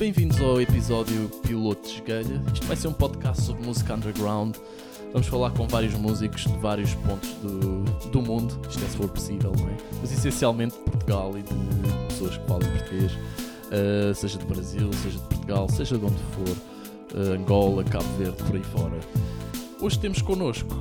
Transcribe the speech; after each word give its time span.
Bem-vindos 0.00 0.40
ao 0.40 0.58
episódio 0.58 1.28
Piloto 1.46 1.86
de 1.86 1.96
Esgalha. 1.96 2.42
Isto 2.54 2.66
vai 2.66 2.74
ser 2.74 2.88
um 2.88 2.92
podcast 2.94 3.42
sobre 3.42 3.66
música 3.66 3.92
underground. 3.92 4.56
Vamos 5.12 5.28
falar 5.28 5.50
com 5.50 5.68
vários 5.68 5.92
músicos 5.92 6.44
de 6.44 6.56
vários 6.56 6.94
pontos 6.94 7.28
do, 7.34 7.84
do 8.08 8.22
mundo, 8.22 8.58
isto 8.66 8.82
é 8.82 8.88
se 8.88 8.96
for 8.96 9.10
possível, 9.10 9.52
não 9.58 9.68
é? 9.68 9.76
Mas 10.00 10.10
essencialmente 10.10 10.74
de 10.74 10.84
Portugal 10.84 11.34
e 11.36 11.42
de 11.42 12.06
pessoas 12.08 12.38
que 12.38 12.46
falam 12.46 12.66
português, 12.70 13.12
uh, 13.12 14.14
seja 14.14 14.38
de 14.38 14.46
Brasil, 14.46 14.90
seja 14.94 15.18
de 15.18 15.24
Portugal, 15.24 15.68
seja 15.68 15.98
de 15.98 16.04
onde 16.06 16.22
for, 16.32 17.18
uh, 17.18 17.32
Angola, 17.34 17.84
Cabo 17.84 18.08
Verde, 18.16 18.42
por 18.42 18.56
aí 18.56 18.64
fora. 18.64 18.98
Hoje 19.82 19.98
temos 19.98 20.22
connosco 20.22 20.74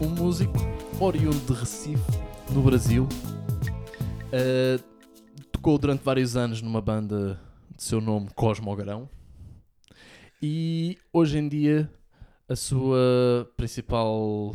um 0.00 0.10
músico 0.10 0.58
oriundo 1.00 1.40
de 1.44 1.58
Recife, 1.58 2.20
no 2.52 2.62
Brasil. 2.62 3.08
Uh, 4.32 4.80
tocou 5.50 5.76
durante 5.76 6.04
vários 6.04 6.36
anos 6.36 6.62
numa 6.62 6.80
banda 6.80 7.49
de 7.80 7.84
seu 7.84 7.98
nome 7.98 8.28
Cosmogrão. 8.34 9.08
E 10.42 10.98
hoje 11.10 11.38
em 11.38 11.48
dia 11.48 11.90
a 12.46 12.54
sua 12.54 13.50
principal, 13.56 14.54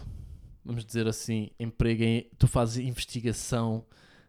vamos 0.63 0.85
dizer 0.85 1.07
assim, 1.07 1.49
emprego 1.59 2.03
em. 2.03 2.29
Tu 2.37 2.47
fazes 2.47 2.85
investigação 2.85 3.83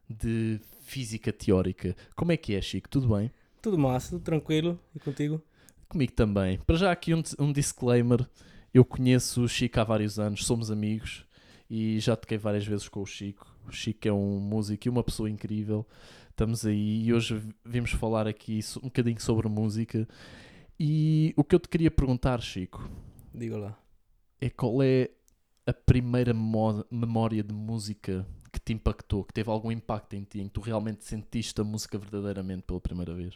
de 0.08 0.58
física 0.80 1.30
teórica. 1.30 1.94
Como 2.14 2.32
é 2.32 2.38
que 2.38 2.54
é, 2.54 2.60
Chico? 2.62 2.88
Tudo 2.88 3.14
bem? 3.14 3.30
Tudo 3.60 3.76
massa, 3.76 4.12
tudo 4.12 4.22
tranquilo. 4.22 4.80
E 4.94 4.98
contigo? 4.98 5.42
Comigo 5.90 6.12
também. 6.12 6.58
Para 6.60 6.76
já 6.76 6.90
aqui 6.90 7.12
um, 7.12 7.22
um 7.38 7.52
disclaimer. 7.52 8.26
Eu 8.72 8.82
conheço 8.82 9.42
o 9.42 9.48
Chico 9.48 9.78
há 9.78 9.84
vários 9.84 10.18
anos, 10.18 10.46
somos 10.46 10.70
amigos 10.70 11.26
e 11.68 12.00
já 12.00 12.16
toquei 12.16 12.38
várias 12.38 12.66
vezes 12.66 12.88
com 12.88 13.02
o 13.02 13.06
Chico. 13.06 13.46
O 13.68 13.72
Chico 13.72 14.08
é 14.08 14.12
um 14.12 14.40
músico 14.40 14.88
e 14.88 14.90
uma 14.90 15.04
pessoa 15.04 15.28
incrível. 15.28 15.86
Estamos 16.36 16.66
aí 16.66 17.06
e 17.06 17.14
hoje 17.14 17.42
vimos 17.64 17.92
falar 17.92 18.26
aqui 18.26 18.60
um 18.76 18.88
bocadinho 18.88 19.18
sobre 19.18 19.48
música. 19.48 20.06
E 20.78 21.32
o 21.34 21.42
que 21.42 21.54
eu 21.54 21.58
te 21.58 21.66
queria 21.66 21.90
perguntar, 21.90 22.42
Chico, 22.42 22.90
Diga 23.32 23.56
lá. 23.56 23.78
é 24.38 24.50
qual 24.50 24.82
é 24.82 25.08
a 25.66 25.72
primeira 25.72 26.34
memória 26.34 27.42
de 27.42 27.54
música 27.54 28.26
que 28.52 28.60
te 28.60 28.74
impactou, 28.74 29.24
que 29.24 29.32
teve 29.32 29.48
algum 29.48 29.72
impacto 29.72 30.12
em 30.12 30.24
ti, 30.24 30.42
em 30.42 30.44
que 30.44 30.50
tu 30.50 30.60
realmente 30.60 31.06
sentiste 31.06 31.58
a 31.58 31.64
música 31.64 31.96
verdadeiramente 31.96 32.64
pela 32.64 32.82
primeira 32.82 33.14
vez? 33.14 33.34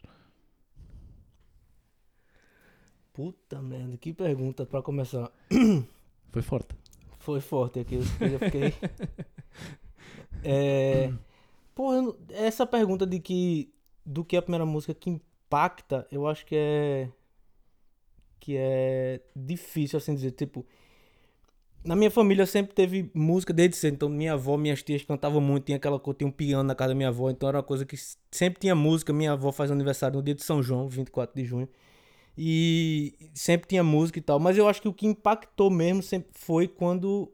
Puta 3.15 3.63
merda, 3.63 3.97
que 3.97 4.13
pergunta 4.13 4.67
pra 4.67 4.83
começar. 4.83 5.33
Foi 6.29 6.43
forte. 6.43 6.77
Foi 7.21 7.41
forte 7.41 7.81
aqui, 7.81 7.95
eu 7.95 8.39
fiquei. 8.39 8.75
é. 10.45 11.11
Porra, 11.81 12.15
essa 12.29 12.67
pergunta 12.67 13.07
de 13.07 13.19
que. 13.19 13.73
Do 14.05 14.23
que 14.23 14.37
é 14.37 14.39
a 14.39 14.43
primeira 14.43 14.67
música 14.67 14.93
que 14.93 15.09
impacta, 15.09 16.07
eu 16.13 16.27
acho 16.27 16.45
que 16.45 16.55
é. 16.55 17.09
Que 18.39 18.55
é 18.59 19.23
difícil 19.35 19.97
assim 19.97 20.15
dizer. 20.15 20.33
Tipo. 20.33 20.67
Na 21.83 21.97
minha 21.97 22.11
família 22.11 22.45
sempre 22.45 22.75
teve 22.75 23.11
música 23.15 23.51
desde 23.51 23.77
cedo. 23.77 23.95
Então, 23.95 24.09
minha 24.11 24.35
avó, 24.35 24.59
minhas 24.59 24.83
tias 24.83 25.03
cantavam 25.07 25.41
muito. 25.41 25.65
Tinha 25.65 25.77
aquela 25.77 25.99
tinha 25.99 26.29
um 26.29 26.31
piano 26.31 26.65
na 26.65 26.75
casa 26.75 26.91
da 26.91 26.95
minha 26.95 27.09
avó. 27.09 27.31
Então, 27.31 27.49
era 27.49 27.57
uma 27.57 27.65
coisa 27.65 27.87
que 27.87 27.97
sempre 28.31 28.61
tinha 28.61 28.75
música. 28.75 29.11
Minha 29.11 29.33
avó 29.33 29.51
faz 29.51 29.71
aniversário 29.71 30.19
no 30.19 30.23
dia 30.23 30.35
de 30.35 30.45
São 30.45 30.63
João, 30.63 30.87
24 30.87 31.35
de 31.35 31.47
junho. 31.47 31.69
E 32.37 33.15
sempre 33.33 33.67
tinha 33.67 33.83
música 33.83 34.19
e 34.19 34.23
tal. 34.23 34.39
Mas 34.39 34.59
eu 34.59 34.69
acho 34.69 34.83
que 34.83 34.89
o 34.89 34.93
que 34.93 35.07
impactou 35.07 35.71
mesmo 35.71 36.03
sempre 36.03 36.29
foi 36.35 36.69
quando. 36.69 37.33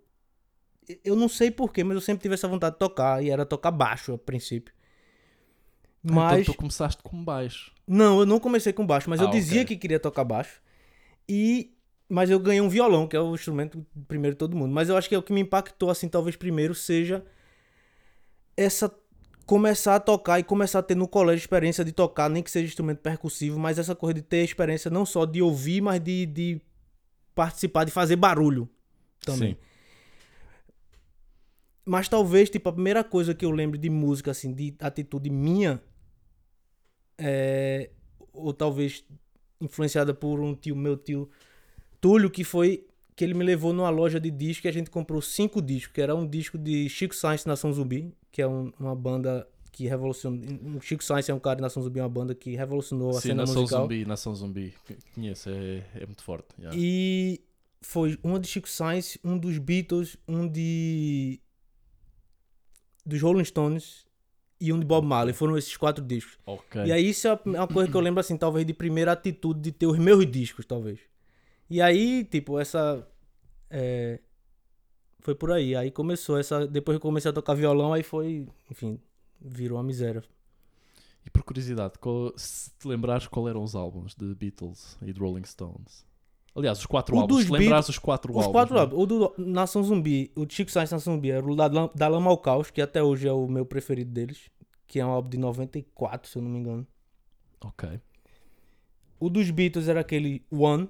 Eu 1.04 1.16
não 1.16 1.28
sei 1.28 1.50
porquê, 1.50 1.82
mas 1.82 1.94
eu 1.94 2.00
sempre 2.00 2.22
tive 2.22 2.34
essa 2.34 2.46
vontade 2.48 2.74
de 2.74 2.78
tocar. 2.78 3.22
E 3.22 3.30
era 3.30 3.44
tocar 3.44 3.70
baixo 3.70 4.14
a 4.14 4.18
princípio. 4.18 4.72
Mas. 6.02 6.40
Então 6.42 6.54
tu 6.54 6.58
começaste 6.58 7.02
com 7.02 7.24
baixo. 7.24 7.72
Não, 7.86 8.20
eu 8.20 8.26
não 8.26 8.38
comecei 8.38 8.72
com 8.72 8.86
baixo, 8.86 9.10
mas 9.10 9.20
Ah, 9.20 9.24
eu 9.24 9.30
dizia 9.30 9.62
ok. 9.62 9.74
que 9.74 9.80
queria 9.80 9.98
tocar 9.98 10.24
baixo. 10.24 10.60
E. 11.28 11.72
Mas 12.08 12.30
eu 12.30 12.38
ganhei 12.38 12.60
um 12.60 12.68
violão, 12.68 13.08
que 13.08 13.16
é 13.16 13.20
o 13.20 13.34
instrumento 13.34 13.84
primeiro 14.06 14.34
de 14.34 14.38
todo 14.38 14.56
mundo. 14.56 14.72
Mas 14.72 14.88
eu 14.88 14.96
acho 14.96 15.08
que 15.08 15.14
é 15.14 15.18
o 15.18 15.22
que 15.22 15.32
me 15.32 15.40
impactou, 15.40 15.90
assim, 15.90 16.08
talvez 16.08 16.36
primeiro 16.36 16.72
seja 16.72 17.24
essa 18.56 18.88
começar 19.44 19.96
a 19.96 20.00
tocar 20.00 20.38
e 20.40 20.42
começar 20.42 20.80
a 20.80 20.82
ter 20.82 20.94
no 20.96 21.06
colégio 21.06 21.42
experiência 21.42 21.84
de 21.84 21.92
tocar, 21.92 22.28
nem 22.28 22.42
que 22.42 22.50
seja 22.50 22.66
instrumento 22.66 22.98
percussivo, 22.98 23.58
mas 23.58 23.78
essa 23.78 23.94
coisa 23.94 24.14
de 24.14 24.22
ter 24.22 24.44
experiência 24.44 24.90
não 24.90 25.06
só 25.06 25.24
de 25.24 25.40
ouvir, 25.40 25.80
mas 25.80 26.00
de, 26.00 26.26
de 26.26 26.60
participar, 27.34 27.84
de 27.84 27.92
fazer 27.92 28.16
barulho 28.16 28.68
também. 29.20 29.52
Sim. 29.54 29.58
Mas 31.86 32.08
talvez, 32.08 32.50
tipo, 32.50 32.68
a 32.68 32.72
primeira 32.72 33.04
coisa 33.04 33.32
que 33.32 33.44
eu 33.44 33.50
lembro 33.52 33.78
de 33.78 33.88
música, 33.88 34.32
assim, 34.32 34.52
de 34.52 34.74
atitude 34.80 35.30
minha, 35.30 35.80
é, 37.18 37.90
ou 38.32 38.52
talvez 38.52 39.04
influenciada 39.60 40.12
por 40.12 40.40
um 40.40 40.54
tio, 40.54 40.76
meu 40.76 40.96
tio 40.96 41.30
Túlio, 42.00 42.30
que 42.30 42.44
foi 42.44 42.86
que 43.14 43.24
ele 43.24 43.32
me 43.32 43.42
levou 43.44 43.72
numa 43.72 43.88
loja 43.88 44.20
de 44.20 44.30
disco 44.30 44.66
e 44.66 44.68
a 44.68 44.72
gente 44.72 44.90
comprou 44.90 45.22
cinco 45.22 45.62
discos, 45.62 45.94
que 45.94 46.02
era 46.02 46.14
um 46.14 46.26
disco 46.26 46.58
de 46.58 46.86
Chico 46.90 47.14
Science 47.14 47.46
Nação 47.46 47.72
Zumbi, 47.72 48.12
que 48.30 48.42
é 48.42 48.46
um- 48.46 48.70
uma 48.78 48.94
banda 48.94 49.48
que 49.72 49.86
revolucionou. 49.86 50.38
um 50.62 50.80
Chico 50.80 51.02
Science 51.02 51.30
é 51.30 51.34
um 51.34 51.38
cara 51.40 51.56
de 51.56 51.62
Nação 51.62 51.82
Zumbi, 51.82 51.98
é 52.00 52.02
uma 52.02 52.08
banda 52.10 52.34
que 52.34 52.54
revolucionou 52.54 53.10
a 53.10 53.14
Sim, 53.14 53.28
cena 53.28 53.42
Nação 53.42 53.62
musical. 53.62 53.82
Zumbi, 53.82 54.04
Nação 54.04 54.34
Zumbi. 54.34 54.74
Conheço, 55.14 55.48
é, 55.48 55.82
é 55.94 56.04
muito 56.06 56.22
forte. 56.22 56.48
já. 56.58 56.70
E 56.74 57.40
foi 57.80 58.18
uma 58.22 58.38
de 58.38 58.48
Chico 58.48 58.68
Science, 58.68 59.18
um 59.24 59.38
dos 59.38 59.56
Beatles, 59.56 60.16
um 60.28 60.46
de. 60.46 61.40
Dos 63.06 63.20
Rolling 63.22 63.44
Stones 63.44 64.04
e 64.60 64.72
um 64.72 64.78
de 64.80 64.84
Bob 64.84 65.06
Marley. 65.06 65.32
Foram 65.34 65.56
esses 65.56 65.76
quatro 65.76 66.04
discos. 66.04 66.38
Ok. 66.44 66.84
E 66.84 66.92
aí 66.92 67.08
isso 67.10 67.28
é 67.28 67.38
uma 67.44 67.68
coisa 67.68 67.90
que 67.90 67.96
eu 67.96 68.00
lembro, 68.00 68.20
assim, 68.20 68.36
talvez 68.36 68.66
de 68.66 68.74
primeira 68.74 69.12
atitude 69.12 69.60
de 69.60 69.72
ter 69.72 69.86
os 69.86 69.98
meus 69.98 70.26
discos, 70.30 70.64
talvez. 70.66 70.98
E 71.70 71.80
aí, 71.80 72.24
tipo, 72.24 72.58
essa. 72.58 73.06
é, 73.70 74.20
foi 75.20 75.34
por 75.34 75.50
aí. 75.52 75.74
Aí 75.76 75.90
começou 75.90 76.38
essa. 76.38 76.66
Depois 76.66 76.94
que 76.94 76.98
eu 76.98 77.08
comecei 77.08 77.30
a 77.30 77.34
tocar 77.34 77.54
violão, 77.54 77.92
aí 77.92 78.02
foi. 78.02 78.46
Enfim, 78.70 79.00
virou 79.40 79.76
uma 79.78 79.84
miséria. 79.84 80.22
E 81.24 81.30
por 81.30 81.42
curiosidade, 81.42 81.98
qual- 81.98 82.32
se 82.36 82.70
te 82.78 82.86
lembrares 82.86 83.26
qual 83.26 83.48
eram 83.48 83.62
os 83.64 83.74
álbuns 83.74 84.14
de 84.14 84.32
Beatles 84.36 84.96
e 85.02 85.12
de 85.12 85.18
Rolling 85.18 85.44
Stones? 85.44 86.06
Aliás, 86.56 86.78
os 86.78 86.86
quatro 86.86 87.14
O 87.16 87.20
álbuns. 87.20 87.44
dos 87.46 87.88
os 87.88 87.98
quatro 87.98 88.32
Os 88.32 88.38
álbuns. 88.38 88.52
quatro 88.52 88.74
não 88.74 88.80
é? 88.80 88.84
álbuns. 88.84 89.02
O 89.02 89.06
do 89.06 89.34
Nação 89.38 89.82
Zumbi, 89.84 90.32
o 90.34 90.46
Chico 90.48 90.70
Science 90.70 90.92
Nação 90.92 91.14
Zumbi, 91.14 91.30
era 91.30 91.44
o 91.44 91.54
da, 91.54 91.66
Lam- 91.66 91.90
da 91.94 92.08
Lama 92.08 92.30
ao 92.30 92.38
Caos, 92.38 92.70
que 92.70 92.80
até 92.80 93.02
hoje 93.02 93.28
é 93.28 93.32
o 93.32 93.46
meu 93.46 93.66
preferido 93.66 94.10
deles. 94.10 94.48
Que 94.86 95.00
é 95.00 95.04
um 95.06 95.10
álbum 95.10 95.28
de 95.28 95.36
94, 95.38 96.30
se 96.30 96.38
eu 96.38 96.42
não 96.42 96.50
me 96.50 96.58
engano. 96.58 96.86
Ok. 97.62 98.00
O 99.18 99.28
dos 99.28 99.50
Beatles 99.50 99.88
era 99.88 100.00
aquele 100.00 100.42
One, 100.50 100.88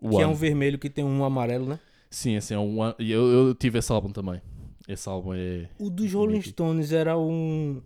O 0.00 0.10
que 0.10 0.16
é 0.22 0.26
um 0.26 0.30
One. 0.30 0.38
vermelho 0.38 0.78
que 0.78 0.88
tem 0.90 1.04
um 1.04 1.24
amarelo, 1.24 1.66
né? 1.66 1.80
Sim, 2.10 2.36
esse 2.36 2.54
é 2.54 2.58
um 2.58 2.78
One. 2.80 2.94
E 2.98 3.10
eu, 3.10 3.26
eu 3.26 3.54
tive 3.54 3.78
esse 3.78 3.90
álbum 3.90 4.10
também. 4.10 4.40
Esse 4.86 5.08
álbum 5.08 5.32
é. 5.34 5.68
O 5.78 5.90
dos 5.90 6.12
Rolling. 6.12 6.40
Stones 6.42 6.92
era 6.92 7.18
um. 7.18 7.82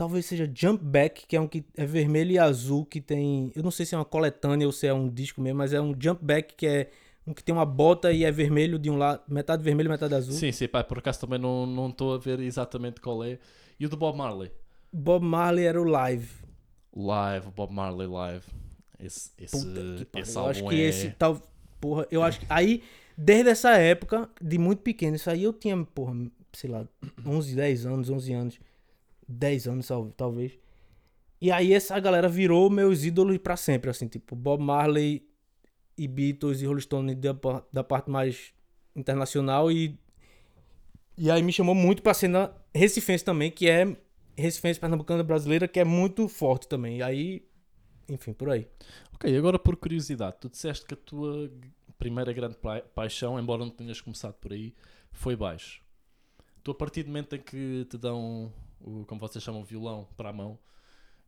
Talvez 0.00 0.24
seja 0.24 0.50
Jump 0.54 0.82
Back, 0.82 1.26
que 1.26 1.36
é 1.36 1.40
um 1.42 1.46
que 1.46 1.62
é 1.76 1.84
vermelho 1.84 2.30
e 2.30 2.38
azul, 2.38 2.86
que 2.86 3.02
tem. 3.02 3.52
Eu 3.54 3.62
não 3.62 3.70
sei 3.70 3.84
se 3.84 3.94
é 3.94 3.98
uma 3.98 4.04
coletânea 4.06 4.66
ou 4.66 4.72
se 4.72 4.86
é 4.86 4.94
um 4.94 5.06
disco 5.06 5.42
mesmo, 5.42 5.58
mas 5.58 5.74
é 5.74 5.80
um 5.80 5.94
Jump 5.94 6.24
Back 6.24 6.54
que 6.54 6.66
é 6.66 6.90
um 7.26 7.34
que 7.34 7.44
tem 7.44 7.54
uma 7.54 7.66
bota 7.66 8.10
e 8.10 8.24
é 8.24 8.32
vermelho 8.32 8.78
de 8.78 8.88
um 8.88 8.96
lado, 8.96 9.20
metade 9.28 9.62
vermelho, 9.62 9.90
metade 9.90 10.14
azul. 10.14 10.32
Sim, 10.32 10.52
sim, 10.52 10.66
pá, 10.66 10.82
por 10.82 10.96
acaso 10.96 11.20
também 11.20 11.38
não 11.38 11.66
não 11.66 11.90
estou 11.90 12.14
a 12.14 12.18
ver 12.18 12.40
exatamente 12.40 12.98
qual 12.98 13.22
é. 13.22 13.38
E 13.78 13.84
o 13.84 13.90
do 13.90 13.96
Bob 13.98 14.16
Marley? 14.16 14.50
Bob 14.90 15.22
Marley 15.22 15.66
era 15.66 15.78
o 15.78 15.84
live. 15.84 16.30
Live, 16.96 17.50
Bob 17.54 17.70
Marley 17.70 18.06
Live. 18.06 18.46
Esse, 18.98 19.32
esse, 19.36 19.66
Puta 19.66 19.80
que 19.98 20.04
pariu. 20.06 20.24
esse 20.24 20.36
eu 20.38 20.46
acho 20.46 20.66
que 20.66 20.80
é. 20.80 20.88
esse 20.88 21.10
tal. 21.10 21.42
Porra, 21.78 22.06
eu 22.10 22.22
acho 22.22 22.40
que. 22.40 22.46
Aí, 22.48 22.82
desde 23.18 23.50
essa 23.50 23.76
época, 23.76 24.30
de 24.40 24.56
muito 24.56 24.80
pequeno, 24.80 25.16
isso 25.16 25.28
aí 25.28 25.44
eu 25.44 25.52
tinha, 25.52 25.76
porra, 25.84 26.14
sei 26.54 26.70
lá, 26.70 26.88
11, 27.26 27.54
10 27.54 27.84
anos, 27.84 28.08
11 28.08 28.32
anos. 28.32 28.69
10 29.30 29.66
anos, 29.68 29.86
tal- 29.88 30.10
talvez. 30.12 30.58
E 31.40 31.50
aí 31.50 31.72
essa 31.72 31.98
galera 31.98 32.28
virou 32.28 32.68
meus 32.68 33.04
ídolos 33.04 33.38
pra 33.38 33.56
sempre, 33.56 33.88
assim, 33.90 34.06
tipo, 34.08 34.36
Bob 34.36 34.62
Marley 34.62 35.26
e 35.96 36.06
Beatles 36.06 36.60
e 36.60 36.66
Rolling 36.66 36.80
Stone 36.80 37.14
da, 37.14 37.32
da 37.72 37.84
parte 37.84 38.10
mais 38.10 38.52
internacional 38.94 39.70
e. 39.72 39.98
E 41.16 41.30
aí 41.30 41.42
me 41.42 41.52
chamou 41.52 41.74
muito 41.74 42.02
pra 42.02 42.14
cena 42.14 42.52
recifense 42.74 43.24
também, 43.24 43.50
que 43.50 43.68
é. 43.68 43.96
Recifense 44.36 44.80
pernambucana 44.80 45.22
brasileira, 45.22 45.68
que 45.68 45.78
é 45.80 45.84
muito 45.84 46.28
forte 46.28 46.66
também. 46.68 46.98
E 46.98 47.02
aí. 47.02 47.46
Enfim, 48.08 48.32
por 48.32 48.48
aí. 48.50 48.66
Ok, 49.14 49.36
agora 49.36 49.58
por 49.58 49.76
curiosidade, 49.76 50.36
tu 50.40 50.48
disseste 50.48 50.84
que 50.86 50.94
a 50.94 50.96
tua 50.96 51.50
primeira 51.98 52.32
grande 52.32 52.56
pa- 52.56 52.80
paixão, 52.80 53.38
embora 53.38 53.60
não 53.64 53.70
tenhas 53.70 54.00
começado 54.00 54.34
por 54.34 54.52
aí, 54.52 54.74
foi 55.12 55.36
baixo. 55.36 55.82
Tu, 56.64 56.70
a 56.70 56.74
partir 56.74 57.02
do 57.02 57.08
momento 57.08 57.36
em 57.36 57.38
que 57.40 57.84
te 57.84 57.96
dão 57.98 58.50
o, 58.80 59.04
como 59.06 59.20
vocês 59.20 59.42
chamam, 59.42 59.62
violão 59.64 60.06
para 60.16 60.30
a 60.30 60.32
mão 60.32 60.58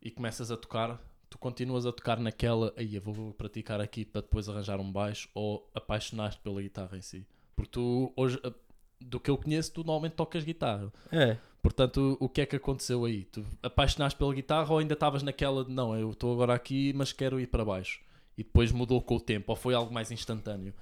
e 0.01 0.09
começas 0.11 0.51
a 0.51 0.57
tocar, 0.57 1.01
tu 1.29 1.37
continuas 1.37 1.85
a 1.85 1.91
tocar 1.91 2.19
naquela, 2.19 2.73
aí 2.75 2.95
eu 2.95 3.01
vou 3.01 3.33
praticar 3.33 3.79
aqui 3.81 4.03
para 4.05 4.21
depois 4.21 4.47
arranjar 4.49 4.79
um 4.79 4.91
baixo, 4.91 5.29
ou 5.33 5.69
apaixonaste 5.73 6.39
pela 6.41 6.61
guitarra 6.61 6.97
em 6.97 7.01
si? 7.01 7.25
Porque 7.55 7.71
tu, 7.71 8.11
hoje, 8.15 8.39
a- 8.43 8.51
do 8.99 9.19
que 9.19 9.29
eu 9.29 9.37
conheço, 9.37 9.71
tu 9.73 9.79
normalmente 9.83 10.13
tocas 10.13 10.43
guitarra. 10.43 10.91
É. 11.11 11.37
Portanto, 11.61 12.17
o, 12.19 12.25
o 12.25 12.29
que 12.29 12.41
é 12.41 12.45
que 12.45 12.55
aconteceu 12.57 13.05
aí? 13.05 13.23
Tu 13.25 13.45
apaixonaste 13.61 14.17
pela 14.17 14.33
guitarra 14.33 14.71
ou 14.71 14.79
ainda 14.79 14.93
estavas 14.93 15.23
naquela 15.23 15.63
de 15.63 15.71
não, 15.71 15.95
eu 15.97 16.11
estou 16.11 16.33
agora 16.33 16.53
aqui, 16.53 16.91
mas 16.93 17.13
quero 17.13 17.39
ir 17.39 17.47
para 17.47 17.63
baixo? 17.63 18.01
E 18.37 18.43
depois 18.43 18.71
mudou 18.71 19.01
com 19.01 19.15
o 19.15 19.19
tempo, 19.19 19.51
ou 19.51 19.55
foi 19.55 19.73
algo 19.73 19.93
mais 19.93 20.11
instantâneo? 20.11 20.73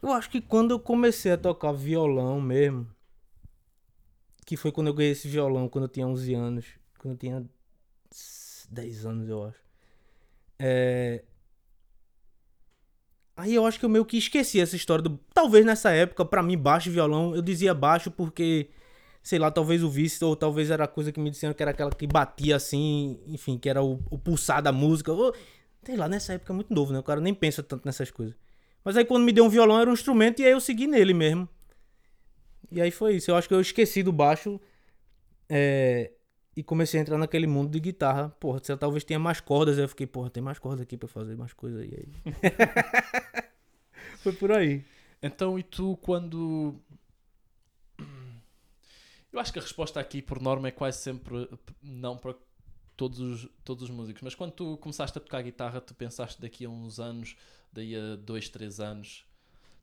Eu 0.00 0.10
acho 0.12 0.30
que 0.30 0.40
quando 0.40 0.70
eu 0.72 0.78
comecei 0.80 1.32
a 1.32 1.38
tocar 1.38 1.72
violão 1.72 2.40
mesmo, 2.40 2.86
que 4.44 4.56
foi 4.56 4.72
quando 4.72 4.88
eu 4.88 4.94
ganhei 4.94 5.12
esse 5.12 5.28
violão, 5.28 5.68
quando 5.68 5.84
eu 5.84 5.88
tinha 5.88 6.06
11 6.06 6.34
anos, 6.34 6.66
quando 6.98 7.14
eu 7.14 7.18
tinha 7.18 7.44
10 8.70 9.06
anos, 9.06 9.28
eu 9.28 9.44
acho. 9.44 9.60
É... 10.58 11.22
Aí 13.36 13.54
eu 13.54 13.64
acho 13.66 13.78
que 13.78 13.84
eu 13.84 13.88
meio 13.88 14.04
que 14.04 14.16
esqueci 14.16 14.60
essa 14.60 14.76
história 14.76 15.02
do. 15.02 15.18
Talvez 15.32 15.64
nessa 15.64 15.90
época, 15.90 16.24
pra 16.24 16.42
mim, 16.42 16.56
baixo 16.56 16.90
violão, 16.90 17.34
eu 17.34 17.42
dizia 17.42 17.72
baixo 17.72 18.10
porque, 18.10 18.68
sei 19.22 19.38
lá, 19.38 19.50
talvez 19.50 19.82
o 19.82 19.88
vício, 19.88 20.26
ou 20.26 20.36
talvez 20.36 20.70
era 20.70 20.84
a 20.84 20.88
coisa 20.88 21.10
que 21.10 21.20
me 21.20 21.30
disseram 21.30 21.54
que 21.54 21.62
era 21.62 21.70
aquela 21.70 21.90
que 21.90 22.06
batia 22.06 22.56
assim, 22.56 23.20
enfim, 23.26 23.58
que 23.58 23.68
era 23.68 23.82
o, 23.82 24.00
o 24.10 24.18
pulsar 24.18 24.62
da 24.62 24.70
música. 24.70 25.12
Sei 25.82 25.96
lá, 25.96 26.08
nessa 26.08 26.34
época 26.34 26.52
é 26.52 26.56
muito 26.56 26.72
novo, 26.72 26.92
né? 26.92 26.98
O 26.98 27.02
cara 27.02 27.20
nem 27.20 27.34
pensa 27.34 27.62
tanto 27.62 27.84
nessas 27.86 28.10
coisas. 28.10 28.34
Mas 28.84 28.96
aí 28.96 29.04
quando 29.04 29.24
me 29.24 29.32
deu 29.32 29.44
um 29.44 29.48
violão 29.48 29.80
era 29.80 29.88
um 29.88 29.94
instrumento 29.94 30.40
e 30.40 30.44
aí 30.44 30.52
eu 30.52 30.60
segui 30.60 30.86
nele 30.86 31.14
mesmo. 31.14 31.48
E 32.72 32.80
aí 32.80 32.90
foi 32.90 33.16
isso. 33.16 33.30
Eu 33.30 33.36
acho 33.36 33.46
que 33.46 33.54
eu 33.54 33.60
esqueci 33.60 34.02
do 34.02 34.12
baixo. 34.12 34.60
É, 35.48 36.12
e 36.56 36.62
comecei 36.62 36.98
a 36.98 37.02
entrar 37.02 37.18
naquele 37.18 37.46
mundo 37.46 37.70
de 37.70 37.80
guitarra. 37.80 38.30
Porra, 38.40 38.58
você 38.58 38.76
talvez 38.76 39.04
tenha 39.04 39.18
mais 39.18 39.40
cordas. 39.40 39.78
Aí 39.78 39.84
eu 39.84 39.88
fiquei, 39.88 40.06
porra, 40.06 40.30
tem 40.30 40.42
mais 40.42 40.58
cordas 40.58 40.80
aqui 40.80 40.96
pra 40.96 41.08
fazer 41.08 41.36
mais 41.36 41.52
coisas 41.52 41.80
aí. 41.80 41.94
aí. 41.94 42.08
Foi 44.18 44.32
por 44.32 44.52
aí. 44.52 44.84
Então, 45.22 45.58
e 45.58 45.62
tu 45.62 45.96
quando. 45.98 46.74
Eu 49.32 49.40
acho 49.40 49.52
que 49.52 49.58
a 49.58 49.62
resposta 49.62 49.98
aqui, 49.98 50.20
por 50.20 50.40
norma, 50.40 50.68
é 50.68 50.70
quase 50.70 50.98
sempre 50.98 51.48
não 51.82 52.18
para 52.18 52.34
todos 52.96 53.18
os, 53.18 53.48
todos 53.64 53.84
os 53.84 53.90
músicos. 53.90 54.22
Mas 54.22 54.34
quando 54.34 54.52
tu 54.52 54.76
começaste 54.78 55.16
a 55.16 55.20
tocar 55.20 55.42
guitarra, 55.42 55.80
tu 55.80 55.94
pensaste 55.94 56.40
daqui 56.40 56.64
a 56.64 56.68
uns 56.68 57.00
anos, 57.00 57.36
daí 57.72 57.96
a 57.96 58.16
dois, 58.16 58.48
três 58.48 58.78
anos, 58.78 59.24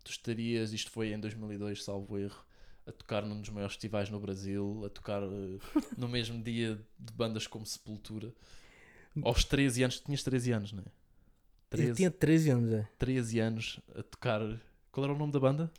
tu 0.03 0.11
estarias, 0.11 0.71
isto 0.71 0.91
foi 0.91 1.13
em 1.13 1.19
2002, 1.19 1.83
salvo 1.83 2.17
erro, 2.17 2.45
a 2.87 2.91
tocar 2.91 3.25
num 3.25 3.39
dos 3.39 3.49
maiores 3.49 3.73
festivais 3.73 4.09
no 4.09 4.19
Brasil, 4.19 4.83
a 4.85 4.89
tocar 4.89 5.23
uh, 5.23 5.59
no 5.97 6.07
mesmo 6.09 6.41
dia 6.41 6.79
de 6.97 7.13
bandas 7.13 7.47
como 7.47 7.65
Sepultura. 7.65 8.33
Aos 9.23 9.43
13 9.43 9.83
anos, 9.83 9.99
tinhas 9.99 10.23
13 10.23 10.51
anos, 10.51 10.71
não 10.71 10.83
é? 10.83 10.99
13, 11.69 11.89
Eu 11.89 11.95
tinha 11.95 12.11
13 12.11 12.49
anos, 12.49 12.73
é. 12.73 12.87
13 12.97 13.39
anos 13.39 13.79
a 13.95 14.03
tocar. 14.03 14.41
Qual 14.91 15.03
era 15.03 15.13
o 15.13 15.17
nome 15.17 15.31
da 15.31 15.39
banda? 15.39 15.71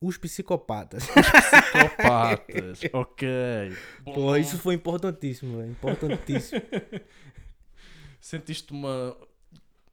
Os 0.00 0.16
psicopatas. 0.16 1.04
Psicopatas. 1.06 2.80
ok. 2.92 3.28
Pô, 4.04 4.36
isso 4.36 4.58
foi 4.58 4.74
importantíssimo, 4.74 5.58
velho. 5.58 5.70
Importantíssimo. 5.70 6.62
Sentiste 8.20 8.72
uma, 8.72 9.16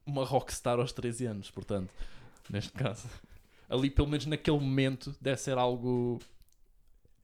uma 0.04 0.24
rockstar 0.24 0.78
aos 0.78 0.92
13 0.92 1.26
anos, 1.26 1.50
portanto, 1.50 1.92
neste 2.50 2.72
caso. 2.72 3.08
Ali, 3.68 3.90
pelo 3.90 4.08
menos 4.08 4.26
naquele 4.26 4.58
momento, 4.58 5.14
deve 5.20 5.40
ser 5.40 5.56
algo 5.56 6.20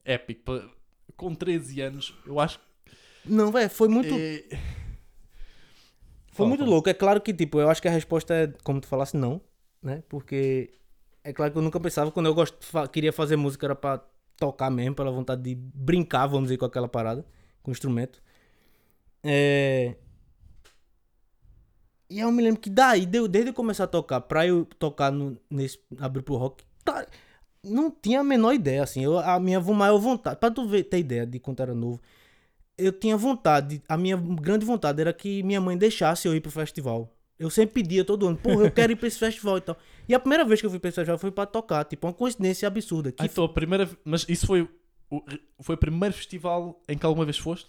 épico. 0.05 0.61
Com 1.17 1.35
13 1.35 1.81
anos, 1.81 2.14
eu 2.26 2.38
acho. 2.41 2.58
Não, 3.25 3.50
velho, 3.52 3.69
foi 3.70 3.88
muito. 3.88 4.14
é- 4.14 4.44
Foi 6.29 6.37
Fala, 6.44 6.49
muito 6.49 6.61
fala. 6.61 6.70
louco. 6.70 6.88
É 6.88 6.94
claro 6.94 7.20
que, 7.20 7.35
tipo, 7.35 7.61
eu 7.61 7.69
acho 7.69 7.82
que 7.82 7.88
a 7.88 7.91
resposta 7.91 8.32
é, 8.35 8.47
como 8.62 8.81
tu 8.81 8.87
falasse, 8.87 9.17
não, 9.17 9.41
né? 9.82 10.02
Porque 10.08 10.73
é 11.25 11.32
claro 11.32 11.52
que 11.52 11.58
eu 11.58 11.62
nunca 11.62 11.79
pensava, 11.81 12.11
quando 12.11 12.26
eu 12.26 12.35
gosto, 12.35 12.64
fa- 12.64 12.88
queria 12.88 13.12
fazer 13.12 13.37
música, 13.37 13.67
era 13.67 13.75
pra 13.75 13.99
tocar 14.37 14.70
mesmo, 14.70 14.94
pela 14.94 15.11
vontade 15.11 15.43
de 15.43 15.55
brincar, 15.55 16.26
vamos 16.26 16.44
dizer, 16.44 16.56
com 16.56 16.64
aquela 16.64 16.88
parada, 16.88 17.26
com 17.62 17.70
o 17.70 17.73
instrumento. 17.73 18.23
É... 19.23 19.96
E 22.08 22.14
aí 22.17 22.20
eu 22.20 22.32
me 22.32 22.43
lembro 22.43 22.61
que 22.61 22.70
daí, 22.70 23.06
deu- 23.06 23.29
desde 23.29 23.50
eu 23.50 23.55
começar 23.55 23.85
a 23.85 23.87
tocar, 23.88 24.20
pra 24.23 24.46
eu 24.46 24.64
tocar 24.64 25.12
no, 25.12 25.37
nesse, 25.50 25.79
abrir 25.99 26.23
pro 26.23 26.37
rock, 26.37 26.64
tá, 26.85 27.06
não 27.64 27.90
tinha 27.90 28.20
a 28.20 28.24
menor 28.24 28.52
ideia, 28.52 28.82
assim. 28.82 29.04
Eu, 29.04 29.18
a 29.18 29.38
minha 29.38 29.60
maior 29.60 29.98
vontade, 29.98 30.38
pra 30.38 30.50
tu 30.50 30.66
ver, 30.66 30.84
ter 30.84 30.98
ideia 30.98 31.26
de 31.26 31.38
quanto 31.38 31.62
era 31.62 31.74
novo, 31.74 32.00
eu 32.76 32.92
tinha 32.92 33.16
vontade, 33.16 33.82
a 33.88 33.96
minha 33.96 34.16
grande 34.16 34.64
vontade 34.64 35.00
era 35.00 35.12
que 35.12 35.42
minha 35.42 35.60
mãe 35.60 35.76
deixasse 35.76 36.26
eu 36.26 36.34
ir 36.34 36.40
pro 36.40 36.50
festival. 36.50 37.14
Eu 37.38 37.48
sempre 37.48 37.82
pedia 37.82 38.04
todo 38.04 38.26
ano, 38.26 38.36
porra, 38.36 38.64
eu 38.66 38.70
quero 38.70 38.92
ir 38.92 38.96
pra 38.96 39.08
esse 39.08 39.18
festival 39.18 39.56
e 39.58 39.60
tal. 39.62 39.76
E 40.08 40.14
a 40.14 40.20
primeira 40.20 40.44
vez 40.44 40.60
que 40.60 40.66
eu 40.66 40.70
fui 40.70 40.78
pra 40.78 40.88
esse 40.88 40.96
festival 40.96 41.18
foi 41.18 41.30
pra 41.30 41.46
tocar, 41.46 41.84
tipo, 41.84 42.06
uma 42.06 42.12
coincidência 42.12 42.68
absurda. 42.68 43.10
Que 43.12 43.24
então, 43.24 43.44
a 43.44 43.48
primeira. 43.48 43.88
Mas 44.04 44.26
isso 44.28 44.46
foi 44.46 44.68
o, 45.10 45.22
foi 45.60 45.74
o 45.74 45.78
primeiro 45.78 46.14
festival 46.14 46.82
em 46.86 46.98
que 46.98 47.06
alguma 47.06 47.24
vez 47.24 47.38
foste? 47.38 47.68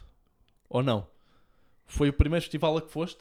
Ou 0.69 0.83
não? 0.83 1.07
Foi 1.85 2.09
o 2.09 2.13
primeiro 2.13 2.43
festival 2.43 2.77
a 2.77 2.81
que 2.81 2.91
foste? 2.91 3.19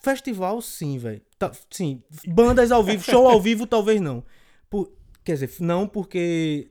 Festival, 0.00 0.60
sim, 0.60 0.98
velho. 0.98 1.20
Tá, 1.38 1.52
sim, 1.70 2.02
bandas 2.26 2.72
ao 2.72 2.82
vivo, 2.82 3.02
show 3.04 3.28
ao 3.28 3.40
vivo, 3.40 3.66
talvez 3.66 4.00
não. 4.00 4.24
Por- 4.68 4.90
quer 5.28 5.34
dizer, 5.34 5.50
não 5.60 5.86
porque 5.86 6.68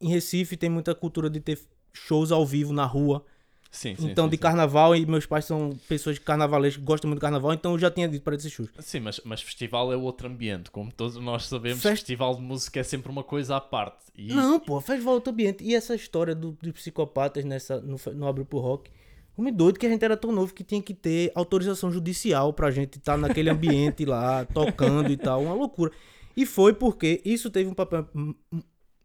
em 0.00 0.08
Recife 0.08 0.56
tem 0.56 0.70
muita 0.70 0.94
cultura 0.94 1.28
de 1.28 1.38
ter 1.38 1.58
shows 1.92 2.32
ao 2.32 2.44
vivo 2.46 2.72
na 2.72 2.84
rua. 2.86 3.24
Sim, 3.70 3.94
então, 3.98 4.28
de 4.28 4.38
carnaval, 4.38 4.94
e 4.94 5.04
meus 5.04 5.26
pais 5.26 5.44
são 5.44 5.76
pessoas 5.88 6.16
carnavalescas 6.18 6.78
que 6.78 6.84
gostam 6.86 7.08
muito 7.08 7.18
de 7.18 7.22
carnaval, 7.22 7.52
então 7.52 7.72
eu 7.72 7.78
já 7.78 7.90
tinha 7.90 8.08
dito 8.08 8.22
para 8.22 8.36
esses 8.36 8.50
shows. 8.52 8.70
Sim, 8.78 9.00
mas, 9.00 9.20
mas 9.24 9.42
festival 9.42 9.92
é 9.92 9.96
outro 9.96 10.28
ambiente. 10.28 10.70
Como 10.70 10.92
todos 10.92 11.16
nós 11.16 11.46
sabemos, 11.46 11.82
Fest- 11.82 11.96
festival 11.98 12.36
de 12.36 12.40
música 12.42 12.78
é 12.80 12.82
sempre 12.84 13.10
uma 13.10 13.24
coisa 13.24 13.56
à 13.56 13.60
parte. 13.60 14.04
E 14.16 14.32
Não, 14.32 14.60
pô, 14.60 14.80
festival 14.80 15.14
outro 15.14 15.32
ambiente. 15.32 15.62
E 15.64 15.74
essa 15.74 15.94
história 15.94 16.34
do, 16.36 16.52
dos 16.62 16.72
psicopatas 16.72 17.44
nessa, 17.44 17.80
no, 17.80 17.96
no 18.14 18.26
Abre 18.28 18.44
pro 18.44 18.60
Rock. 18.60 18.90
Me 19.36 19.50
doido 19.50 19.80
que 19.80 19.86
a 19.86 19.88
gente 19.90 20.04
era 20.04 20.16
tão 20.16 20.30
novo 20.30 20.54
que 20.54 20.62
tinha 20.62 20.80
que 20.80 20.94
ter 20.94 21.32
autorização 21.34 21.90
judicial 21.90 22.52
pra 22.52 22.70
gente 22.70 22.98
estar 22.98 23.18
naquele 23.18 23.50
ambiente 23.50 24.04
lá, 24.04 24.44
tocando 24.44 25.10
e 25.10 25.16
tal. 25.16 25.42
Uma 25.42 25.54
loucura. 25.54 25.90
E 26.36 26.44
foi 26.46 26.72
porque 26.74 27.20
isso 27.24 27.50
teve 27.50 27.68
um 27.70 27.74
papel 27.74 28.08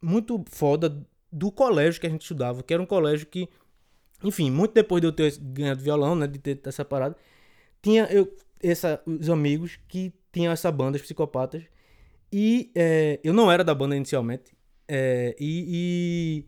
muito 0.01 0.43
foda 0.49 1.05
do 1.31 1.51
colégio 1.51 2.01
que 2.01 2.07
a 2.07 2.09
gente 2.09 2.21
estudava, 2.23 2.63
que 2.63 2.73
era 2.73 2.81
um 2.81 2.85
colégio 2.85 3.27
que, 3.27 3.47
enfim, 4.23 4.51
muito 4.51 4.73
depois 4.73 5.01
de 5.01 5.07
eu 5.07 5.11
ter 5.13 5.37
ganhado 5.39 5.81
violão, 5.81 6.15
né, 6.15 6.27
de 6.27 6.39
ter 6.39 6.59
essa 6.65 6.85
parada, 6.85 7.15
tinha 7.81 8.05
eu, 8.11 8.33
essa, 8.61 9.01
os 9.05 9.29
amigos 9.29 9.79
que 9.87 10.13
tinham 10.31 10.53
essa 10.53 10.71
banda, 10.71 10.97
os 10.97 11.03
psicopatas, 11.03 11.63
e 12.31 12.71
é, 12.75 13.19
eu 13.23 13.33
não 13.33 13.51
era 13.51 13.63
da 13.63 13.75
banda 13.75 13.95
inicialmente, 13.95 14.53
é, 14.87 15.35
e, 15.39 16.45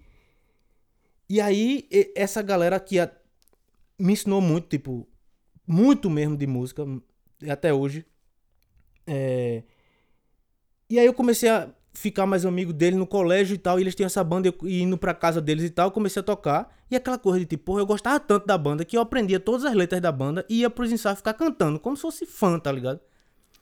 e, 1.29 1.35
e 1.37 1.41
aí 1.41 1.87
essa 2.15 2.41
galera 2.41 2.79
que 2.79 2.99
a- 2.99 3.11
me 3.99 4.13
ensinou 4.13 4.41
muito, 4.41 4.67
tipo, 4.69 5.07
muito 5.67 6.09
mesmo 6.09 6.37
de 6.37 6.47
música, 6.47 6.85
até 7.49 7.73
hoje, 7.73 8.05
é, 9.07 9.63
e 10.91 10.99
aí 10.99 11.05
eu 11.05 11.13
comecei 11.13 11.49
a 11.49 11.69
ficar 11.93 12.25
mais 12.25 12.45
amigo 12.45 12.71
dele 12.71 12.95
no 12.95 13.07
colégio 13.07 13.53
e 13.53 13.57
tal, 13.57 13.79
e 13.79 13.83
eles 13.83 13.95
tinham 13.95 14.07
essa 14.07 14.23
banda, 14.23 14.47
eu 14.47 14.69
indo 14.69 14.97
pra 14.97 15.13
casa 15.13 15.41
deles 15.41 15.63
e 15.63 15.69
tal, 15.69 15.87
eu 15.87 15.91
comecei 15.91 16.19
a 16.19 16.23
tocar, 16.23 16.73
e 16.89 16.95
aquela 16.95 17.17
coisa 17.17 17.39
de 17.39 17.45
tipo, 17.45 17.65
porra, 17.65 17.81
eu 17.81 17.85
gostava 17.85 18.19
tanto 18.19 18.45
da 18.45 18.57
banda 18.57 18.85
que 18.85 18.97
eu 18.97 19.01
aprendia 19.01 19.39
todas 19.39 19.65
as 19.65 19.73
letras 19.73 20.01
da 20.01 20.11
banda 20.11 20.45
e 20.49 20.59
ia 20.59 20.69
pros 20.69 20.91
ensaios 20.91 21.19
ficar 21.19 21.33
cantando, 21.33 21.79
como 21.79 21.95
se 21.95 22.01
fosse 22.01 22.25
fã, 22.25 22.59
tá 22.59 22.71
ligado? 22.71 22.99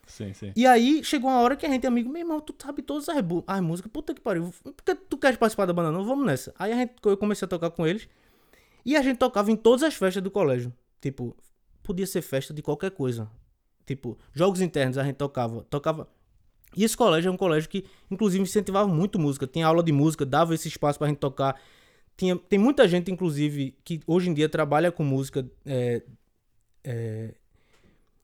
Sim, 0.06 0.34
sim. 0.34 0.52
E 0.56 0.66
aí 0.66 1.04
chegou 1.04 1.30
uma 1.30 1.40
hora 1.40 1.56
que 1.56 1.66
a 1.66 1.70
gente, 1.70 1.86
amigo, 1.86 2.10
meu 2.10 2.22
irmão, 2.22 2.40
tu 2.40 2.54
sabe 2.58 2.82
todas 2.82 3.08
as, 3.10 3.18
as 3.48 3.62
músicas, 3.62 3.92
puta 3.92 4.14
que 4.14 4.22
pariu, 4.22 4.52
por 4.64 4.74
que 4.84 4.96
tu 4.96 5.18
queres 5.18 5.38
participar 5.38 5.66
da 5.66 5.74
banda 5.74 5.92
não? 5.92 6.04
Vamos 6.04 6.26
nessa. 6.26 6.54
Aí 6.58 6.72
a 6.72 6.76
gente, 6.76 6.94
eu 7.06 7.18
comecei 7.18 7.46
a 7.46 7.50
tocar 7.50 7.70
com 7.70 7.86
eles, 7.86 8.08
e 8.84 8.96
a 8.96 9.02
gente 9.04 9.18
tocava 9.18 9.52
em 9.52 9.56
todas 9.56 9.84
as 9.84 9.94
festas 9.94 10.24
do 10.24 10.32
colégio, 10.32 10.74
tipo, 11.00 11.36
podia 11.84 12.08
ser 12.08 12.22
festa 12.22 12.54
de 12.54 12.62
qualquer 12.62 12.92
coisa, 12.92 13.30
tipo, 13.86 14.18
jogos 14.34 14.62
internos 14.62 14.98
a 14.98 15.04
gente 15.04 15.16
tocava, 15.16 15.64
tocava... 15.70 16.08
E 16.76 16.84
esse 16.84 16.96
colégio 16.96 17.30
é 17.30 17.32
um 17.32 17.38
colégio 17.38 17.70
que, 17.70 17.86
inclusive, 18.10 18.44
incentivava 18.44 18.88
muito 18.88 19.18
música. 19.18 19.48
Tinha 19.48 19.66
aula 19.68 19.84
de 19.84 19.92
música, 19.92 20.26
dava 20.26 20.54
esse 20.54 20.68
espaço 20.68 21.00
pra 21.00 21.08
gente 21.08 21.18
tocar. 21.18 21.60
Tinha, 22.16 22.36
tem 22.36 22.60
muita 22.60 22.88
gente, 22.88 23.12
inclusive, 23.12 23.76
que 23.84 24.02
hoje 24.06 24.30
em 24.30 24.34
dia 24.34 24.48
trabalha 24.50 24.92
com 24.92 25.04
música. 25.04 25.50
é, 25.66 26.02
é, 26.84 27.34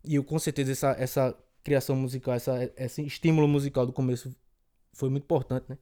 e 0.04 0.16
eu, 0.16 0.24
com 0.24 0.38
certeza, 0.38 0.72
essa, 0.72 0.92
essa 1.00 1.38
criação 1.64 1.96
musical, 1.96 2.34
essa, 2.36 2.72
esse 2.78 3.02
estímulo 3.04 3.48
musical 3.48 3.86
do 3.86 3.92
começo 3.92 4.36
foi 4.94 5.10
muito 5.10 5.24
importante, 5.24 5.66
né? 5.68 5.78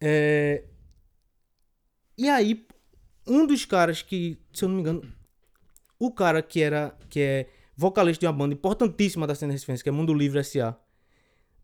É, 0.00 0.64
e 2.16 2.28
aí, 2.28 2.66
um 3.26 3.46
dos 3.46 3.64
caras 3.64 4.02
que, 4.02 4.38
se 4.52 4.64
eu 4.64 4.68
não 4.68 4.76
me 4.76 4.82
engano, 4.82 5.02
o 5.98 6.10
cara 6.10 6.42
que 6.42 6.60
era 6.60 6.96
que 7.08 7.20
é 7.20 7.46
vocalista 7.76 8.20
de 8.20 8.26
uma 8.26 8.32
banda 8.32 8.54
importantíssima 8.54 9.26
da 9.26 9.34
cena 9.34 9.52
recifense, 9.52 9.82
que 9.82 9.88
é 9.88 9.92
Mundo 9.92 10.12
Livre 10.12 10.38
S.A., 10.40 10.76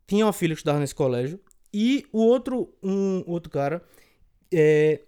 tinha 0.07 0.27
uma 0.27 0.33
filha 0.33 0.55
que 0.55 0.61
estudava 0.61 0.81
nesse 0.81 0.95
colégio, 0.95 1.41
e 1.73 2.07
o 2.13 2.21
outro, 2.21 2.73
um 2.83 3.23
outro 3.27 3.51
cara, 3.51 3.83
é, 4.53 5.03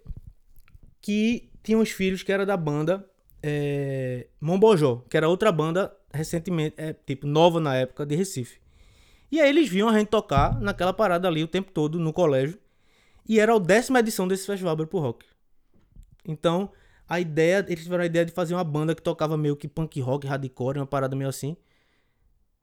que 1.01 1.49
tinha 1.63 1.77
uns 1.77 1.89
filhos 1.89 2.23
que 2.23 2.31
era 2.31 2.45
da 2.45 2.57
banda 2.57 3.09
é, 3.41 4.27
Mombojó, 4.39 5.03
que 5.09 5.17
era 5.17 5.27
outra 5.27 5.51
banda 5.51 5.95
recentemente, 6.13 6.75
é, 6.77 6.93
tipo, 6.93 7.25
nova 7.25 7.59
na 7.59 7.75
época 7.75 8.05
de 8.05 8.15
Recife. 8.15 8.59
E 9.31 9.39
aí 9.39 9.49
eles 9.49 9.69
viam 9.69 9.87
a 9.87 9.97
gente 9.97 10.07
tocar 10.07 10.59
naquela 10.59 10.93
parada 10.93 11.27
ali 11.27 11.43
o 11.43 11.47
tempo 11.47 11.71
todo 11.71 11.99
no 11.99 12.11
colégio. 12.11 12.59
E 13.27 13.39
era 13.39 13.55
a 13.55 13.59
décima 13.59 13.99
edição 13.99 14.27
desse 14.27 14.45
festival 14.45 14.73
Abre 14.73 14.87
pro 14.87 14.99
Rock. 14.99 15.25
Então, 16.25 16.71
a 17.07 17.19
ideia, 17.19 17.63
eles 17.67 17.83
tiveram 17.83 18.03
a 18.03 18.07
ideia 18.07 18.25
de 18.25 18.31
fazer 18.31 18.55
uma 18.55 18.63
banda 18.63 18.95
que 18.95 19.01
tocava 19.01 19.37
meio 19.37 19.55
que 19.55 19.67
punk 19.67 20.01
rock, 20.01 20.25
hardcore, 20.25 20.79
uma 20.79 20.87
parada 20.87 21.15
meio 21.15 21.29
assim. 21.29 21.55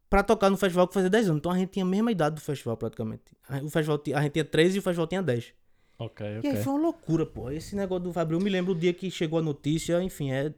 Pra 0.09 0.23
tocar 0.23 0.49
no 0.51 0.57
festival 0.57 0.87
que 0.87 0.95
fazia 0.95 1.11
10 1.11 1.27
anos. 1.29 1.39
Então 1.39 1.51
a 1.53 1.59
gente 1.59 1.71
tinha 1.71 1.85
a 1.85 1.89
mesma 1.89 2.13
idade 2.13 2.37
do 2.37 2.41
festival, 2.41 2.77
praticamente. 2.77 3.25
O 3.63 3.69
festival, 3.71 3.99
ti- 3.99 4.15
a 4.15 4.23
gente 4.23 4.33
tinha 4.33 4.45
13 4.45 4.77
e 4.77 4.79
o 4.79 4.83
festival 4.83 5.07
tinha 5.07 5.23
10. 5.23 5.53
Ok, 5.99 6.27
E 6.27 6.39
ok. 6.39 6.51
aí 6.51 6.63
foi 6.63 6.73
uma 6.75 6.83
loucura, 6.83 7.25
pô. 7.27 7.51
Esse 7.51 7.75
negócio 7.75 8.05
do 8.05 8.13
Fabril, 8.13 8.39
eu 8.39 8.45
me 8.45 8.51
lembro 8.51 8.73
o 8.73 8.75
dia 8.75 8.93
que 8.93 9.11
chegou 9.11 9.39
a 9.39 9.43
notícia, 9.43 10.01
enfim, 10.03 10.31
é. 10.31 10.53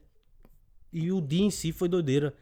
E 0.93 1.11
o 1.13 1.21
dia 1.21 1.43
em 1.45 1.51
si 1.51 1.73
foi 1.73 1.89
doideira. 1.89 2.35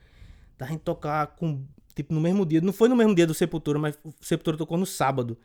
Da 0.58 0.66
gente 0.66 0.80
tocar 0.80 1.26
com. 1.36 1.62
Tipo, 1.94 2.12
no 2.14 2.20
mesmo 2.20 2.44
dia. 2.44 2.60
Não 2.60 2.72
foi 2.72 2.88
no 2.88 2.96
mesmo 2.96 3.14
dia 3.14 3.26
do 3.26 3.34
Sepultura, 3.34 3.78
mas 3.78 3.98
o 4.04 4.12
Sepultura 4.20 4.56
tocou 4.56 4.76
no 4.78 4.86
sábado. 4.86 5.36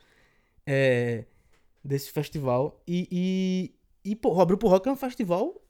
É. 0.66 1.26
Desse 1.84 2.12
festival. 2.12 2.82
E. 2.88 3.08
E, 4.04 4.12
e 4.12 4.16
pô, 4.16 4.34
o 4.36 4.42
Abril 4.42 4.58
pro 4.58 4.68
Rock 4.70 4.88
é 4.88 4.92
um 4.92 4.96
festival. 4.96 5.61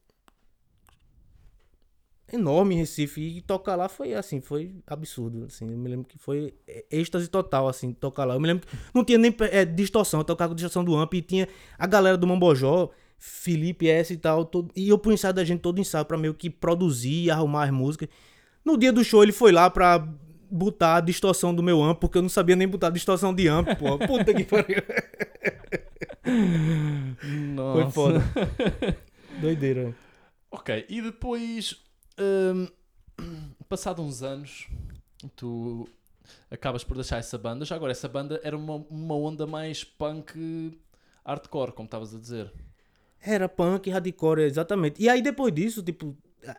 Enorme 2.32 2.76
em 2.76 2.78
Recife. 2.80 3.22
E 3.22 3.42
tocar 3.42 3.76
lá 3.76 3.90
foi 3.90 4.14
assim, 4.14 4.40
foi 4.40 4.72
absurdo. 4.88 5.46
Assim, 5.46 5.70
eu 5.70 5.78
me 5.78 5.90
lembro 5.90 6.08
que 6.08 6.18
foi 6.18 6.54
é, 6.68 6.86
êxtase 6.90 7.28
total, 7.28 7.68
assim, 7.68 7.94
tocar 7.94 8.26
lá. 8.26 8.36
Eu 8.36 8.40
me 8.40 8.48
lembro 8.48 8.66
que 8.66 8.76
não 8.94 9.04
tinha 9.04 9.18
nem 9.18 9.36
é, 9.52 9.66
distorção, 9.66 10.22
eu 10.22 10.24
tocava 10.24 10.50
com 10.50 10.56
distorção 10.56 10.84
do 10.84 10.96
amp 10.96 11.14
e 11.14 11.22
tinha 11.22 11.48
a 11.78 11.86
galera 11.86 12.18
do 12.18 12.26
Mambojó, 12.26 12.90
Felipe 13.20 13.90
S 13.90 14.14
e 14.14 14.18
tal, 14.18 14.46
todo, 14.46 14.72
e 14.76 14.90
eu 14.90 14.98
pro 14.98 15.12
ensaio 15.12 15.34
da 15.34 15.44
gente 15.44 15.60
todo 15.60 15.80
ensaio 15.80 16.06
pra 16.06 16.18
meio 16.18 16.34
que 16.34 16.50
produzir 16.50 17.26
e 17.26 17.32
arrumar 17.32 17.66
as 17.66 17.72
músicas. 17.72 18.10
No 18.64 18.78
dia 18.78 18.94
do 18.94 19.04
show 19.04 19.24
ele 19.24 19.32
foi 19.32 19.52
lá 19.52 19.70
pra 19.70 20.08
botar 20.50 20.98
a 20.98 21.02
distorção 21.02 21.56
do 21.56 21.64
meu 21.64 21.82
amp, 21.82 22.00
porque 22.00 22.18
eu 22.18 22.22
não 22.22 22.30
sabia 22.30 22.56
nem 22.56 22.68
botar 22.68 22.88
a 22.88 22.92
distorção 22.92 23.34
de 23.34 23.48
amp, 23.48 23.68
pô. 23.78 23.98
Puta 24.06 24.34
que 24.34 24.44
pariu. 24.44 24.84
Nossa. 27.54 27.82
Foi 27.82 27.92
foda. 27.92 28.24
Doideira. 29.40 29.96
Ok, 30.52 30.86
e 30.90 31.02
depois, 31.02 31.78
hum, 32.22 32.68
passado 33.68 34.02
uns 34.02 34.24
anos, 34.24 34.68
tu 35.36 35.88
acabas 36.50 36.84
por 36.84 36.96
deixar 36.96 37.18
essa 37.18 37.38
banda. 37.38 37.66
Já 37.66 37.76
agora, 37.76 37.92
essa 37.92 38.08
banda 38.08 38.40
era 38.44 38.56
uma, 38.58 38.76
uma 38.90 39.16
onda 39.16 39.48
mais 39.48 39.84
punk 39.84 40.78
hardcore, 41.26 41.72
como 41.72 41.86
estavas 41.86 42.16
a 42.16 42.20
dizer. 42.20 42.52
Era 43.22 43.48
punk, 43.48 43.90
hardcore, 43.90 44.42
exatamente. 44.42 45.02
E 45.02 45.08
aí 45.08 45.22
depois 45.22 45.54
disso, 45.54 45.84
tipo, 45.84 46.16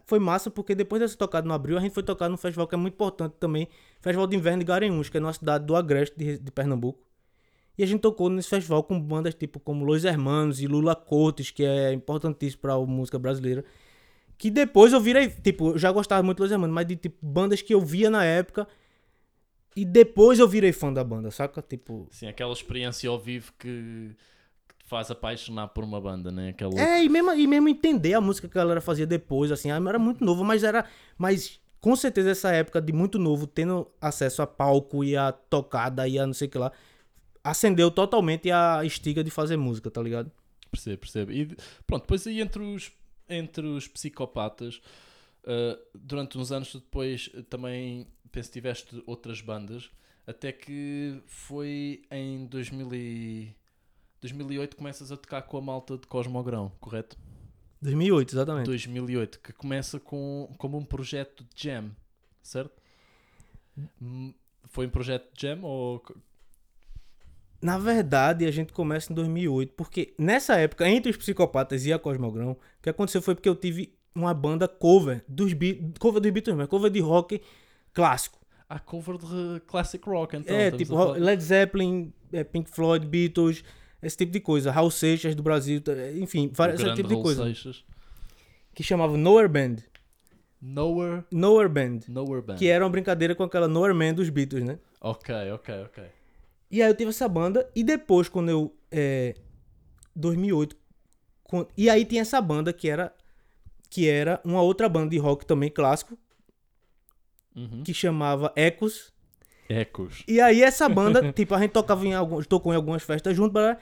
foi 0.06 0.18
massa 0.18 0.50
porque 0.50 0.74
depois 0.74 1.00
dessa 1.00 1.16
tocada 1.16 1.46
no 1.46 1.54
Abril, 1.54 1.76
a 1.76 1.80
gente 1.80 1.92
foi 1.92 2.02
tocar 2.02 2.28
num 2.28 2.36
festival 2.36 2.66
que 2.66 2.74
é 2.74 2.78
muito 2.78 2.94
importante 2.94 3.34
também, 3.38 3.68
Festival 4.00 4.26
de 4.26 4.36
Inverno 4.36 4.60
de 4.60 4.64
Garanhuns, 4.64 5.08
que 5.08 5.16
é 5.16 5.20
na 5.20 5.32
cidade 5.32 5.66
do 5.66 5.74
Agreste 5.74 6.16
de, 6.16 6.38
de 6.38 6.50
Pernambuco. 6.50 7.00
E 7.76 7.82
a 7.82 7.86
gente 7.86 8.00
tocou 8.00 8.28
nesse 8.28 8.48
festival 8.48 8.84
com 8.84 9.00
bandas 9.00 9.34
tipo 9.34 9.58
como 9.58 9.84
Los 9.84 10.04
Hermanos 10.04 10.60
e 10.60 10.66
Lula 10.66 10.94
Cortes, 10.94 11.50
que 11.50 11.64
é 11.64 11.92
importantíssimo 11.92 12.60
pra 12.60 12.78
música 12.78 13.18
brasileira. 13.18 13.64
Que 14.42 14.50
depois 14.50 14.92
eu 14.92 15.00
virei, 15.00 15.28
tipo, 15.28 15.70
eu 15.70 15.78
já 15.78 15.92
gostava 15.92 16.20
muito 16.20 16.38
de 16.38 16.42
Los 16.42 16.50
Hermanos, 16.50 16.74
mas 16.74 16.84
de 16.84 16.96
tipo 16.96 17.16
bandas 17.24 17.62
que 17.62 17.72
eu 17.72 17.80
via 17.80 18.10
na 18.10 18.24
época 18.24 18.66
e 19.76 19.84
depois 19.84 20.40
eu 20.40 20.48
virei 20.48 20.72
fã 20.72 20.92
da 20.92 21.04
banda, 21.04 21.30
saca? 21.30 21.62
Tipo, 21.62 22.08
Sim, 22.10 22.26
aquela 22.26 22.52
experiência 22.52 23.08
ao 23.08 23.20
vivo 23.20 23.52
que, 23.56 24.16
faz 24.86 25.12
apaixonar 25.12 25.68
por 25.68 25.84
uma 25.84 26.00
banda, 26.00 26.32
né? 26.32 26.48
Aquela... 26.48 26.74
É, 26.76 27.04
e 27.04 27.08
mesmo, 27.08 27.32
e 27.34 27.46
mesmo 27.46 27.68
entender 27.68 28.14
a 28.14 28.20
música 28.20 28.48
que 28.48 28.58
a 28.58 28.62
galera 28.62 28.80
fazia 28.80 29.06
depois, 29.06 29.52
assim, 29.52 29.70
eu 29.70 29.88
era 29.88 29.96
muito 29.96 30.24
novo, 30.24 30.42
mas 30.42 30.64
era. 30.64 30.86
Mas 31.16 31.60
com 31.78 31.94
certeza 31.94 32.32
essa 32.32 32.50
época 32.50 32.80
de 32.80 32.92
muito 32.92 33.20
novo, 33.20 33.46
tendo 33.46 33.86
acesso 34.00 34.42
a 34.42 34.46
palco 34.48 35.04
e 35.04 35.16
a 35.16 35.30
tocada 35.30 36.08
e 36.08 36.18
a 36.18 36.26
não 36.26 36.34
sei 36.34 36.48
o 36.48 36.50
que 36.50 36.58
lá, 36.58 36.72
acendeu 37.44 37.92
totalmente 37.92 38.50
a 38.50 38.84
estiga 38.84 39.22
de 39.22 39.30
fazer 39.30 39.56
música, 39.56 39.88
tá 39.88 40.02
ligado? 40.02 40.32
Percebo, 40.68 40.98
percebo. 40.98 41.30
E 41.30 41.56
pronto, 41.86 42.02
depois 42.02 42.26
aí 42.26 42.40
entre 42.40 42.60
os, 42.60 42.90
entre 43.32 43.66
os 43.66 43.88
psicopatas, 43.88 44.80
uh, 45.44 45.80
durante 45.94 46.38
uns 46.38 46.52
anos 46.52 46.70
tu 46.70 46.80
depois 46.80 47.30
também 47.48 48.06
penso 48.30 48.48
que 48.48 48.54
tiveste 48.54 49.02
outras 49.06 49.40
bandas, 49.40 49.90
até 50.26 50.52
que 50.52 51.20
foi 51.26 52.02
em 52.10 52.46
2000 52.46 52.94
e- 52.94 53.54
2008 54.20 54.76
começas 54.76 55.10
a 55.10 55.16
tocar 55.16 55.42
com 55.42 55.56
a 55.58 55.60
malta 55.60 55.98
de 55.98 56.06
Cosmogrão, 56.06 56.70
correto? 56.80 57.18
2008, 57.82 58.32
exatamente. 58.32 58.66
2008, 58.66 59.40
que 59.40 59.52
começa 59.52 59.98
com, 59.98 60.48
como 60.56 60.78
um 60.78 60.84
projeto 60.84 61.44
de 61.52 61.64
jam, 61.64 61.90
certo? 62.40 62.80
Hum, 64.00 64.32
Foi 64.68 64.86
um 64.86 64.90
projeto 64.90 65.34
de 65.34 65.42
jam 65.42 65.62
ou... 65.64 66.02
Na 67.62 67.78
verdade, 67.78 68.44
a 68.44 68.50
gente 68.50 68.72
começa 68.72 69.12
em 69.12 69.14
2008, 69.14 69.74
porque 69.74 70.12
nessa 70.18 70.56
época, 70.56 70.88
entre 70.88 71.10
os 71.10 71.16
psicopatas 71.16 71.86
e 71.86 71.92
a 71.92 71.98
Cosmogrão, 71.98 72.52
o 72.52 72.82
que 72.82 72.90
aconteceu 72.90 73.22
foi 73.22 73.36
porque 73.36 73.48
eu 73.48 73.54
tive 73.54 73.94
uma 74.12 74.34
banda 74.34 74.66
cover 74.66 75.22
dos 75.28 75.52
Beatles, 75.52 75.92
cover 76.00 76.20
dos 76.20 76.30
Beatles, 76.32 76.56
mas 76.56 76.66
cover 76.66 76.90
de 76.90 76.98
rock 76.98 77.40
clássico. 77.94 78.40
Ah, 78.68 78.80
cover 78.80 79.16
de 79.16 79.60
classic 79.66 80.04
rock, 80.08 80.36
então. 80.36 80.56
é, 80.56 80.70
tipo 80.72 80.96
a 80.96 81.12
Led 81.12 81.42
Zeppelin, 81.42 82.12
é, 82.32 82.42
Pink 82.42 82.68
Floyd, 82.70 83.06
Beatles, 83.06 83.62
esse 84.02 84.16
tipo 84.16 84.32
de 84.32 84.40
coisa. 84.40 84.72
Raul 84.72 84.90
Seixas 84.90 85.34
do 85.34 85.42
Brasil, 85.42 85.80
enfim, 86.20 86.50
várias, 86.52 86.80
esse 86.80 86.94
tipo 86.94 87.08
de 87.08 87.14
Raul 87.14 87.22
coisa. 87.22 87.44
Seixas. 87.44 87.84
Que 88.74 88.82
chamava 88.82 89.16
Nowhere 89.16 89.48
Band. 89.48 89.76
Nowhere, 90.60 91.24
Nowhere 91.30 91.68
Band. 91.68 92.00
Nowhere 92.08 92.42
Band. 92.44 92.56
Que 92.56 92.68
era 92.68 92.82
uma 92.84 92.90
brincadeira 92.90 93.34
com 93.34 93.42
aquela 93.42 93.68
Nowhere 93.68 93.94
Man 93.94 94.14
dos 94.14 94.28
Beatles, 94.30 94.64
né? 94.64 94.78
Ok, 95.00 95.34
ok, 95.52 95.74
ok. 95.84 96.04
E 96.72 96.82
aí 96.82 96.90
eu 96.90 96.96
tive 96.96 97.10
essa 97.10 97.28
banda, 97.28 97.70
e 97.76 97.84
depois, 97.84 98.28
quando 98.28 98.48
eu. 98.48 98.74
É, 98.90 99.34
2008. 100.16 100.74
com- 101.44 101.66
e 101.76 101.88
aí 101.90 102.04
tinha 102.04 102.22
essa 102.22 102.40
banda 102.40 102.72
que 102.72 102.88
era. 102.88 103.14
Que 103.90 104.08
era 104.08 104.40
uma 104.42 104.62
outra 104.62 104.88
banda 104.88 105.10
de 105.10 105.18
rock 105.18 105.44
também 105.44 105.68
clássico, 105.70 106.16
Uhum. 107.54 107.82
que 107.84 107.92
chamava 107.92 108.50
Ecos. 108.56 109.12
Ecos. 109.68 110.22
E 110.26 110.40
aí 110.40 110.62
essa 110.62 110.88
banda, 110.88 111.20
tipo, 111.32 111.54
a 111.54 111.60
gente 111.60 111.72
tocava 111.72 112.06
em 112.06 112.14
alguns, 112.14 112.46
tocou 112.46 112.72
em 112.72 112.76
algumas 112.76 113.02
festas 113.02 113.36
junto, 113.36 113.52
blá, 113.52 113.76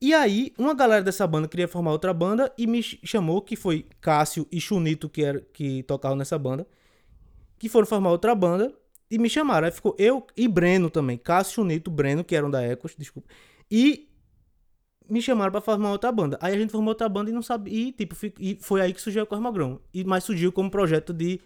e 0.00 0.12
aí 0.12 0.52
uma 0.58 0.74
galera 0.74 1.02
dessa 1.04 1.26
banda 1.28 1.46
queria 1.48 1.68
formar 1.68 1.92
outra 1.92 2.12
banda 2.12 2.52
e 2.58 2.66
me 2.66 2.82
ch- 2.82 2.98
chamou, 3.04 3.40
que 3.40 3.54
foi 3.54 3.86
Cássio 4.00 4.46
e 4.50 4.60
Chunito, 4.60 5.08
que, 5.08 5.22
era, 5.22 5.40
que 5.52 5.84
tocavam 5.84 6.16
nessa 6.16 6.36
banda, 6.38 6.66
que 7.58 7.68
foram 7.68 7.86
formar 7.86 8.10
outra 8.10 8.34
banda 8.34 8.74
e 9.10 9.18
me 9.18 9.28
chamaram. 9.28 9.66
Aí 9.66 9.72
ficou 9.72 9.94
eu 9.98 10.26
e 10.36 10.48
Breno 10.48 10.90
também, 10.90 11.16
Cássio, 11.16 11.54
Chunito, 11.54 11.90
Breno, 11.90 12.24
que 12.24 12.34
eram 12.34 12.50
da 12.50 12.62
Ecos, 12.62 12.94
desculpa, 12.96 13.28
e 13.70 14.08
me 15.08 15.22
chamaram 15.22 15.52
pra 15.52 15.60
formar 15.60 15.92
outra 15.92 16.10
banda. 16.10 16.38
Aí 16.40 16.54
a 16.54 16.58
gente 16.58 16.70
formou 16.70 16.90
outra 16.90 17.08
banda 17.08 17.30
e 17.30 17.32
não 17.32 17.42
sabia, 17.42 17.72
e 17.72 17.92
tipo, 17.92 18.14
e 18.40 18.58
foi 18.60 18.80
aí 18.80 18.92
que 18.92 19.00
surgiu 19.00 19.22
a 19.22 19.26
Cosmogrão. 19.26 19.80
E 19.94 20.04
mas 20.04 20.24
surgiu 20.24 20.52
como 20.52 20.70
projeto 20.70 21.12
de 21.12 21.40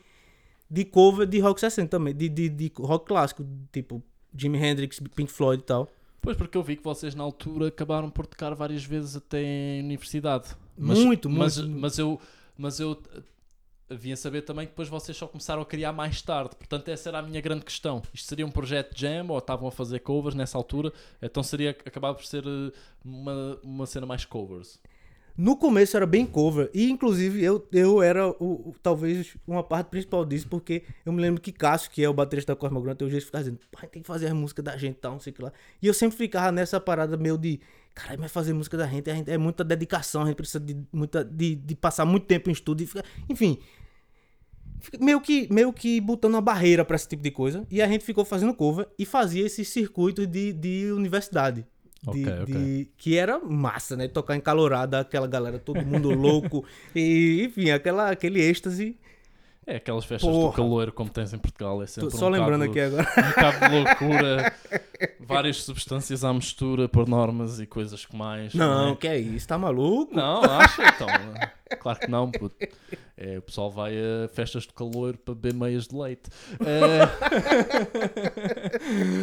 de 0.70 0.84
cover 0.84 1.26
de 1.26 1.40
rock 1.40 1.58
60 1.58 1.88
também, 1.88 2.14
de, 2.14 2.28
de, 2.28 2.48
de 2.48 2.72
rock 2.78 3.06
clássico, 3.06 3.44
tipo 3.72 4.02
Jimi 4.32 4.56
Hendrix, 4.56 5.00
Pink 5.16 5.30
Floyd 5.30 5.62
e 5.62 5.66
tal. 5.66 5.88
Pois, 6.22 6.36
porque 6.36 6.56
eu 6.56 6.62
vi 6.62 6.76
que 6.76 6.84
vocês 6.84 7.14
na 7.14 7.24
altura 7.24 7.68
acabaram 7.68 8.10
por 8.10 8.26
tocar 8.26 8.54
várias 8.54 8.84
vezes 8.84 9.16
até 9.16 9.42
em 9.42 9.82
universidade. 9.82 10.54
Mas, 10.76 10.98
Muito, 10.98 11.28
mas, 11.28 11.58
muito. 11.58 11.80
Mas 11.80 11.98
eu, 11.98 12.20
mas 12.56 12.78
eu 12.78 13.02
vim 13.90 14.12
a 14.12 14.16
saber 14.16 14.42
também 14.42 14.66
que 14.66 14.72
depois 14.72 14.88
vocês 14.88 15.16
só 15.16 15.26
começaram 15.26 15.62
a 15.62 15.66
criar 15.66 15.92
mais 15.92 16.22
tarde. 16.22 16.50
Portanto, 16.56 16.88
essa 16.88 17.08
era 17.08 17.18
a 17.18 17.22
minha 17.22 17.40
grande 17.40 17.64
questão. 17.64 18.02
Isto 18.12 18.28
seria 18.28 18.46
um 18.46 18.50
projeto 18.50 18.96
jam 18.98 19.26
ou 19.28 19.38
estavam 19.38 19.68
a 19.68 19.72
fazer 19.72 19.98
covers 20.00 20.34
nessa 20.34 20.56
altura? 20.56 20.92
Então 21.20 21.42
seria 21.42 21.70
acabava 21.70 22.14
por 22.14 22.24
ser 22.24 22.46
uh, 22.46 22.72
uma, 23.04 23.58
uma 23.62 23.86
cena 23.86 24.06
mais 24.06 24.24
covers. 24.24 24.80
No 25.36 25.56
começo 25.56 25.96
era 25.96 26.04
bem 26.04 26.26
cover, 26.26 26.68
e 26.74 26.90
inclusive 26.90 27.42
eu, 27.42 27.66
eu 27.72 28.02
era 28.02 28.28
o, 28.28 28.68
o- 28.70 28.74
talvez 28.82 29.36
uma 29.46 29.62
parte 29.62 29.86
principal 29.86 30.22
disso, 30.24 30.46
porque 30.48 30.82
eu 31.06 31.12
me 31.12 31.22
lembro 31.22 31.40
que 31.40 31.50
Cássio, 31.50 31.90
que 31.90 32.02
é 32.04 32.08
o 32.08 32.12
baterista 32.12 32.52
da 32.52 32.56
Cosmogrão, 32.56 32.94
tem 32.94 33.08
vezes 33.08 33.24
ficava 33.24 33.44
dizendo, 33.44 33.60
pai, 33.70 33.86
tem 33.88 34.02
que 34.02 34.08
fazer 34.08 34.26
a 34.26 34.34
música 34.34 34.60
da 34.60 34.76
gente 34.76 34.96
tal, 34.96 35.12
não 35.12 35.20
sei 35.20 35.32
o 35.32 35.34
que 35.36 35.40
lá. 35.42 35.50
E 35.80 35.86
eu 35.86 35.94
sempre 35.94 36.18
ficava 36.18 36.52
nessa 36.52 36.78
parada 36.78 37.16
meio 37.16 37.38
de, 37.38 37.58
caralho, 37.94 38.20
mas 38.20 38.30
fazer 38.30 38.52
música 38.52 38.76
da 38.76 38.86
gente, 38.86 39.10
a 39.10 39.14
gente 39.14 39.30
é 39.30 39.38
muita 39.38 39.64
dedicação, 39.64 40.22
a 40.22 40.26
gente 40.26 40.36
precisa 40.36 40.60
de, 40.60 40.76
muita, 40.92 41.24
de, 41.24 41.54
de 41.54 41.74
passar 41.74 42.04
muito 42.04 42.26
tempo 42.26 42.50
em 42.50 42.52
estúdio, 42.52 42.84
e 42.84 42.86
fica, 42.88 43.04
enfim. 43.28 43.58
Meio 45.00 45.20
que, 45.20 45.46
meio 45.52 45.72
que 45.72 46.00
botando 46.00 46.34
uma 46.34 46.40
barreira 46.40 46.84
pra 46.84 46.96
esse 46.96 47.08
tipo 47.08 47.22
de 47.22 47.30
coisa. 47.30 47.66
E 47.70 47.80
a 47.82 47.86
gente 47.88 48.04
ficou 48.04 48.24
fazendo 48.24 48.54
cover 48.54 48.86
e 48.98 49.04
fazia 49.04 49.44
esses 49.44 49.68
circuitos 49.68 50.26
de, 50.26 50.52
de 50.52 50.90
universidade. 50.92 51.62
De- 52.02 52.08
Ok, 52.08 52.26
ok. 52.44 52.54
de- 52.54 52.88
que 52.96 53.16
era 53.18 53.38
massa, 53.38 53.94
né? 53.96 54.08
Tocar 54.08 54.34
em 54.34 54.40
calorada, 54.40 55.00
aquela 55.00 55.26
galera, 55.26 55.58
todo 55.58 55.84
mundo 55.84 56.10
louco. 56.10 56.64
E, 56.96 57.42
enfim, 57.44 57.70
aquela, 57.70 58.10
aquele 58.10 58.40
êxtase. 58.40 58.96
É 59.70 59.76
aquelas 59.76 60.04
festas 60.04 60.28
do 60.28 60.34
Porra. 60.40 60.56
calor 60.56 60.90
como 60.90 61.08
tens 61.10 61.32
em 61.32 61.38
Portugal. 61.38 61.80
É 61.80 61.86
Tô 61.86 61.92
sempre 61.92 62.10
só 62.10 62.26
um 62.26 62.30
lembrando 62.30 62.66
bocado- 62.66 62.96
aqui 62.96 63.12
agora. 63.14 63.26
um 63.26 63.30
bocado 63.30 63.60
de 63.60 63.76
loucura, 63.78 64.52
várias 65.20 65.62
substâncias 65.62 66.24
à 66.24 66.32
mistura 66.34 66.88
por 66.88 67.08
normas 67.08 67.60
e 67.60 67.66
coisas 67.66 68.04
que 68.04 68.16
mais. 68.16 68.52
Não, 68.52 68.90
é? 68.90 68.96
que 68.96 69.06
é 69.06 69.16
isso? 69.16 69.46
Tá 69.46 69.56
maluco? 69.56 70.12
Não, 70.12 70.42
acha 70.42 70.82
então. 70.88 71.06
Claro 71.78 72.00
que 72.00 72.10
não, 72.10 72.28
puto. 72.32 72.56
É, 73.16 73.38
o 73.38 73.42
pessoal 73.42 73.70
vai 73.70 73.94
a 73.96 74.28
festas 74.28 74.64
de 74.64 74.72
calor 74.72 75.16
para 75.16 75.34
beber 75.36 75.54
meias 75.54 75.86
de 75.86 75.94
leite. 75.96 76.28
Eh, 76.66 77.08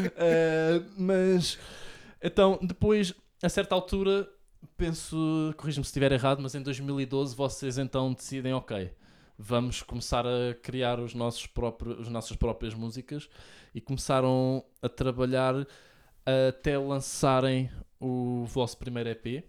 eh, 0.16 0.82
mas 0.98 1.58
então, 2.24 2.58
depois, 2.62 3.13
a 3.44 3.50
certa 3.50 3.75
altura, 3.75 4.27
penso, 4.77 5.54
corrija-me 5.58 5.84
se 5.84 5.89
estiver 5.89 6.12
errado, 6.12 6.39
mas 6.42 6.56
em 6.56 6.62
2012 6.62 7.36
vocês 7.36 7.77
então 7.77 8.13
decidem, 8.13 8.54
ok, 8.54 8.92
vamos 9.38 9.82
começar 9.82 10.25
a 10.25 10.53
criar 10.62 11.00
os 11.00 11.13
nossos 11.13 11.46
próprios, 11.46 12.00
as 12.01 12.08
nossas 12.10 12.36
próprias 12.36 12.74
músicas 12.74 13.29
e 13.74 13.79
começaram 13.82 14.63
a 14.82 14.89
trabalhar 14.89 15.53
até 16.50 16.77
lançarem 16.77 17.70
o 18.00 18.46
vosso 18.46 18.77
primeiro 18.77 19.10
EP. 19.10 19.44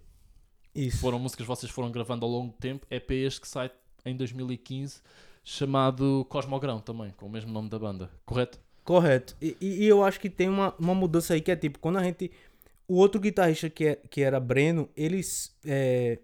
Isso. 0.75 0.99
Foram 0.99 1.19
músicas 1.19 1.45
que 1.45 1.49
vocês 1.49 1.73
foram 1.73 1.91
gravando 1.91 2.25
ao 2.25 2.31
longo 2.31 2.53
do 2.53 2.59
tempo. 2.59 2.87
EP 2.91 3.11
este 3.11 3.41
que 3.41 3.49
sai 3.49 3.71
em 4.05 4.17
2015, 4.17 5.01
chamado 5.43 6.25
Cosmogrão 6.29 6.81
também, 6.81 7.11
com 7.13 7.27
o 7.27 7.31
mesmo 7.31 7.51
nome 7.51 7.69
da 7.69 7.79
banda, 7.79 8.11
correto? 8.25 8.61
Correto. 8.85 9.37
E, 9.41 9.57
e- 9.61 9.85
eu 9.85 10.03
acho 10.05 10.21
que 10.21 10.31
tem 10.31 10.49
uma, 10.49 10.75
uma 10.79 10.95
mudança 10.95 11.35
aí 11.35 11.41
que 11.41 11.51
é 11.51 11.57
tipo, 11.57 11.79
quando 11.79 11.99
a 11.99 12.03
gente. 12.03 12.31
O 12.87 12.95
outro 12.95 13.21
guitarrista 13.21 13.69
que, 13.69 13.85
é, 13.85 13.97
que 13.97 14.23
era 14.23 14.41
Breno, 14.41 14.89
ele 14.97 15.21
é, 15.67 16.19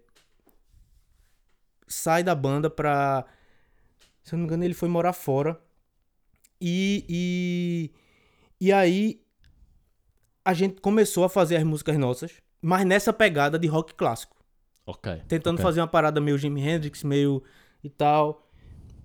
sai 1.87 2.23
da 2.23 2.33
banda 2.33 2.69
pra. 2.69 3.25
Se 4.25 4.33
eu 4.33 4.37
não 4.37 4.45
me 4.45 4.47
engano, 4.47 4.63
ele 4.63 4.73
foi 4.73 4.89
morar 4.89 5.13
fora. 5.13 5.57
E, 6.59 7.05
e, 7.07 7.91
e 8.59 8.73
aí 8.73 9.21
a 10.43 10.51
gente 10.51 10.81
começou 10.81 11.23
a 11.23 11.29
fazer 11.29 11.57
as 11.57 11.63
músicas 11.63 11.95
nossas, 11.95 12.33
mas 12.59 12.85
nessa 12.85 13.13
pegada 13.13 13.59
de 13.59 13.67
rock 13.67 13.93
clássico. 13.93 14.35
Ok. 14.83 15.21
Tentando 15.27 15.55
ok. 15.55 15.63
fazer 15.63 15.79
uma 15.79 15.87
parada 15.87 16.19
meio 16.19 16.39
Jimi 16.39 16.67
Hendrix, 16.67 17.03
meio 17.03 17.43
e 17.83 17.89
tal. 17.89 18.49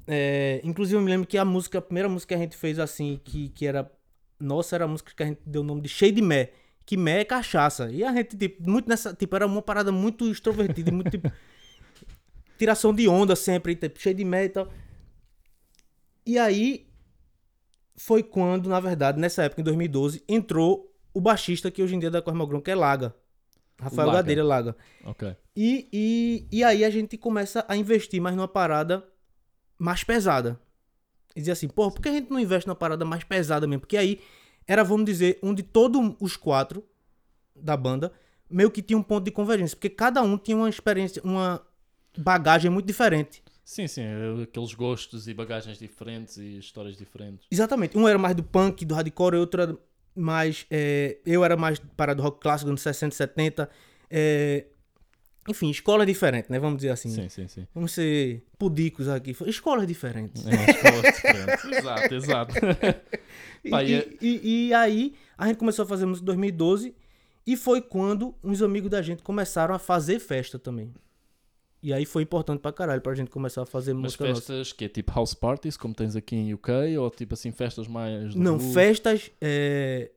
É, 0.07 0.63
inclusive 0.65 0.97
eu 0.97 1.03
me 1.03 1.11
lembro 1.11 1.27
que 1.27 1.37
a 1.37 1.45
música, 1.45 1.79
a 1.79 1.83
primeira 1.83 2.09
música 2.09 2.35
que 2.35 2.41
a 2.41 2.43
gente 2.43 2.57
fez 2.57 2.79
assim, 2.79 3.21
que, 3.23 3.51
que 3.51 3.67
era. 3.67 3.93
Nossa, 4.39 4.75
era 4.75 4.87
a 4.87 4.89
música 4.89 5.13
que 5.15 5.23
a 5.23 5.27
gente 5.27 5.43
deu 5.45 5.61
o 5.61 5.65
nome 5.65 5.83
de 5.83 5.89
Cheio 5.91 6.13
de 6.13 6.23
Mé. 6.23 6.53
Que 6.87 6.97
Mé 6.97 7.21
é 7.21 7.25
cachaça. 7.27 7.91
E 7.91 8.03
a 8.03 8.11
gente, 8.15 8.39
tipo, 8.39 8.69
muito 8.69 8.89
nessa. 8.89 9.13
Tipo, 9.13 9.37
era 9.37 9.47
uma 9.47 9.61
parada 9.61 9.93
muito 9.93 10.31
extrovertida, 10.31 10.91
muito 10.91 11.11
tipo. 11.11 11.31
Tiração 12.57 12.95
de 12.95 13.07
onda 13.07 13.37
sempre, 13.37 13.75
tipo, 13.75 14.01
cheio 14.01 14.15
de 14.15 14.25
Mé 14.25 14.45
e 14.45 14.49
tal. 14.49 14.69
E 16.25 16.39
aí. 16.39 16.89
Foi 17.97 18.23
quando, 18.23 18.67
na 18.67 18.81
verdade, 18.81 19.21
nessa 19.21 19.43
época, 19.43 19.61
em 19.61 19.65
2012, 19.65 20.25
entrou 20.27 20.91
o 21.13 21.21
baixista 21.21 21.71
que 21.71 21.83
hoje 21.83 21.95
em 21.95 21.99
dia 21.99 22.09
é 22.09 22.11
da 22.11 22.23
Cosmogrão, 22.23 22.59
que 22.59 22.71
é 22.71 22.75
Laga. 22.75 23.15
Rafael 23.79 24.07
Laga. 24.07 24.19
Gadeira 24.21 24.45
Laga. 24.45 24.77
Ok. 25.05 25.37
E, 25.55 25.89
e, 25.93 26.49
e 26.51 26.65
aí 26.65 26.83
a 26.83 26.89
gente 26.89 27.19
começa 27.19 27.63
a 27.69 27.77
investir 27.77 28.21
mais 28.21 28.35
numa 28.35 28.49
parada 28.49 29.05
mais 29.79 30.05
pesada. 30.05 30.61
E 31.35 31.41
dizer 31.41 31.53
assim, 31.53 31.69
pô, 31.69 31.91
por 31.91 32.03
que 32.03 32.09
a 32.09 32.13
gente 32.13 32.31
não 32.31 32.39
investe 32.39 32.67
numa 32.67 32.77
parada 32.77 33.05
mais 33.05 33.25
pesada 33.25 33.67
mesmo? 33.67 33.81
Porque 33.81 33.97
aí 33.97 34.21
era, 34.67 34.85
vamos 34.85 35.07
dizer, 35.07 35.39
um 35.43 35.55
de 35.55 35.63
todos 35.63 36.15
os 36.21 36.37
quatro 36.37 36.85
da 37.57 37.77
banda, 37.77 38.13
meio 38.49 38.71
que 38.71 38.83
tinha 38.83 38.99
um 38.99 39.03
ponto 39.03 39.25
de 39.25 39.31
convergência. 39.31 39.77
Porque 39.77 39.89
cada 39.89 40.23
um 40.23 40.37
tinha 40.37 40.57
uma 40.57 40.69
experiência, 40.69 41.23
uma 41.25 41.65
bagagem 42.17 42.71
muito 42.71 42.87
diferente. 42.87 43.43
Sim, 43.71 43.87
sim, 43.87 44.01
é 44.03 44.43
aqueles 44.43 44.75
gostos 44.75 45.29
e 45.29 45.33
bagagens 45.33 45.79
diferentes 45.79 46.37
e 46.39 46.59
histórias 46.59 46.97
diferentes. 46.97 47.47
Exatamente. 47.49 47.97
Um 47.97 48.09
era 48.09 48.19
mais 48.19 48.35
do 48.35 48.43
punk, 48.43 48.85
do 48.85 48.97
hardcore, 48.97 49.37
outro 49.37 49.63
era 49.63 49.79
mais. 50.13 50.67
é, 50.69 51.19
eu 51.25 51.45
era 51.45 51.57
mais 51.57 51.79
para 51.97 52.13
do 52.13 52.21
rock 52.21 52.41
clássico, 52.41 52.69
anos 52.69 52.81
60, 52.83 53.15
70. 53.15 53.71
é, 54.11 54.67
enfim, 55.49 55.71
escola 55.71 56.05
diferente, 56.05 56.51
né? 56.51 56.59
Vamos 56.59 56.79
dizer 56.79 56.89
assim. 56.91 57.11
Sim, 57.11 57.29
sim, 57.29 57.47
sim. 57.47 57.65
Vamos 57.73 57.93
ser 57.93 58.45
pudicos 58.59 59.07
aqui. 59.09 59.37
Escolas 59.47 59.87
diferentes. 59.87 60.45
É, 60.49 60.71
escolas 60.73 61.15
diferentes. 61.15 61.65
exato, 61.79 62.15
exato. 62.15 62.55
E, 63.63 63.69
e 63.69 63.95
é- 63.95 64.09
e- 64.21 64.27
e- 64.43 64.69
e 64.69 64.75
aí, 64.75 65.15
a 65.39 65.47
gente 65.47 65.59
começou 65.59 65.85
a 65.85 65.87
fazer 65.87 66.07
música 66.07 66.25
em 66.25 66.27
2012 66.27 66.93
e 67.47 67.57
foi 67.57 67.81
quando 67.81 68.35
uns 68.43 68.63
amigos 68.63 68.91
da 68.91 69.01
gente 69.01 69.23
começaram 69.23 69.73
a 69.75 69.79
fazer 69.79 70.19
festa 70.19 70.59
também. 70.59 70.93
E 71.83 71.93
aí 71.95 72.05
foi 72.05 72.23
importante 72.25 72.61
pra 72.61 72.73
caralho 72.73 73.01
pra 73.01 73.15
gente 73.15 73.31
começar 73.31 73.63
a 73.63 73.67
fazer 73.67 73.95
Mas 73.95 74.03
música 74.03 74.29
nossa. 74.29 74.41
festas 74.43 74.73
que 74.73 74.85
é 74.85 74.89
tipo 74.89 75.13
house 75.15 75.33
parties, 75.33 75.77
como 75.79 75.95
tens 75.95 76.15
aqui 76.15 76.37
em 76.37 76.53
UK, 76.53 76.71
ou 76.99 77.11
tipo 77.11 77.33
assim, 77.35 77.51
festas 77.53 77.89
mais. 77.89 78.35
Não, 78.35 78.59
rua? 78.59 78.73
festas. 78.75 79.31
é, 79.41 80.11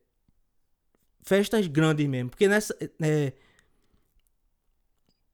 Festas 1.21 1.67
grandes 1.67 2.05
mesmo. 2.07 2.29
Porque 2.31 2.47
nessa. 2.49 2.75
é, 3.01 3.31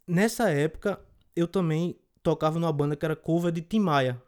Nessa 0.07 0.49
época, 0.49 0.99
eu 1.35 1.47
também 1.47 1.95
tocava 2.23 2.59
numa 2.59 2.71
banda 2.73 2.95
que 2.95 3.05
era 3.05 3.15
cover 3.15 3.51
de 3.51 3.61
Tim 3.61 3.79
Maia. 3.79 4.21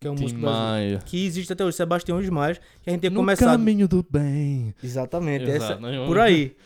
Que 0.00 0.06
é 0.06 0.10
um 0.10 0.14
Tim 0.14 0.22
músico 0.22 0.40
brasileiro. 0.40 0.70
Maia. 0.70 0.98
Que 1.04 1.24
existe 1.26 1.52
até 1.52 1.64
hoje, 1.64 1.76
Sebastião 1.76 2.20
Ismael, 2.20 2.54
que 2.82 2.90
a 2.90 2.92
gente 2.92 3.00
tinha 3.00 3.10
No 3.10 3.16
começado. 3.20 3.48
caminho 3.50 3.88
do 3.88 4.04
bem. 4.08 4.74
Exatamente, 4.82 5.44
Exato, 5.44 5.72
essa, 5.72 5.80
né? 5.80 6.06
por 6.06 6.18
aí. 6.18 6.56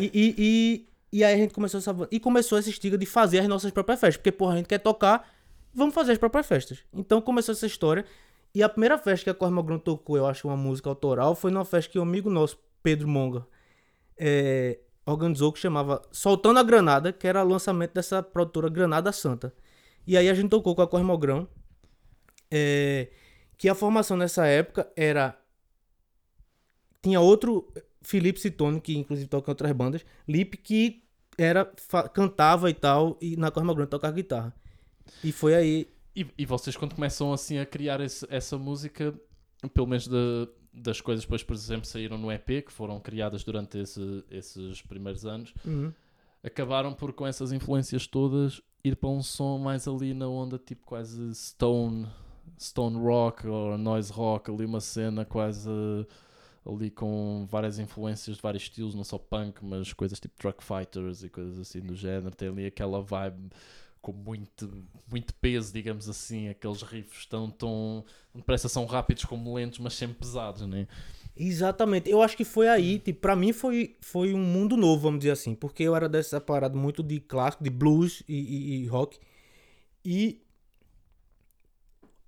E, 0.00 0.04
e, 0.14 0.34
e, 0.38 0.86
e 1.12 1.24
aí 1.24 1.34
a 1.34 1.36
gente 1.36 1.54
começou 1.54 1.78
essa 1.78 1.94
e 2.10 2.18
começou 2.18 2.58
essa 2.58 2.68
estiga 2.68 2.98
de 2.98 3.06
fazer 3.06 3.38
as 3.38 3.48
nossas 3.48 3.70
próprias 3.70 4.00
festas, 4.00 4.16
porque 4.16 4.32
porra, 4.32 4.54
a 4.54 4.56
gente 4.56 4.66
quer 4.66 4.78
tocar, 4.78 5.30
vamos 5.72 5.94
fazer 5.94 6.12
as 6.12 6.18
próprias 6.18 6.46
festas. 6.46 6.84
Então 6.92 7.20
começou 7.20 7.52
essa 7.52 7.66
história. 7.66 8.04
E 8.54 8.62
a 8.62 8.68
primeira 8.68 8.96
festa 8.96 9.24
que 9.24 9.30
a 9.30 9.34
Cosmogrão 9.34 9.78
tocou, 9.78 10.16
eu 10.16 10.26
acho, 10.26 10.48
uma 10.48 10.56
música 10.56 10.88
autoral, 10.88 11.34
foi 11.34 11.50
numa 11.50 11.64
festa 11.64 11.92
que 11.92 11.98
um 11.98 12.02
amigo 12.02 12.30
nosso, 12.30 12.58
Pedro 12.82 13.06
Monga, 13.06 13.46
é, 14.16 14.78
organizou 15.04 15.52
que 15.52 15.58
chamava 15.58 16.00
Soltando 16.10 16.58
a 16.58 16.62
Granada, 16.62 17.12
que 17.12 17.26
era 17.26 17.44
o 17.44 17.48
lançamento 17.48 17.92
dessa 17.92 18.22
produtora 18.22 18.68
Granada 18.70 19.12
Santa. 19.12 19.54
E 20.06 20.16
aí 20.16 20.28
a 20.28 20.34
gente 20.34 20.48
tocou 20.48 20.74
com 20.74 20.82
a 20.82 20.88
Cosmogrão, 20.88 21.46
é, 22.50 23.08
que 23.58 23.68
a 23.68 23.74
formação 23.74 24.16
nessa 24.16 24.46
época 24.46 24.90
era 24.96 25.38
tinha 27.02 27.20
outro 27.20 27.72
Felipe 28.06 28.38
Citone, 28.40 28.80
que 28.80 28.96
inclusive 28.96 29.28
toca 29.28 29.50
em 29.50 29.52
outras 29.52 29.72
bandas, 29.72 30.04
Lipe, 30.28 30.56
que 30.56 31.02
era, 31.36 31.64
cantava 32.14 32.70
e 32.70 32.74
tal, 32.74 33.18
e 33.20 33.36
na 33.36 33.50
Cosma 33.50 33.74
Grande 33.74 33.90
tocava 33.90 34.14
guitarra. 34.14 34.54
E 35.24 35.32
foi 35.32 35.54
aí. 35.54 35.88
E, 36.14 36.24
e 36.38 36.46
vocês 36.46 36.76
quando 36.76 36.94
começam 36.94 37.32
assim 37.32 37.58
a 37.58 37.66
criar 37.66 38.00
esse- 38.00 38.26
essa 38.30 38.56
música, 38.56 39.12
pelo 39.74 39.86
menos 39.88 40.06
da- 40.06 40.48
das 40.72 41.00
coisas 41.00 41.24
depois, 41.24 41.42
por 41.42 41.54
exemplo, 41.54 41.84
saíram 41.86 42.16
no 42.16 42.30
EP, 42.30 42.62
que 42.62 42.72
foram 42.72 43.00
criadas 43.00 43.42
durante 43.42 43.76
esse- 43.78 44.24
esses 44.30 44.80
primeiros 44.82 45.26
anos, 45.26 45.52
Uhum. 45.64 45.92
acabaram 46.44 46.94
por 46.94 47.12
com 47.12 47.26
essas 47.26 47.50
influências 47.52 48.06
todas 48.06 48.62
ir 48.84 48.94
para 48.96 49.08
um 49.10 49.22
som 49.22 49.58
mais 49.58 49.88
ali 49.88 50.14
na 50.14 50.28
onda 50.28 50.58
tipo 50.58 50.86
quase 50.86 51.34
stone, 51.34 52.06
stone 52.58 52.96
rock 52.98 53.46
ou 53.48 53.76
noise 53.76 54.12
rock, 54.12 54.50
ali 54.50 54.64
uma 54.64 54.80
cena 54.80 55.24
quase 55.24 55.68
ali 56.66 56.90
com 56.90 57.46
várias 57.50 57.78
influências 57.78 58.36
de 58.36 58.42
vários 58.42 58.64
estilos, 58.64 58.94
não 58.94 59.04
só 59.04 59.18
punk, 59.18 59.64
mas 59.64 59.92
coisas 59.92 60.18
tipo 60.20 60.34
truck 60.38 60.62
fighters 60.64 61.22
e 61.22 61.28
coisas 61.28 61.58
assim 61.58 61.80
do 61.80 61.94
género, 61.94 62.34
tem 62.34 62.48
ali 62.48 62.66
aquela 62.66 63.00
vibe 63.00 63.50
com 64.00 64.12
muito, 64.12 64.70
muito 65.10 65.34
peso, 65.34 65.72
digamos 65.72 66.08
assim, 66.08 66.48
aqueles 66.48 66.82
riffs 66.82 67.26
tão, 67.26 67.50
tão 67.50 68.04
parece 68.46 68.68
são 68.68 68.84
rápidos 68.86 69.24
como 69.24 69.54
lentos, 69.54 69.78
mas 69.80 69.94
sempre 69.94 70.16
pesados, 70.18 70.62
né? 70.66 70.86
Exatamente. 71.36 72.08
Eu 72.10 72.22
acho 72.22 72.36
que 72.36 72.44
foi 72.44 72.68
aí, 72.68 72.98
tipo, 72.98 73.20
pra 73.20 73.36
mim 73.36 73.52
foi, 73.52 73.96
foi 74.00 74.32
um 74.32 74.38
mundo 74.38 74.76
novo, 74.76 75.02
vamos 75.02 75.20
dizer 75.20 75.32
assim. 75.32 75.54
Porque 75.54 75.82
eu 75.82 75.94
era 75.94 76.08
dessa 76.08 76.40
parada 76.40 76.76
muito 76.78 77.02
de 77.02 77.20
clássico, 77.20 77.62
de 77.62 77.70
blues 77.70 78.22
e, 78.28 78.34
e- 78.34 78.82
e 78.84 78.86
rock. 78.86 79.18
E 80.04 80.40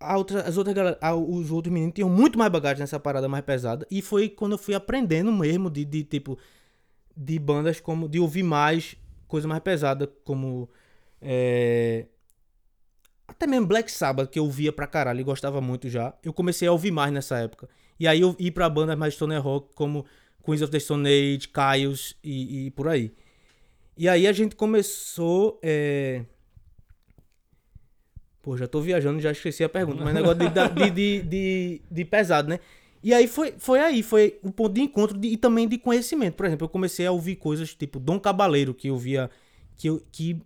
a 0.00 0.16
outra, 0.16 0.42
as 0.42 0.56
outras 0.56 0.74
galera, 0.76 0.98
a- 1.00 1.14
os 1.14 1.50
outros 1.50 1.72
meninos 1.72 1.94
tinham 1.94 2.08
muito 2.10 2.38
mais 2.38 2.50
bagagem 2.52 2.80
nessa 2.80 3.00
parada 3.00 3.28
mais 3.28 3.44
pesada. 3.44 3.86
E 3.90 4.02
foi 4.02 4.28
quando 4.28 4.52
eu 4.52 4.58
fui 4.58 4.74
aprendendo 4.74 5.32
mesmo 5.32 5.70
de, 5.70 5.84
de 5.84 6.04
tipo, 6.04 6.38
de 7.16 7.38
bandas 7.38 7.80
como, 7.80 8.08
de 8.08 8.20
ouvir 8.20 8.42
mais 8.44 8.96
coisa 9.26 9.48
mais 9.48 9.62
pesada, 9.62 10.06
como. 10.24 10.68
é, 11.20 12.06
até 13.26 13.46
mesmo 13.46 13.66
Black 13.66 13.90
Sabbath, 13.90 14.30
que 14.30 14.38
eu 14.38 14.44
ouvia 14.44 14.72
pra 14.72 14.86
caralho 14.86 15.20
e 15.20 15.24
gostava 15.24 15.60
muito 15.60 15.88
já. 15.88 16.14
Eu 16.22 16.32
comecei 16.32 16.66
a 16.66 16.72
ouvir 16.72 16.90
mais 16.90 17.12
nessa 17.12 17.38
época. 17.38 17.68
E 18.00 18.06
aí 18.08 18.20
eu 18.20 18.34
ir 18.38 18.50
pra 18.52 18.68
bandas 18.68 18.96
mais 18.96 19.14
stoner 19.14 19.42
rock, 19.42 19.74
como 19.74 20.04
Queens 20.44 20.62
of 20.62 20.70
the 20.72 20.78
Stone 20.80 21.06
Age, 21.08 21.48
Kyles 21.48 22.16
e, 22.24 22.66
e 22.66 22.70
por 22.70 22.88
aí. 22.88 23.12
E 23.96 24.08
aí 24.08 24.26
a 24.26 24.32
gente 24.32 24.56
começou. 24.56 25.58
É... 25.62 26.24
Pô, 28.42 28.56
já 28.56 28.66
tô 28.66 28.80
viajando, 28.80 29.20
já 29.20 29.32
esqueci 29.32 29.64
a 29.64 29.68
pergunta, 29.68 30.04
mas 30.04 30.14
negócio 30.14 30.38
de, 30.38 30.90
de, 30.90 31.22
de, 31.22 31.82
de, 31.90 32.04
pesado, 32.04 32.48
né? 32.48 32.60
E 33.02 33.12
aí 33.12 33.26
foi, 33.26 33.54
foi 33.58 33.80
aí, 33.80 34.02
foi 34.02 34.38
o 34.42 34.50
ponto 34.50 34.72
de 34.74 34.80
encontro 34.80 35.18
e 35.22 35.36
também 35.36 35.68
de 35.68 35.78
conhecimento. 35.78 36.34
Por 36.34 36.46
exemplo, 36.46 36.64
eu 36.64 36.68
comecei 36.68 37.06
a 37.06 37.12
ouvir 37.12 37.36
coisas 37.36 37.74
tipo 37.74 37.98
Dom 37.98 38.18
Cabaleiro, 38.18 38.74
que 38.74 38.88
eu 38.88 38.96
via. 38.96 39.30
Que 39.76 39.88
eu, 39.88 40.02
que 40.10 40.40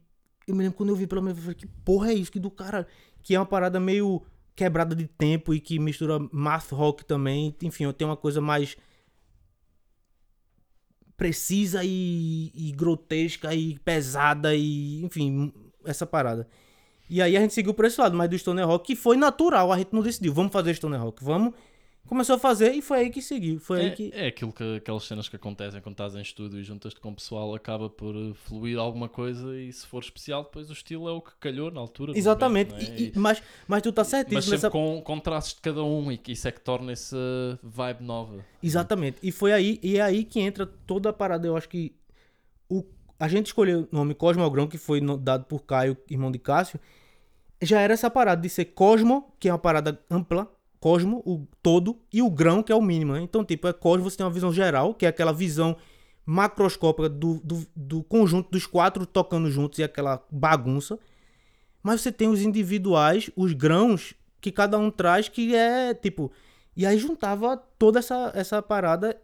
eu 0.46 0.54
me 0.54 0.62
lembro 0.62 0.76
quando 0.76 0.90
eu 0.90 0.96
vi 0.96 1.06
primeira 1.06 1.34
vez, 1.34 1.46
eu 1.46 1.52
falei, 1.54 1.58
que 1.58 1.66
porra 1.84 2.10
é 2.10 2.14
isso? 2.14 2.32
Que 2.32 2.38
do 2.38 2.50
cara. 2.50 2.86
Que 3.22 3.34
é 3.34 3.38
uma 3.38 3.46
parada 3.46 3.78
meio 3.78 4.22
quebrada 4.54 4.94
de 4.94 5.06
tempo 5.06 5.54
e 5.54 5.60
que 5.60 5.78
mistura 5.78 6.18
math 6.30 6.72
rock 6.72 7.04
também. 7.04 7.54
Enfim, 7.62 7.84
eu 7.84 7.92
tenho 7.92 8.10
uma 8.10 8.16
coisa 8.16 8.40
mais 8.40 8.76
precisa 11.16 11.82
e, 11.84 12.50
e 12.52 12.72
grotesca 12.72 13.54
e 13.54 13.78
pesada 13.78 14.54
e 14.54 15.02
enfim, 15.04 15.52
essa 15.84 16.04
parada. 16.06 16.48
E 17.12 17.20
aí 17.20 17.36
a 17.36 17.40
gente 17.40 17.52
seguiu 17.52 17.74
por 17.74 17.84
esse 17.84 18.00
lado, 18.00 18.16
mas 18.16 18.30
do 18.30 18.38
Stoner 18.38 18.66
Rock, 18.66 18.86
que 18.86 18.96
foi 18.96 19.16
natural, 19.18 19.70
a 19.70 19.76
gente 19.76 19.92
não 19.92 20.02
decidiu, 20.02 20.32
vamos 20.32 20.50
fazer 20.52 20.72
Stoner 20.74 20.98
Rock, 21.00 21.22
vamos. 21.22 21.52
começou 22.08 22.36
a 22.36 22.38
fazer 22.38 22.72
e 22.72 22.80
foi 22.82 23.00
aí 23.00 23.10
que 23.10 23.20
seguiu. 23.22 23.58
Foi 23.60 23.80
É, 23.80 23.84
aí 23.84 23.90
que. 23.92 24.10
é 24.14 24.26
aquilo 24.28 24.52
que 24.52 24.76
aquelas 24.76 25.04
cenas 25.04 25.28
que 25.28 25.36
acontecem 25.36 25.80
quando 25.80 25.94
estás 25.94 26.14
em 26.14 26.20
estúdio 26.22 26.58
e 26.58 26.62
juntas-te 26.64 26.98
com 27.00 27.10
o 27.10 27.14
pessoal, 27.14 27.54
acaba 27.54 27.88
por 27.90 28.14
fluir 28.46 28.78
alguma 28.78 29.08
coisa 29.08 29.54
e 29.58 29.72
se 29.72 29.86
for 29.86 30.02
especial, 30.02 30.42
depois 30.44 30.68
o 30.70 30.72
estilo 30.72 31.08
é 31.08 31.12
o 31.12 31.20
que 31.20 31.32
calhou 31.38 31.70
na 31.70 31.80
altura. 31.80 32.12
Exatamente. 32.16 32.72
momento, 32.72 32.92
é? 32.92 32.96
E- 33.00 33.12
e- 33.14 33.18
mas, 33.18 33.42
mas 33.68 33.82
tu 33.82 33.90
estás 33.90 34.06
Mas 34.08 34.10
certíssimo 34.10 34.42
sempre 34.42 34.56
nessa. 34.56 34.70
com, 34.70 35.00
com 35.02 35.18
traços 35.20 35.54
de 35.54 35.60
cada 35.60 35.84
um 35.84 36.10
e 36.10 36.16
que 36.18 36.32
isso 36.32 36.48
é 36.48 36.50
que 36.52 36.60
torna 36.60 36.92
essa 36.92 37.16
vibe 37.62 38.02
nova. 38.04 38.44
Exatamente. 38.62 39.18
E 39.22 39.30
foi 39.30 39.52
aí, 39.52 39.78
e 39.82 39.96
é 39.98 40.00
aí 40.02 40.24
que 40.24 40.40
entra 40.40 40.66
toda 40.66 41.10
a 41.10 41.12
parada. 41.12 41.46
Eu 41.46 41.56
acho 41.56 41.68
que 41.68 41.94
o, 42.68 42.82
a 43.18 43.28
gente 43.28 43.46
escolheu 43.46 43.88
o 43.90 43.94
nome 43.94 44.14
Cosmogrão, 44.14 44.66
que 44.66 44.76
foi 44.78 45.00
dado 45.18 45.44
por 45.44 45.62
Caio, 45.64 45.96
irmão 46.10 46.30
de 46.32 46.38
Cássio. 46.38 46.80
Já 47.62 47.80
era 47.80 47.94
essa 47.94 48.10
parada 48.10 48.42
de 48.42 48.48
ser 48.48 48.66
Cosmo, 48.66 49.32
que 49.38 49.48
é 49.48 49.52
uma 49.52 49.58
parada 49.58 49.98
ampla, 50.10 50.50
Cosmo, 50.80 51.22
o 51.24 51.46
todo, 51.62 51.96
e 52.12 52.20
o 52.20 52.28
grão, 52.28 52.62
que 52.62 52.72
é 52.72 52.74
o 52.74 52.82
mínimo. 52.82 53.12
né? 53.12 53.20
Então, 53.20 53.44
tipo, 53.44 53.68
é 53.68 53.72
Cosmo, 53.72 54.10
você 54.10 54.16
tem 54.16 54.26
uma 54.26 54.32
visão 54.32 54.52
geral, 54.52 54.94
que 54.94 55.06
é 55.06 55.08
aquela 55.08 55.32
visão 55.32 55.76
macroscópica 56.26 57.08
do, 57.08 57.40
do, 57.42 57.66
do 57.74 58.02
conjunto 58.02 58.50
dos 58.50 58.66
quatro 58.66 59.06
tocando 59.06 59.50
juntos 59.50 59.78
e 59.78 59.82
aquela 59.82 60.24
bagunça. 60.30 60.98
Mas 61.82 62.00
você 62.00 62.12
tem 62.12 62.28
os 62.28 62.42
individuais, 62.42 63.30
os 63.36 63.52
grãos, 63.52 64.14
que 64.40 64.52
cada 64.52 64.78
um 64.78 64.90
traz, 64.90 65.28
que 65.28 65.54
é 65.54 65.94
tipo. 65.94 66.32
E 66.76 66.86
aí 66.86 66.98
juntava 66.98 67.56
toda 67.56 67.98
essa, 67.98 68.32
essa 68.34 68.62
parada. 68.62 69.20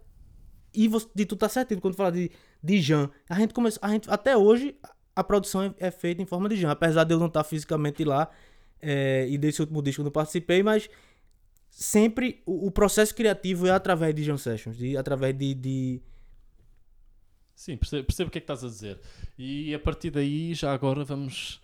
E 0.74 0.87
você, 0.87 1.09
de 1.14 1.24
tu 1.24 1.35
tá 1.37 1.48
certinho 1.48 1.81
quando 1.81 1.94
fala 1.94 2.12
de, 2.12 2.31
de 2.62 2.81
Jan. 2.81 3.11
A 3.29 3.35
gente 3.35 3.55
começou. 3.55 3.81
A 3.83 3.90
gente, 3.90 4.11
até 4.11 4.37
hoje, 4.37 4.77
a 5.19 5.25
produção 5.25 5.63
é, 5.65 5.75
é 5.79 5.91
feita 5.91 6.23
em 6.23 6.27
forma 6.27 6.49
de 6.49 6.55
Jan. 6.55 6.71
Apesar 6.71 7.03
de 7.03 7.13
eu 7.13 7.19
não 7.19 7.27
estar 7.27 7.43
fisicamente 7.43 8.05
lá. 8.05 8.31
é, 8.81 9.27
e 9.29 9.37
desse 9.37 9.61
último 9.61 9.83
disco 9.83 10.01
eu 10.01 10.05
não 10.05 10.13
participei, 10.13 10.63
mas 10.63 10.89
sempre 11.69 12.41
o, 12.47 12.69
o 12.69 12.71
processo 12.71 13.13
criativo 13.13 13.67
é 13.67 13.71
através 13.73 14.15
de 14.15 14.23
Jan 14.23 14.37
Sessions. 14.37 14.77
De, 14.77 14.97
através 14.97 15.37
de, 15.37 15.55
de. 15.55 16.03
Sim, 17.53 17.77
percebo, 17.77 18.05
percebo 18.07 18.29
o 18.29 18.31
que 18.31 18.39
é 18.39 18.41
que 18.41 18.45
estás 18.45 18.63
a 18.63 18.69
dizer. 18.69 19.01
E 19.37 19.75
a 19.75 19.79
partir 19.81 20.11
daí, 20.11 20.55
já 20.55 20.73
agora 20.73 21.05
vamos 21.05 21.61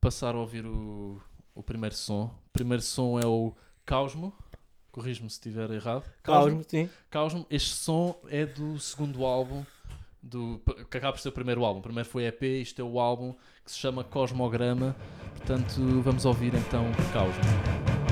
passar 0.00 0.36
a 0.36 0.38
ouvir 0.38 0.64
o, 0.64 1.20
o 1.52 1.64
primeiro 1.64 1.96
som. 1.96 2.26
O 2.46 2.52
primeiro 2.52 2.82
som 2.82 3.18
é 3.18 3.26
o 3.26 3.52
Causmo. 3.84 4.32
Corrijo-me 4.92 5.28
se 5.28 5.34
estiver 5.34 5.68
errado. 5.72 6.04
Caosmo, 6.22 6.62
sim. 6.68 6.88
Causmo. 7.10 7.44
Este 7.50 7.74
som 7.74 8.16
é 8.28 8.46
do 8.46 8.78
segundo 8.78 9.24
álbum, 9.24 9.66
do, 10.24 10.60
que 10.90 10.96
acaba 10.96 11.12
por 11.12 11.20
ser 11.20 11.28
o 11.28 11.32
primeiro 11.32 11.64
álbum. 11.64 11.80
O 11.80 11.82
primeiro 11.82 12.08
foi 12.08 12.24
EP, 12.24 12.42
isto 12.42 12.80
é 12.80 12.84
o 12.84 12.98
álbum 12.98 13.34
que 13.64 13.70
se 13.70 13.78
chama 13.78 14.02
Cosmograma. 14.02 14.96
Portanto, 15.36 15.80
vamos 16.02 16.24
ouvir 16.24 16.54
então 16.54 16.84
Causmo. 17.12 18.03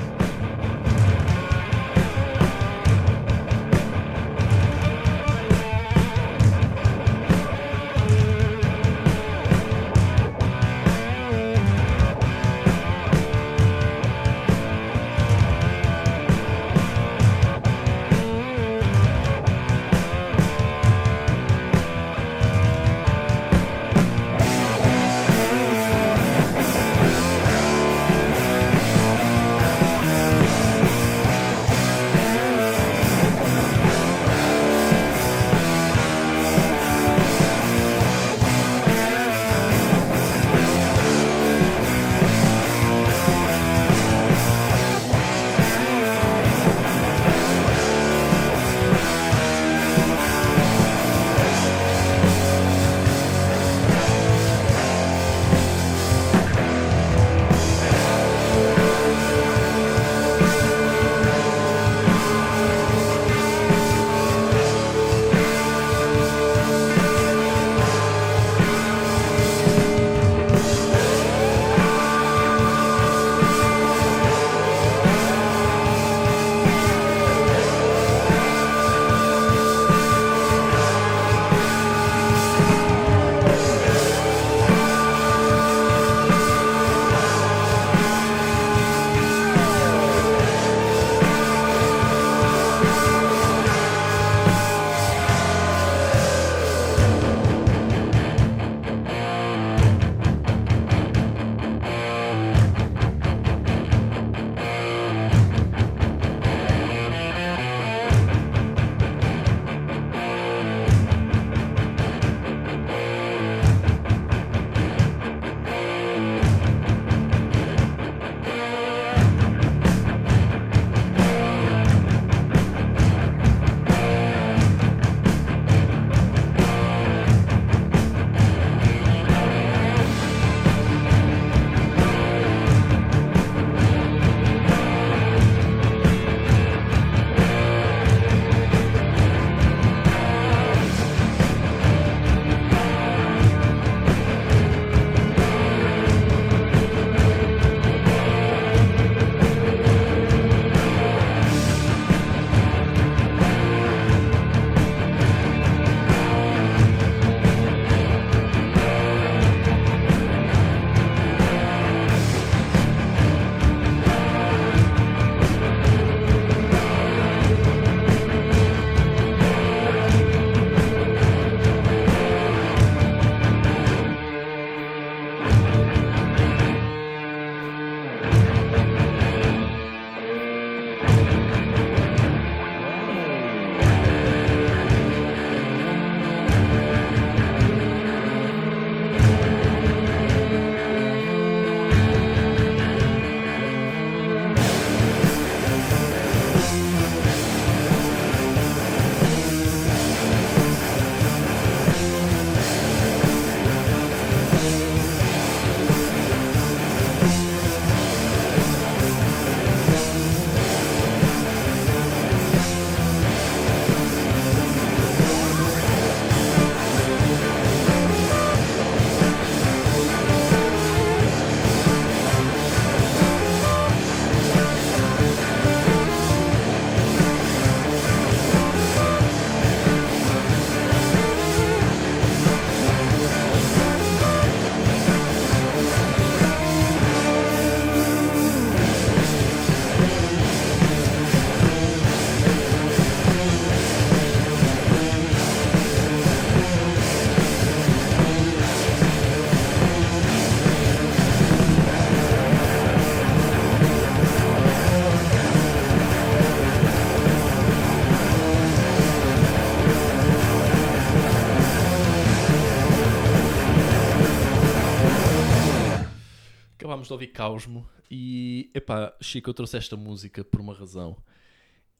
Acabámos 267.03 267.07
de 267.07 267.13
ouvir 267.13 267.27
Caosmo 267.27 267.89
e, 268.09 268.71
epá, 268.73 269.15
Chico, 269.21 269.49
eu 269.49 269.53
trouxe 269.53 269.77
esta 269.77 269.97
música 269.97 270.43
por 270.43 270.61
uma 270.61 270.73
razão. 270.73 271.17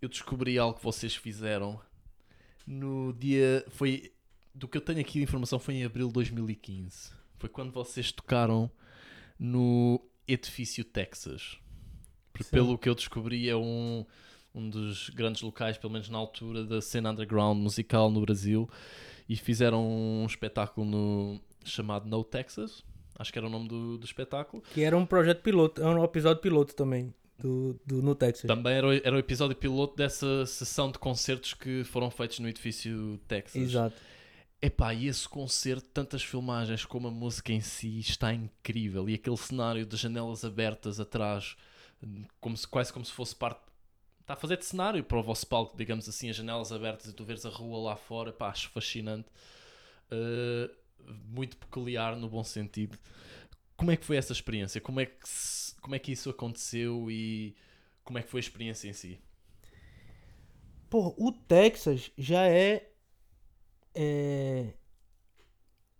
Eu 0.01 0.09
descobri 0.09 0.57
algo 0.57 0.77
que 0.77 0.83
vocês 0.83 1.15
fizeram 1.15 1.79
no 2.65 3.13
dia. 3.13 3.65
Foi. 3.69 4.11
Do 4.55 4.67
que 4.67 4.77
eu 4.77 4.81
tenho 4.81 4.99
aqui 4.99 5.13
de 5.13 5.23
informação, 5.23 5.59
foi 5.59 5.75
em 5.75 5.83
abril 5.83 6.07
de 6.07 6.13
2015. 6.13 7.11
Foi 7.37 7.49
quando 7.49 7.71
vocês 7.71 8.11
tocaram 8.11 8.69
no 9.39 9.99
Edifício 10.27 10.83
Texas. 10.83 11.57
Porque, 12.31 12.43
Sim. 12.43 12.51
pelo 12.51 12.77
que 12.77 12.87
eu 12.87 12.95
descobri, 12.95 13.49
é 13.49 13.55
um, 13.55 14.05
um 14.53 14.69
dos 14.69 15.09
grandes 15.09 15.41
locais, 15.41 15.77
pelo 15.77 15.93
menos 15.93 16.09
na 16.09 16.17
altura, 16.17 16.63
da 16.63 16.81
cena 16.81 17.11
underground 17.11 17.57
musical 17.57 18.11
no 18.11 18.21
Brasil. 18.21 18.69
E 19.27 19.35
fizeram 19.35 19.87
um 19.87 20.25
espetáculo 20.25 20.85
no, 20.85 21.41
chamado 21.65 22.07
No 22.07 22.23
Texas. 22.23 22.83
Acho 23.17 23.31
que 23.31 23.37
era 23.39 23.47
o 23.47 23.49
nome 23.49 23.67
do, 23.67 23.97
do 23.97 24.05
espetáculo. 24.05 24.63
Que 24.73 24.81
era 24.83 24.97
um 24.97 25.05
projeto 25.05 25.41
piloto, 25.41 25.81
era 25.81 25.91
um 25.99 26.03
episódio 26.03 26.41
piloto 26.41 26.73
também, 26.75 27.13
do, 27.37 27.79
do, 27.85 28.01
no 28.01 28.15
Texas. 28.15 28.47
Também 28.47 28.73
era, 28.73 28.87
o- 28.87 28.93
era 28.93 29.15
o 29.15 29.19
episódio 29.19 29.55
piloto 29.55 29.95
dessa 29.95 30.45
sessão 30.45 30.91
de 30.91 30.97
concertos 30.97 31.53
que 31.53 31.83
foram 31.83 32.09
feitos 32.09 32.39
no 32.39 32.49
edifício 32.49 33.19
Texas. 33.27 33.61
Exato. 33.61 33.95
Epá, 34.61 34.93
e 34.93 35.07
esse 35.07 35.27
concerto, 35.27 35.85
tantas 35.93 36.23
filmagens 36.23 36.85
como 36.85 37.09
a 37.09 37.11
música 37.11 37.51
em 37.51 37.59
si, 37.59 37.99
está 37.99 38.33
incrível. 38.33 39.09
E 39.09 39.13
aquele 39.15 39.35
cenário 39.37 39.85
de 39.85 39.97
janelas 39.97 40.45
abertas 40.45 40.99
atrás, 41.01 41.57
como 42.39 42.55
se, 42.55 42.65
quase 42.67 42.91
como 42.93 43.03
se 43.05 43.11
fosse 43.11 43.35
parte. 43.35 43.59
Está 44.21 44.35
a 44.35 44.37
fazer 44.37 44.55
de 44.55 44.63
cenário 44.63 45.03
para 45.03 45.17
o 45.19 45.21
vosso 45.21 45.45
palco, 45.45 45.75
digamos 45.75 46.07
assim, 46.07 46.29
as 46.29 46.35
janelas 46.37 46.71
abertas 46.71 47.07
e 47.07 47.13
tu 47.13 47.25
veres 47.25 47.45
a 47.45 47.49
rua 47.49 47.77
lá 47.89 47.95
fora. 47.97 48.29
Epá, 48.29 48.47
acho 48.47 48.69
fascinante. 48.69 49.27
Uh, 50.09 50.71
muito 51.25 51.57
peculiar 51.57 52.15
no 52.15 52.29
bom 52.29 52.43
sentido. 52.43 52.97
Como 53.75 53.91
é 53.91 53.97
que 53.97 54.05
foi 54.05 54.17
essa 54.17 54.33
experiência? 54.33 54.79
Como 54.79 54.99
é 54.99 55.05
que, 55.05 55.17
como 55.81 55.95
é 55.95 55.99
que 55.99 56.11
isso 56.11 56.29
aconteceu 56.29 57.09
e 57.09 57.55
como 58.03 58.19
é 58.19 58.23
que 58.23 58.29
foi 58.29 58.39
a 58.39 58.41
experiência 58.41 58.87
em 58.87 58.93
si? 58.93 59.19
Pô, 60.89 61.15
o 61.17 61.31
Texas 61.31 62.11
já 62.17 62.47
é. 62.47 62.89
é, 63.95 64.73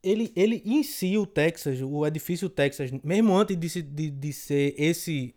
ele, 0.04 0.32
ele 0.36 0.62
em 0.66 0.84
si, 0.84 1.18
o 1.18 1.26
Texas, 1.26 1.82
o 1.82 2.06
edifício 2.06 2.50
Texas, 2.50 2.92
mesmo 3.04 3.36
antes 3.36 3.58
de, 3.58 3.82
de, 3.82 4.12
de 4.12 4.34
ser 4.34 4.76
esse 4.78 5.34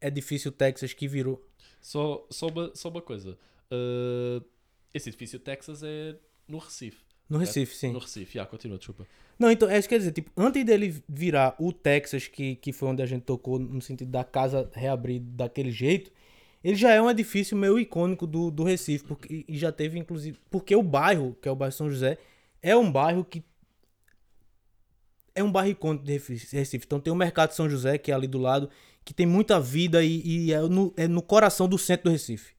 edifício 0.00 0.50
Texas 0.50 0.92
que 0.92 1.06
virou. 1.06 1.46
Só, 1.80 2.26
só, 2.30 2.46
uma, 2.46 2.74
só 2.74 2.88
uma 2.88 3.02
coisa. 3.02 3.38
Uh, 3.70 4.44
esse 4.94 5.10
edifício 5.10 5.38
Texas 5.38 5.82
é 5.82 6.16
no 6.46 6.58
Recife. 6.58 7.07
No 7.28 7.38
Recife, 7.38 7.74
sim. 7.74 7.92
No 7.92 7.98
Recife, 7.98 8.34
já, 8.34 8.46
continua, 8.46 8.78
desculpa. 8.78 9.06
Não, 9.38 9.50
então, 9.50 9.68
é 9.68 9.78
isso 9.78 9.88
que 9.88 9.94
quer 9.94 9.98
dizer, 9.98 10.12
tipo, 10.12 10.30
antes 10.36 10.64
dele 10.64 11.02
virar 11.08 11.54
o 11.58 11.72
Texas, 11.72 12.26
que, 12.26 12.56
que 12.56 12.72
foi 12.72 12.88
onde 12.88 13.02
a 13.02 13.06
gente 13.06 13.22
tocou, 13.22 13.58
no 13.58 13.80
sentido 13.80 14.10
da 14.10 14.24
casa 14.24 14.68
reabrir 14.72 15.20
daquele 15.20 15.70
jeito, 15.70 16.10
ele 16.64 16.74
já 16.74 16.92
é 16.92 17.00
um 17.00 17.08
edifício 17.08 17.56
meio 17.56 17.78
icônico 17.78 18.26
do, 18.26 18.50
do 18.50 18.64
Recife, 18.64 19.04
porque, 19.04 19.44
e 19.46 19.56
já 19.56 19.70
teve, 19.70 19.98
inclusive, 19.98 20.38
porque 20.50 20.74
o 20.74 20.82
bairro, 20.82 21.36
que 21.40 21.48
é 21.48 21.52
o 21.52 21.56
bairro 21.56 21.72
São 21.72 21.90
José, 21.90 22.18
é 22.60 22.74
um 22.74 22.90
bairro 22.90 23.24
que 23.24 23.44
é 25.34 25.42
um 25.42 25.52
bairro 25.52 25.70
icônico 25.70 26.04
de 26.04 26.12
Recife. 26.12 26.56
Recife. 26.56 26.84
Então 26.84 26.98
tem 26.98 27.12
o 27.12 27.16
Mercado 27.16 27.52
São 27.52 27.70
José, 27.70 27.96
que 27.96 28.10
é 28.10 28.14
ali 28.14 28.26
do 28.26 28.38
lado, 28.38 28.68
que 29.04 29.14
tem 29.14 29.24
muita 29.24 29.60
vida 29.60 30.02
e, 30.02 30.20
e 30.26 30.52
é, 30.52 30.60
no, 30.62 30.92
é 30.96 31.06
no 31.06 31.22
coração 31.22 31.68
do 31.68 31.78
centro 31.78 32.04
do 32.04 32.10
Recife. 32.10 32.54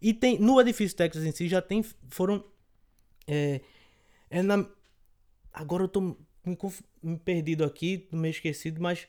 E 0.00 0.12
tem, 0.12 0.38
no 0.38 0.60
edifício 0.60 0.96
Texas 0.96 1.24
em 1.24 1.32
si, 1.32 1.48
já 1.48 1.62
tem, 1.62 1.82
foram, 2.08 2.44
é, 3.26 3.62
é 4.30 4.42
na, 4.42 4.66
Agora 5.52 5.84
eu 5.84 5.88
tô 5.88 6.16
me, 6.44 6.56
conf- 6.56 6.82
me 7.02 7.18
perdido 7.18 7.64
aqui, 7.64 8.08
meio 8.12 8.30
esquecido, 8.30 8.80
mas 8.80 9.08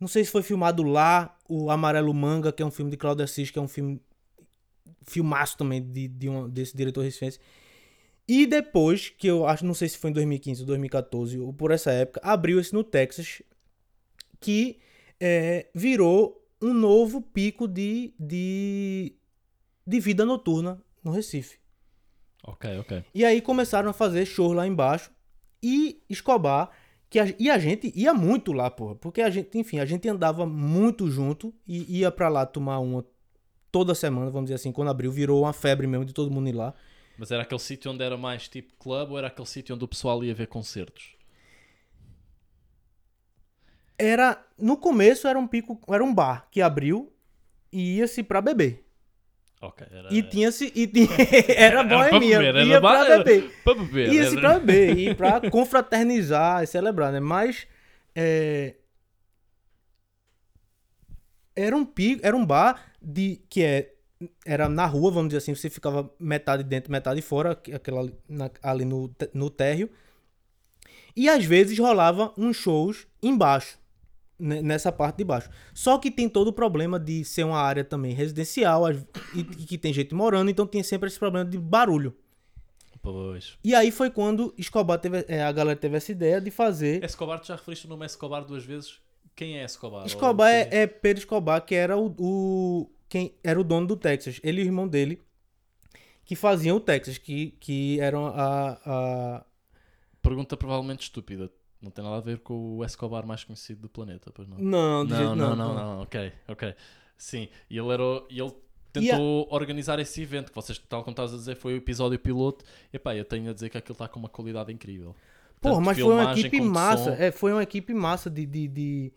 não 0.00 0.08
sei 0.08 0.24
se 0.24 0.30
foi 0.30 0.42
filmado 0.42 0.82
lá, 0.82 1.36
o 1.48 1.70
Amarelo 1.70 2.14
Manga, 2.14 2.52
que 2.52 2.62
é 2.62 2.66
um 2.66 2.70
filme 2.70 2.90
de 2.90 2.96
Cláudio 2.96 3.24
Assis, 3.24 3.50
que 3.50 3.58
é 3.58 3.62
um 3.62 3.68
filme 3.68 4.00
filmaço 5.06 5.56
também 5.56 5.82
de, 5.82 6.08
de 6.08 6.28
um, 6.28 6.48
desse 6.48 6.76
diretor 6.76 7.02
recifense. 7.02 7.38
E 8.28 8.46
depois, 8.46 9.10
que 9.10 9.26
eu 9.26 9.46
acho, 9.46 9.64
não 9.66 9.74
sei 9.74 9.88
se 9.88 9.98
foi 9.98 10.10
em 10.10 10.12
2015 10.14 10.60
ou 10.62 10.66
2014, 10.66 11.38
ou 11.38 11.52
por 11.52 11.70
essa 11.70 11.90
época, 11.92 12.20
abriu 12.22 12.60
esse 12.60 12.72
no 12.72 12.84
Texas, 12.84 13.42
que 14.40 14.78
é, 15.20 15.68
virou 15.74 16.44
um 16.60 16.72
novo 16.72 17.20
pico 17.20 17.66
de, 17.66 18.14
de, 18.18 19.14
de 19.86 20.00
vida 20.00 20.24
noturna 20.24 20.80
no 21.02 21.10
Recife. 21.10 21.58
Ok, 22.42 22.78
ok. 22.78 23.04
E 23.14 23.24
aí 23.24 23.40
começaram 23.40 23.90
a 23.90 23.92
fazer 23.92 24.26
shows 24.26 24.54
lá 24.54 24.66
embaixo. 24.66 25.10
E 25.62 26.02
Escobar, 26.10 26.70
que 27.08 27.18
a, 27.18 27.32
e 27.38 27.48
a 27.48 27.58
gente 27.58 27.92
ia 27.94 28.12
muito 28.12 28.52
lá, 28.52 28.70
porra. 28.70 28.96
Porque 28.96 29.22
a 29.22 29.30
gente, 29.30 29.56
enfim, 29.56 29.78
a 29.78 29.84
gente 29.84 30.08
andava 30.08 30.44
muito 30.44 31.08
junto 31.10 31.54
e 31.66 32.00
ia 32.00 32.10
pra 32.10 32.28
lá 32.28 32.44
tomar 32.44 32.80
uma 32.80 33.06
toda 33.70 33.94
semana, 33.94 34.30
vamos 34.30 34.46
dizer 34.46 34.56
assim. 34.56 34.72
Quando 34.72 34.90
abriu, 34.90 35.12
virou 35.12 35.42
uma 35.42 35.52
febre 35.52 35.86
mesmo 35.86 36.04
de 36.04 36.12
todo 36.12 36.30
mundo 36.30 36.48
ir 36.48 36.52
lá. 36.52 36.74
Mas 37.16 37.30
era 37.30 37.42
aquele 37.42 37.60
sítio 37.60 37.90
onde 37.90 38.02
era 38.02 38.16
mais 38.16 38.48
tipo 38.48 38.72
club 38.78 39.12
ou 39.12 39.18
era 39.18 39.28
aquele 39.28 39.46
sítio 39.46 39.74
onde 39.74 39.84
o 39.84 39.88
pessoal 39.88 40.24
ia 40.24 40.34
ver 40.34 40.48
concertos? 40.48 41.14
Era, 43.96 44.44
no 44.58 44.76
começo 44.76 45.28
era 45.28 45.38
um 45.38 45.46
pico, 45.46 45.78
era 45.88 46.02
um 46.02 46.12
bar 46.12 46.48
que 46.50 46.60
abriu 46.60 47.12
e 47.70 47.98
ia-se 47.98 48.22
pra 48.22 48.40
beber. 48.40 48.81
Ok, 49.62 49.86
era. 49.90 50.12
E 50.12 50.22
tinha-se, 50.24 50.72
e 50.74 50.86
tinha, 50.88 51.06
era 51.56 51.80
Era 51.80 51.84
boemia, 52.10 52.38
beber, 52.38 52.48
era 52.56 52.64
ia 52.64 52.80
pra 52.80 53.04
era- 53.06 53.22
beber. 53.24 53.50
Para 53.64 53.74
beber. 53.76 54.12
Ia-se 54.12 54.32
era- 54.32 54.40
pra 54.40 54.58
beber, 54.58 54.98
e 54.98 55.14
pra 55.14 55.50
confraternizar 55.50 56.62
e 56.64 56.66
celebrar, 56.66 57.12
né? 57.12 57.20
Mas 57.20 57.66
é, 58.14 58.74
era 61.54 61.76
um 61.76 61.84
pico, 61.84 62.20
era 62.26 62.36
um 62.36 62.44
bar 62.44 62.92
de 63.00 63.40
que 63.48 63.62
é 63.62 63.88
era 64.46 64.68
na 64.68 64.86
rua, 64.86 65.10
vamos 65.10 65.28
dizer 65.30 65.38
assim, 65.38 65.54
você 65.54 65.68
ficava 65.68 66.08
metade 66.18 66.62
dentro, 66.62 66.92
metade 66.92 67.20
fora, 67.20 67.56
que- 67.56 67.72
aquela 67.72 68.00
ali, 68.00 68.14
na- 68.28 68.50
ali 68.62 68.84
no, 68.84 69.12
no 69.34 69.50
térreo. 69.50 69.90
E 71.16 71.28
às 71.28 71.44
vezes 71.44 71.76
rolava 71.78 72.32
uns 72.38 72.56
shows 72.56 73.06
embaixo, 73.22 73.76
né, 73.78 73.81
nessa 74.42 74.90
parte 74.90 75.18
de 75.18 75.24
baixo. 75.24 75.48
Só 75.72 75.98
que 75.98 76.10
tem 76.10 76.28
todo 76.28 76.48
o 76.48 76.52
problema 76.52 76.98
de 76.98 77.24
ser 77.24 77.44
uma 77.44 77.58
área 77.60 77.84
também 77.84 78.12
residencial 78.12 78.84
e, 79.34 79.44
que 79.44 79.78
tem 79.78 79.92
gente 79.92 80.14
morando, 80.14 80.50
então 80.50 80.66
tem 80.66 80.82
sempre 80.82 81.08
esse 81.08 81.18
problema 81.18 81.48
de 81.48 81.56
barulho. 81.58 82.14
Pois. 83.00 83.58
E 83.64 83.74
aí 83.74 83.90
foi 83.90 84.10
quando 84.10 84.54
Escobar 84.56 84.98
teve, 84.98 85.24
é, 85.28 85.42
a 85.42 85.50
galera 85.50 85.76
teve 85.78 85.96
essa 85.96 86.12
ideia 86.12 86.40
de 86.40 86.50
fazer. 86.50 87.02
Escobar, 87.02 87.40
tu 87.40 87.48
já 87.48 87.56
referiste 87.56 87.86
o 87.86 87.88
nome 87.90 88.06
Escobar 88.06 88.44
duas 88.44 88.64
vezes? 88.64 89.00
Quem 89.34 89.58
é 89.58 89.64
Escobar? 89.64 90.06
Escobar 90.06 90.50
é, 90.52 90.68
é 90.82 90.86
Pedro 90.86 91.20
Escobar, 91.20 91.64
que 91.64 91.74
era 91.74 91.96
o, 91.96 92.14
o- 92.18 92.90
quem 93.08 93.34
era 93.42 93.58
o 93.60 93.64
dono 93.64 93.86
do 93.86 93.96
Texas. 93.96 94.40
Ele 94.42 94.60
e 94.60 94.64
o 94.64 94.66
irmão 94.66 94.86
dele 94.86 95.20
que 96.24 96.36
faziam 96.36 96.76
o 96.76 96.80
Texas, 96.80 97.18
que, 97.18 97.50
que 97.58 97.98
eram 98.00 98.26
a, 98.26 98.78
a 98.84 99.44
Pergunta 100.22 100.56
provavelmente 100.56 101.02
estúpida. 101.02 101.50
Não 101.82 101.90
tem 101.90 102.04
nada 102.04 102.16
a 102.16 102.20
ver 102.20 102.38
com 102.38 102.76
o 102.78 102.84
Escobar 102.84 103.26
mais 103.26 103.42
conhecido 103.44 103.82
do 103.82 103.88
planeta, 103.88 104.30
pois 104.32 104.46
não? 104.48 104.56
não, 104.58 105.04
de 105.04 105.10
Não, 105.12 105.18
jeito 105.18 105.36
não, 105.36 105.56
não, 105.56 105.74
não, 105.74 106.00
ok, 106.02 106.32
ok. 106.48 106.74
Sim, 107.18 107.48
e 107.68 107.76
ele 107.76 107.88
era. 107.90 108.02
o- 108.02 108.26
E 108.30 108.40
ele 108.40 108.52
tentou 108.92 109.48
organizar 109.50 109.98
esse 109.98 110.22
evento, 110.22 110.50
que 110.50 110.54
vocês, 110.54 110.78
tal 110.88 111.02
como 111.02 111.12
estás 111.12 111.32
a 111.32 111.36
dizer, 111.36 111.56
foi 111.56 111.74
o 111.74 111.76
episódio 111.76 112.18
piloto. 112.18 112.64
E 112.92 112.98
pá, 112.98 113.14
eu 113.16 113.24
tenho 113.24 113.50
a 113.50 113.52
dizer 113.54 113.68
que 113.68 113.78
aquilo 113.78 113.94
está 113.94 114.06
com 114.06 114.18
uma 114.20 114.28
qualidade 114.28 114.72
incrível. 114.72 115.14
Porra, 115.60 115.74
Tanto 115.76 115.84
mas 115.86 115.98
foi 115.98 116.12
uma 116.12 116.32
equipe 116.32 116.60
massa. 116.60 117.10
É, 117.14 117.30
foi 117.32 117.52
uma 117.52 117.62
equipe 117.62 117.94
massa 117.94 118.28
de, 118.30 118.44
de, 118.46 118.68
de- 118.68 119.12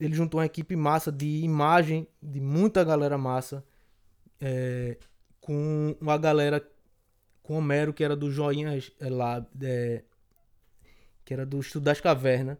Ele 0.00 0.14
juntou 0.14 0.40
uma 0.40 0.46
equipe 0.46 0.74
massa 0.76 1.12
de 1.12 1.42
imagem, 1.42 2.06
de 2.22 2.40
muita 2.40 2.82
galera 2.84 3.16
massa. 3.16 3.64
é, 4.40 4.98
com 5.40 5.96
uma 6.00 6.18
galera. 6.18 6.66
Com 7.42 7.54
o 7.54 7.58
Homero, 7.58 7.92
que 7.92 8.02
era 8.02 8.16
do 8.16 8.30
Joinhas 8.30 8.90
é, 8.98 9.08
lá. 9.10 9.46
é, 9.62 10.02
que 11.24 11.32
era 11.34 11.44
do 11.46 11.58
Estudo 11.60 11.84
das 11.84 12.00
Cavernas. 12.00 12.58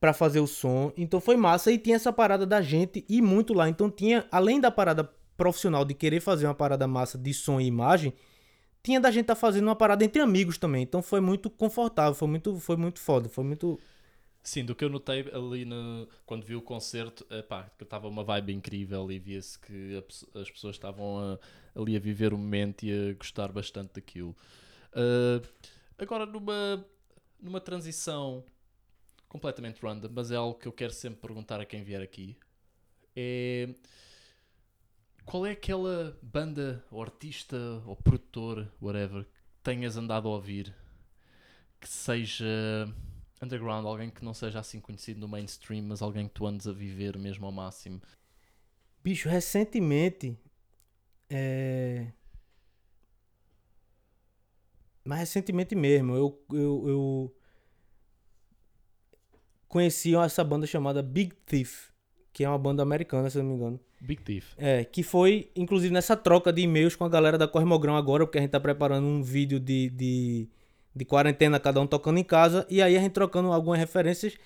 Pra 0.00 0.14
fazer 0.14 0.40
o 0.40 0.46
som. 0.46 0.92
Então 0.96 1.20
foi 1.20 1.36
massa. 1.36 1.70
E 1.70 1.78
tinha 1.78 1.96
essa 1.96 2.12
parada 2.12 2.46
da 2.46 2.62
gente 2.62 3.04
ir 3.08 3.20
muito 3.20 3.52
lá. 3.52 3.68
Então 3.68 3.90
tinha, 3.90 4.26
além 4.32 4.58
da 4.60 4.70
parada 4.70 5.04
profissional 5.36 5.84
de 5.84 5.92
querer 5.94 6.20
fazer 6.20 6.46
uma 6.46 6.54
parada 6.54 6.86
massa 6.86 7.18
de 7.18 7.32
som 7.34 7.60
e 7.60 7.66
imagem 7.66 8.14
tinha 8.82 9.00
da 9.00 9.10
gente 9.10 9.26
tá 9.26 9.34
fazendo 9.34 9.64
uma 9.64 9.76
parada 9.76 10.04
entre 10.04 10.20
amigos 10.22 10.58
também. 10.58 10.82
Então 10.82 11.02
foi 11.02 11.20
muito 11.20 11.50
confortável, 11.50 12.14
foi 12.14 12.28
muito, 12.28 12.58
foi 12.58 12.76
muito 12.76 12.98
foda, 12.98 13.28
foi 13.28 13.44
muito. 13.44 13.78
Sim, 14.42 14.64
do 14.64 14.74
que 14.74 14.82
eu 14.84 14.88
notei 14.88 15.20
ali 15.34 15.66
no, 15.66 16.08
quando 16.24 16.44
vi 16.46 16.56
o 16.56 16.62
concerto, 16.62 17.26
epá, 17.30 17.70
que 17.76 17.84
estava 17.84 18.08
uma 18.08 18.24
vibe 18.24 18.54
incrível 18.54 19.10
e 19.12 19.18
via-se 19.18 19.58
que 19.58 19.96
a 20.34 20.40
as 20.40 20.50
pessoas 20.50 20.76
estavam 20.76 21.18
a- 21.18 21.38
ali 21.78 21.94
a 21.94 22.00
viver 22.00 22.32
o 22.32 22.38
momento 22.38 22.84
e 22.84 23.10
a 23.10 23.14
gostar 23.14 23.52
bastante 23.52 23.94
daquilo. 23.94 24.34
Ah, 24.94 25.42
agora, 25.98 26.24
numa, 26.24 26.82
numa 27.42 27.60
transição 27.60 28.44
completamente 29.28 29.80
random, 29.80 30.10
mas 30.12 30.30
é 30.30 30.36
algo 30.36 30.58
que 30.58 30.66
eu 30.66 30.72
quero 30.72 30.92
sempre 30.92 31.20
perguntar 31.20 31.60
a 31.60 31.64
quem 31.64 31.82
vier 31.82 32.02
aqui, 32.02 32.36
é 33.14 33.68
qual 35.24 35.46
é 35.46 35.52
aquela 35.52 36.18
banda, 36.22 36.84
ou 36.90 37.00
artista, 37.00 37.56
ou 37.86 37.94
produtor, 37.94 38.68
whatever, 38.82 39.24
que 39.24 39.62
tenhas 39.62 39.96
andado 39.96 40.28
a 40.28 40.32
ouvir 40.32 40.74
que 41.80 41.88
seja 41.88 42.44
Underground, 43.42 43.86
alguém 43.86 44.10
que 44.10 44.24
não 44.24 44.34
seja 44.34 44.60
assim 44.60 44.80
conhecido 44.80 45.20
no 45.20 45.28
mainstream, 45.28 45.84
mas 45.84 46.02
alguém 46.02 46.28
que 46.28 46.34
tu 46.34 46.46
andes 46.46 46.66
a 46.66 46.72
viver 46.72 47.16
mesmo 47.16 47.46
ao 47.46 47.52
máximo. 47.52 48.02
Bicho, 49.02 49.28
recentemente. 49.28 50.36
É... 51.28 52.12
Mas 55.04 55.20
recentemente 55.20 55.74
mesmo, 55.74 56.14
eu, 56.14 56.42
eu, 56.52 56.84
eu 56.88 57.36
conheci 59.68 60.14
essa 60.16 60.44
banda 60.44 60.66
chamada 60.66 61.02
Big 61.02 61.34
Thief, 61.46 61.88
que 62.32 62.44
é 62.44 62.48
uma 62.48 62.58
banda 62.58 62.82
americana, 62.82 63.30
se 63.30 63.38
não 63.38 63.44
me 63.44 63.54
engano. 63.54 63.80
Big 64.00 64.22
Thief. 64.22 64.54
É, 64.56 64.84
que 64.84 65.02
foi, 65.02 65.50
inclusive, 65.54 65.92
nessa 65.92 66.16
troca 66.16 66.52
de 66.52 66.62
e-mails 66.62 66.96
com 66.96 67.04
a 67.04 67.08
galera 67.08 67.36
da 67.36 67.46
Cormogrão 67.46 67.96
agora, 67.96 68.24
porque 68.24 68.38
a 68.38 68.40
gente 68.40 68.50
tá 68.50 68.60
preparando 68.60 69.06
um 69.06 69.22
vídeo 69.22 69.60
de, 69.60 69.90
de, 69.90 70.48
de 70.94 71.04
quarentena, 71.04 71.60
cada 71.60 71.80
um 71.80 71.86
tocando 71.86 72.18
em 72.18 72.24
casa, 72.24 72.66
e 72.70 72.82
aí 72.82 72.96
a 72.96 73.00
gente 73.00 73.12
trocando 73.12 73.52
algumas 73.52 73.78
referências, 73.78 74.36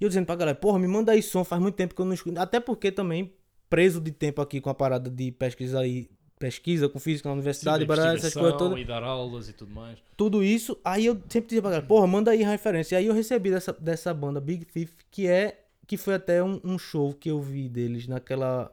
e 0.00 0.04
eu 0.04 0.08
dizendo 0.08 0.26
pra 0.26 0.36
galera, 0.36 0.56
porra, 0.56 0.78
me 0.78 0.86
manda 0.86 1.12
aí 1.12 1.22
som, 1.22 1.42
faz 1.42 1.60
muito 1.60 1.74
tempo 1.74 1.94
que 1.94 2.00
eu 2.00 2.06
não 2.06 2.12
escuto. 2.12 2.38
Até 2.38 2.60
porque 2.60 2.92
também, 2.92 3.32
preso 3.68 4.00
de 4.00 4.12
tempo 4.12 4.40
aqui 4.40 4.60
com 4.60 4.70
a 4.70 4.74
parada 4.74 5.10
de 5.10 5.32
pesquisa 5.32 5.80
aí, 5.80 6.08
pesquisa 6.38 6.88
com 6.88 6.98
física 6.98 7.28
na 7.28 7.34
universidade, 7.34 7.82
Sim, 7.82 7.86
baralho, 7.86 8.18
essas 8.18 8.32
coisas 8.32 8.58
todas. 8.58 8.78
e 8.78 8.84
dar 8.84 9.02
aulas 9.02 9.48
e 9.48 9.52
tudo 9.52 9.74
mais. 9.74 9.98
Tudo 10.16 10.42
isso, 10.42 10.78
aí 10.84 11.06
eu 11.06 11.14
sempre 11.28 11.48
dizia 11.48 11.60
pra 11.60 11.70
galera, 11.70 11.86
porra, 11.86 12.06
manda 12.06 12.30
aí 12.30 12.44
a 12.44 12.50
referência. 12.50 12.94
E 12.94 12.98
aí 12.98 13.06
eu 13.06 13.14
recebi 13.14 13.50
dessa, 13.50 13.72
dessa 13.72 14.14
banda 14.14 14.40
Big 14.40 14.64
Thief, 14.64 14.92
que 15.10 15.26
é, 15.26 15.64
que 15.86 15.96
foi 15.96 16.14
até 16.14 16.42
um, 16.42 16.60
um 16.62 16.78
show 16.78 17.12
que 17.12 17.30
eu 17.30 17.40
vi 17.40 17.68
deles 17.68 18.06
naquela 18.06 18.72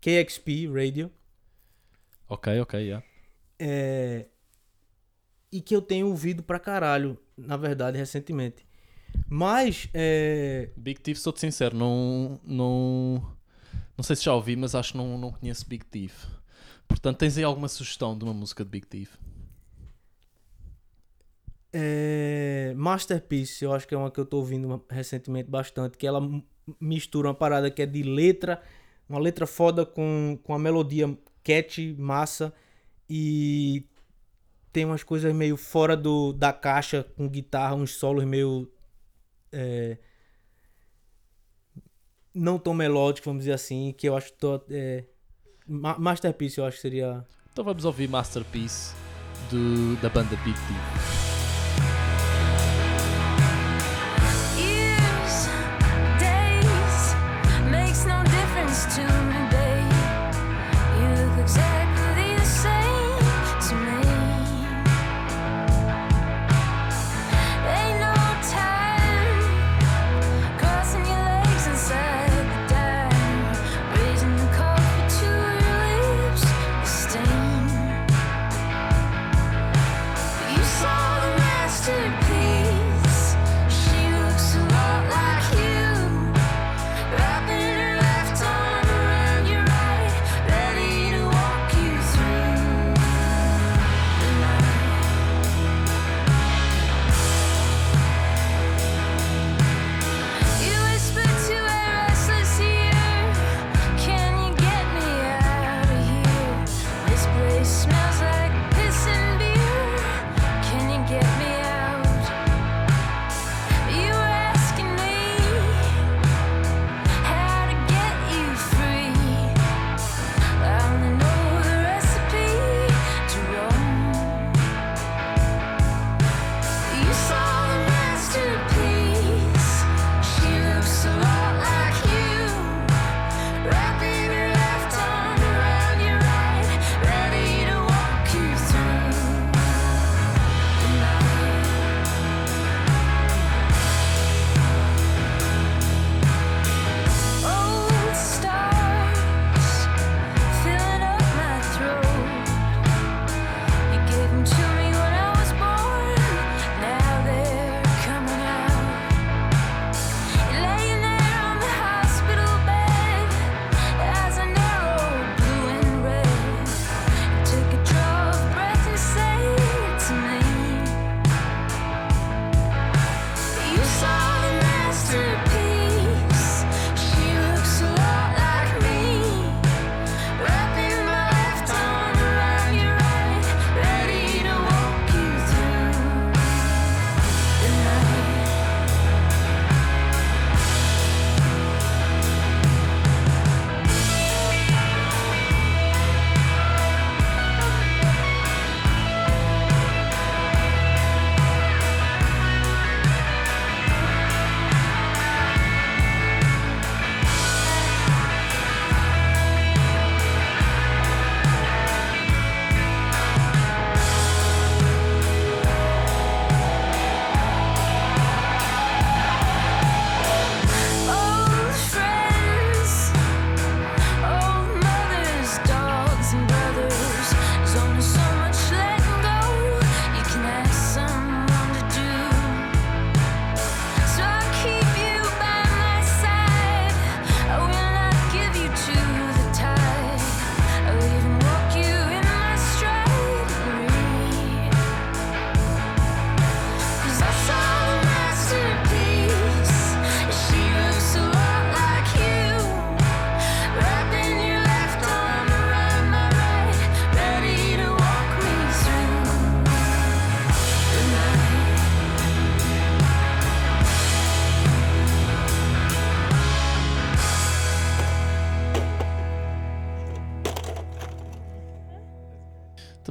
KXP 0.00 0.68
Radio. 0.68 1.10
Ok, 2.28 2.60
ok, 2.60 2.80
yeah. 2.80 3.06
É, 3.58 4.26
e 5.50 5.60
que 5.60 5.74
eu 5.74 5.80
tenho 5.80 6.08
ouvido 6.08 6.42
pra 6.42 6.58
caralho, 6.58 7.16
na 7.36 7.56
verdade, 7.56 7.96
recentemente. 7.96 8.66
Mas, 9.28 9.88
é, 9.94 10.70
Big 10.76 11.00
Thief, 11.00 11.18
sou-te 11.18 11.40
sincero, 11.40 11.76
não, 11.76 12.40
não, 12.44 13.22
não 13.96 14.02
sei 14.02 14.16
se 14.16 14.24
já 14.24 14.34
ouvi, 14.34 14.56
mas 14.56 14.74
acho 14.74 14.92
que 14.92 14.98
não, 14.98 15.16
não 15.16 15.32
conheço 15.32 15.66
Big 15.68 15.84
Thief. 15.84 16.26
Portanto, 16.88 17.18
tens 17.18 17.36
aí 17.36 17.44
alguma 17.44 17.68
sugestão 17.68 18.16
de 18.16 18.24
uma 18.24 18.34
música 18.34 18.64
de 18.64 18.70
Big 18.70 18.86
Thief? 18.86 19.16
é, 21.78 22.72
Masterpiece, 22.74 23.62
eu 23.62 23.72
acho 23.74 23.86
que 23.86 23.94
é 23.94 23.98
uma 23.98 24.10
que 24.10 24.18
eu 24.18 24.24
tô 24.24 24.38
ouvindo 24.38 24.82
recentemente 24.88 25.50
bastante, 25.50 25.98
que 25.98 26.06
ela 26.06 26.20
mistura 26.80 27.28
uma 27.28 27.34
parada 27.34 27.70
que 27.70 27.82
é 27.82 27.86
de 27.86 28.02
letra, 28.02 28.62
uma 29.06 29.18
letra 29.18 29.46
foda 29.46 29.84
com, 29.84 30.38
com 30.42 30.54
a 30.54 30.58
melodia 30.58 31.06
catchy, 31.44 31.94
massa, 31.98 32.50
e 33.08 33.84
tem 34.72 34.86
umas 34.86 35.02
coisas 35.02 35.34
meio 35.34 35.56
fora 35.58 35.94
do, 35.94 36.32
da 36.32 36.50
caixa, 36.50 37.04
com 37.14 37.28
guitarra, 37.28 37.74
uns 37.74 37.94
solos 37.94 38.24
meio... 38.24 38.72
é, 39.52 39.98
não 42.34 42.58
tão 42.58 42.72
melódicos, 42.72 43.26
vamos 43.26 43.42
dizer 43.42 43.52
assim, 43.52 43.92
que 43.96 44.08
eu 44.08 44.16
acho... 44.16 44.32
To, 44.34 44.62
é, 44.70 45.04
Ma- 45.68 45.98
Masterpiece, 45.98 46.58
eu 46.58 46.64
acho 46.66 46.76
que 46.76 46.82
seria... 46.82 47.24
Então 47.52 47.64
vamos 47.64 47.84
ouvir 47.84 48.08
Masterpiece 48.08 48.94
do, 49.50 49.96
da 50.02 50.08
banda 50.08 50.36
Big 50.44 50.54
Thief. 50.54 51.25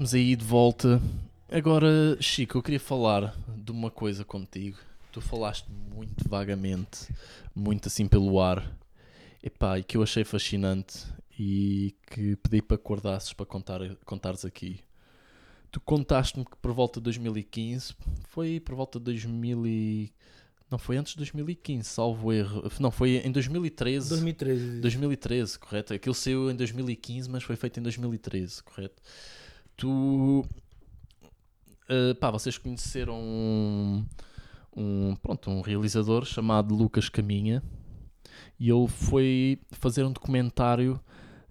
Estamos 0.06 0.24
aí 0.24 0.36
de 0.36 0.46
volta. 0.46 1.02
Agora, 1.50 2.16
Chico, 2.20 2.60
eu 2.60 2.62
queria 2.62 2.80
falar 2.80 3.36
de 3.58 3.72
uma 3.72 3.90
coisa 3.90 4.24
contigo. 4.24 4.78
Tu 5.12 5.20
falaste 5.20 5.66
muito 5.68 6.30
vagamente, 6.30 7.12
muito 7.56 7.88
assim 7.88 8.08
pelo 8.08 8.40
ar. 8.40 8.72
Epá, 9.42 9.80
e 9.80 9.84
que 9.84 9.98
eu 9.98 10.04
achei 10.04 10.24
fascinante 10.24 11.08
e 11.40 11.96
que 12.06 12.36
pedi 12.36 12.62
para 12.62 12.76
acordasses 12.76 13.34
para 13.34 13.48
contar, 13.48 13.82
contares 14.06 14.46
aqui. 14.46 14.80
Tu 15.72 15.80
contaste-me 15.80 16.46
que 16.46 16.56
por 16.58 16.72
volta 16.72 17.00
de 17.00 17.06
2015, 17.06 17.96
foi 18.30 18.60
por 18.60 18.76
volta 18.76 19.00
de 19.00 19.06
2000 19.06 19.66
e... 19.66 20.14
Não, 20.70 20.78
foi 20.78 20.98
antes 20.98 21.14
de 21.14 21.18
2015, 21.18 21.90
salvo 21.90 22.32
erro. 22.32 22.70
Não, 22.80 22.92
foi 22.92 23.24
em 23.26 23.32
2013. 23.32 24.10
2013. 24.10 24.82
2013, 24.82 25.58
correto? 25.58 25.96
Aquilo 25.96 26.14
saiu 26.14 26.52
em 26.52 26.56
2015, 26.56 27.28
mas 27.28 27.42
foi 27.42 27.56
feito 27.56 27.80
em 27.80 27.84
2013, 27.84 28.62
correto? 28.62 29.02
Tu. 29.78 30.46
eh, 31.90 32.14
pá, 32.16 32.32
vocês 32.32 32.58
conheceram 32.58 33.16
um, 33.20 34.06
um, 34.76 35.16
pronto, 35.16 35.50
um 35.50 35.62
realizador 35.62 36.26
chamado 36.26 36.74
Lucas 36.76 37.10
Caminha 37.10 37.62
e 38.60 38.70
ele 38.70 38.88
foi 38.88 39.60
fazer 39.72 40.04
um 40.04 40.12
documentário 40.12 41.00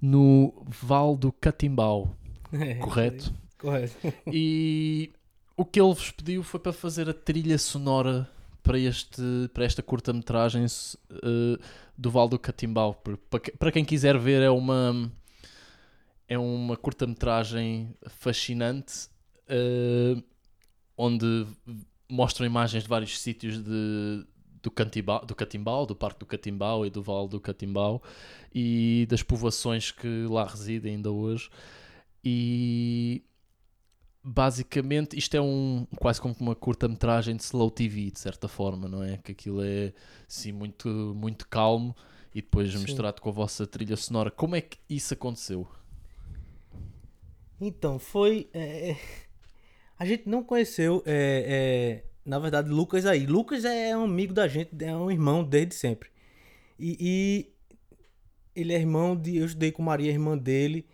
no 0.01 0.53
Val 0.67 1.17
do 1.17 1.33
Catimbau, 1.33 2.17
É, 2.53 2.75
correto? 2.77 3.33
Correto. 3.59 3.97
E 4.31 5.13
o 5.57 5.65
que 5.65 5.81
ele 5.81 5.95
vos 5.95 6.11
pediu 6.11 6.43
foi 6.43 6.61
para 6.61 6.73
fazer 6.73 7.09
a 7.09 7.15
trilha 7.15 7.59
sonora 7.59 8.29
para, 8.63 8.79
este, 8.79 9.23
para 9.53 9.65
esta 9.65 9.83
curta-metragem 9.83 10.65
eh, 10.65 11.59
do 11.97 12.11
Val 12.11 12.29
do 12.29 12.39
Catimbau. 12.39 12.95
Para, 12.95 13.41
para 13.59 13.73
quem 13.73 13.85
quiser 13.85 14.19
ver, 14.19 14.43
é 14.43 14.51
uma, 14.51 15.11
é 16.29 16.39
uma 16.39 16.77
curta-metragem 16.77 17.95
fascinante 18.09 19.09
eh, 19.49 20.17
onde 20.97 21.47
mostram 22.09 22.47
imagens 22.47 22.85
de 22.85 22.89
vários 22.89 23.19
sítios 23.19 23.63
de, 23.63 24.27
do, 24.63 24.71
Catimbau, 24.71 25.25
do 25.25 25.35
Catimbau, 25.35 25.87
do 25.87 25.97
Parque 25.97 26.21
do 26.21 26.27
Catimbau 26.27 26.87
e 26.87 26.91
do 26.91 27.03
Val 27.03 27.29
do 27.29 27.41
Catimbau 27.41 28.03
e 28.55 29.07
das 29.09 29.23
povoações 29.23 29.91
que 29.91 30.27
lá 30.29 30.47
residem 30.47 30.97
ainda 30.97 31.11
hoje. 31.11 31.51
E 32.25 33.23
basicamente 34.23 35.19
isto 35.19 35.37
é 35.37 35.41
um 35.41 35.87
quase 35.97 36.21
como 36.21 36.35
uma 36.41 36.55
curta-metragem 36.55 37.37
de 37.37 37.43
slow 37.43 37.71
TV, 37.71 38.11
de 38.11 38.19
certa 38.19 38.49
forma, 38.49 38.89
não 38.89 39.03
é? 39.03 39.19
Que 39.19 39.33
aquilo 39.33 39.63
é 39.63 39.93
assim 40.27 40.53
muito, 40.53 40.89
muito 41.15 41.47
calmo 41.49 41.95
e 42.35 42.41
depois 42.41 42.73
Sim. 42.73 42.79
misturado 42.79 43.21
com 43.21 43.29
a 43.29 43.33
vossa 43.33 43.67
trilha 43.67 43.97
sonora. 43.97 44.31
Como 44.31 44.57
é 44.57 44.61
que 44.63 44.79
isso 44.89 45.13
aconteceu? 45.13 45.69
Então, 47.67 47.99
foi. 47.99 48.49
é, 48.53 48.91
é, 48.91 48.97
a 49.99 50.05
gente 50.05 50.29
não 50.29 50.43
conheceu, 50.43 51.03
é, 51.07 52.03
é, 52.05 52.05
na 52.25 52.39
verdade, 52.39 52.69
Lucas 52.69 53.07
aí. 53.07 53.27
Lucas 53.27 53.65
é 53.65 53.97
um 53.97 54.05
amigo 54.05 54.35
da 54.35 54.47
gente, 54.47 54.71
é 54.85 54.95
um 54.95 55.11
irmão 55.11 55.43
desde 55.43 55.75
sempre. 55.75 56.11
E, 56.79 56.97
e 57.01 57.55
ele 58.55 58.73
é 58.75 58.77
irmão 58.77 59.17
de. 59.17 59.39
Eu 59.39 59.47
estudei 59.47 59.73
com 59.73 59.83
Maria, 59.83 60.11
irmã 60.11 60.37
dele, 60.37 60.87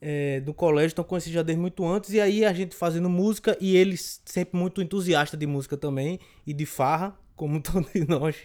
é, 0.00 0.40
do 0.40 0.52
colégio, 0.52 0.94
então 0.94 1.04
conheci 1.04 1.30
já 1.30 1.42
desde 1.42 1.60
muito 1.60 1.86
antes. 1.86 2.12
E 2.12 2.20
aí 2.20 2.44
a 2.44 2.52
gente 2.52 2.74
fazendo 2.74 3.08
música 3.08 3.56
e 3.60 3.76
ele 3.76 3.96
sempre 3.96 4.58
muito 4.58 4.82
entusiasta 4.82 5.36
de 5.36 5.46
música 5.46 5.76
também 5.76 6.18
e 6.46 6.52
de 6.52 6.66
farra, 6.66 7.16
como 7.36 7.60
todos 7.62 7.90
nós. 8.08 8.36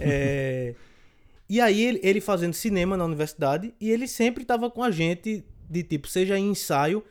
É, 0.00 0.74
e 1.48 1.60
aí 1.60 1.82
ele, 1.84 2.00
ele 2.02 2.20
fazendo 2.20 2.54
cinema 2.54 2.96
na 2.96 3.04
universidade 3.04 3.72
e 3.80 3.90
ele 3.90 4.08
sempre 4.08 4.44
tava 4.44 4.70
com 4.70 4.82
a 4.82 4.90
gente 4.90 5.44
de 5.72 5.82
tipo, 5.82 6.06
seja 6.08 6.38
em 6.38 6.50
ensaio, 6.50 7.02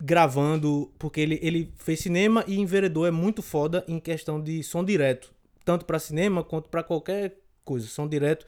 gravando, 0.00 0.92
porque 0.98 1.20
ele, 1.20 1.38
ele 1.42 1.72
fez 1.78 2.00
cinema 2.00 2.44
e 2.46 2.58
enveredou 2.60 3.06
é 3.06 3.10
muito 3.10 3.42
foda 3.42 3.84
em 3.88 3.98
questão 3.98 4.40
de 4.40 4.62
som 4.62 4.84
direto, 4.84 5.32
tanto 5.64 5.84
pra 5.84 5.98
cinema 5.98 6.44
quanto 6.44 6.68
pra 6.68 6.82
qualquer 6.82 7.36
coisa, 7.64 7.86
som 7.86 8.06
direto. 8.08 8.46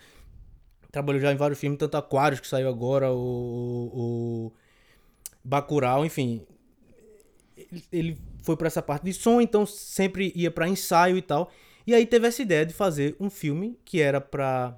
Trabalhou 0.92 1.20
já 1.20 1.32
em 1.32 1.36
vários 1.36 1.58
filmes, 1.58 1.78
tanto 1.78 1.96
Aquários 1.96 2.40
que 2.40 2.46
saiu 2.46 2.68
agora, 2.68 3.10
o, 3.12 3.90
o 3.94 4.52
Bacurau, 5.44 6.04
enfim. 6.04 6.42
Ele- 7.92 8.18
foi 8.42 8.56
pra 8.56 8.68
essa 8.68 8.80
parte 8.82 9.02
de 9.04 9.12
som, 9.12 9.40
então 9.40 9.66
sempre 9.66 10.32
ia 10.36 10.50
pra 10.52 10.68
ensaio 10.68 11.16
e 11.16 11.22
tal. 11.22 11.50
E 11.84 11.92
aí 11.94 12.06
teve 12.06 12.28
essa 12.28 12.42
ideia 12.42 12.64
de 12.64 12.72
fazer 12.72 13.16
um 13.18 13.28
filme 13.28 13.76
que 13.84 14.00
era 14.00 14.20
pra 14.20 14.76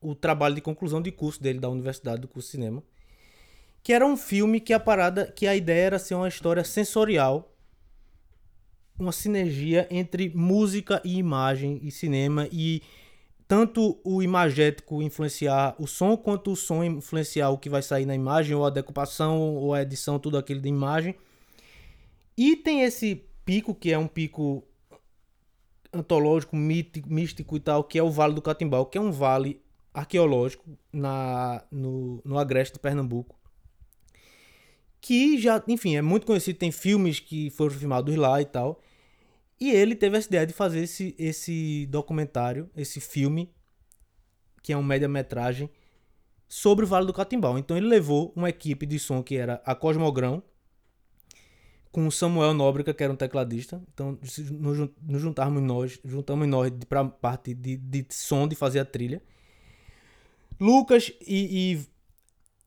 o 0.00 0.14
trabalho 0.14 0.54
de 0.54 0.60
conclusão 0.62 1.02
de 1.02 1.12
curso 1.12 1.42
dele 1.42 1.58
da 1.58 1.68
universidade 1.68 2.20
do 2.22 2.28
curso 2.28 2.48
de 2.48 2.52
cinema, 2.52 2.82
que 3.86 3.92
era 3.92 4.04
um 4.04 4.16
filme 4.16 4.58
que 4.58 4.72
a 4.72 4.80
parada, 4.80 5.30
que 5.30 5.46
a 5.46 5.54
ideia 5.54 5.86
era 5.86 5.98
ser 6.00 6.16
uma 6.16 6.26
história 6.26 6.64
sensorial, 6.64 7.54
uma 8.98 9.12
sinergia 9.12 9.86
entre 9.88 10.28
música 10.34 11.00
e 11.04 11.16
imagem 11.16 11.78
e 11.80 11.92
cinema 11.92 12.48
e 12.50 12.82
tanto 13.46 14.00
o 14.02 14.20
imagético 14.24 15.00
influenciar 15.04 15.76
o 15.78 15.86
som 15.86 16.16
quanto 16.16 16.50
o 16.50 16.56
som 16.56 16.82
influenciar 16.82 17.50
o 17.50 17.58
que 17.58 17.70
vai 17.70 17.80
sair 17.80 18.06
na 18.06 18.14
imagem 18.16 18.56
ou 18.56 18.66
a 18.66 18.70
decupação 18.70 19.54
ou 19.54 19.72
a 19.72 19.82
edição 19.82 20.18
tudo 20.18 20.36
aquilo 20.36 20.60
de 20.60 20.68
imagem. 20.68 21.14
E 22.36 22.56
tem 22.56 22.82
esse 22.82 23.24
pico 23.44 23.72
que 23.72 23.92
é 23.92 23.98
um 23.98 24.08
pico 24.08 24.64
antológico, 25.92 26.56
mítico, 26.56 27.08
místico 27.08 27.56
e 27.56 27.60
tal, 27.60 27.84
que 27.84 27.96
é 27.96 28.02
o 28.02 28.10
Vale 28.10 28.34
do 28.34 28.42
Catimbau, 28.42 28.86
que 28.86 28.98
é 28.98 29.00
um 29.00 29.12
vale 29.12 29.62
arqueológico 29.94 30.76
na, 30.92 31.62
no, 31.70 32.20
no 32.24 32.36
Agreste 32.36 32.74
de 32.74 32.80
Pernambuco. 32.80 33.45
Que 35.06 35.38
já, 35.38 35.62
enfim, 35.68 35.94
é 35.94 36.02
muito 36.02 36.26
conhecido, 36.26 36.58
tem 36.58 36.72
filmes 36.72 37.20
que 37.20 37.48
foram 37.50 37.72
filmados 37.72 38.16
lá 38.16 38.42
e 38.42 38.44
tal. 38.44 38.82
E 39.60 39.70
ele 39.70 39.94
teve 39.94 40.16
essa 40.16 40.26
ideia 40.26 40.44
de 40.44 40.52
fazer 40.52 40.80
esse, 40.80 41.14
esse 41.16 41.86
documentário, 41.86 42.68
esse 42.76 42.98
filme, 42.98 43.48
que 44.64 44.72
é 44.72 44.76
um 44.76 44.82
média-metragem, 44.82 45.70
sobre 46.48 46.84
o 46.84 46.88
Vale 46.88 47.06
do 47.06 47.12
Catimbau. 47.12 47.56
Então 47.56 47.76
ele 47.76 47.86
levou 47.86 48.32
uma 48.34 48.48
equipe 48.48 48.84
de 48.84 48.98
som 48.98 49.22
que 49.22 49.36
era 49.36 49.62
a 49.64 49.76
Cosmogrão, 49.76 50.42
com 51.92 52.04
o 52.08 52.10
Samuel 52.10 52.52
Nóbrega, 52.52 52.92
que 52.92 53.04
era 53.04 53.12
um 53.12 53.16
tecladista. 53.16 53.80
Então 53.94 54.18
nos 55.00 55.20
juntarmos 55.22 55.62
nós, 55.62 56.00
juntamos 56.04 56.48
nós 56.48 56.72
para 56.88 57.04
parte 57.04 57.54
de, 57.54 57.76
de 57.76 58.04
som, 58.10 58.48
de 58.48 58.56
fazer 58.56 58.80
a 58.80 58.84
trilha. 58.84 59.22
Lucas 60.58 61.12
e, 61.24 61.78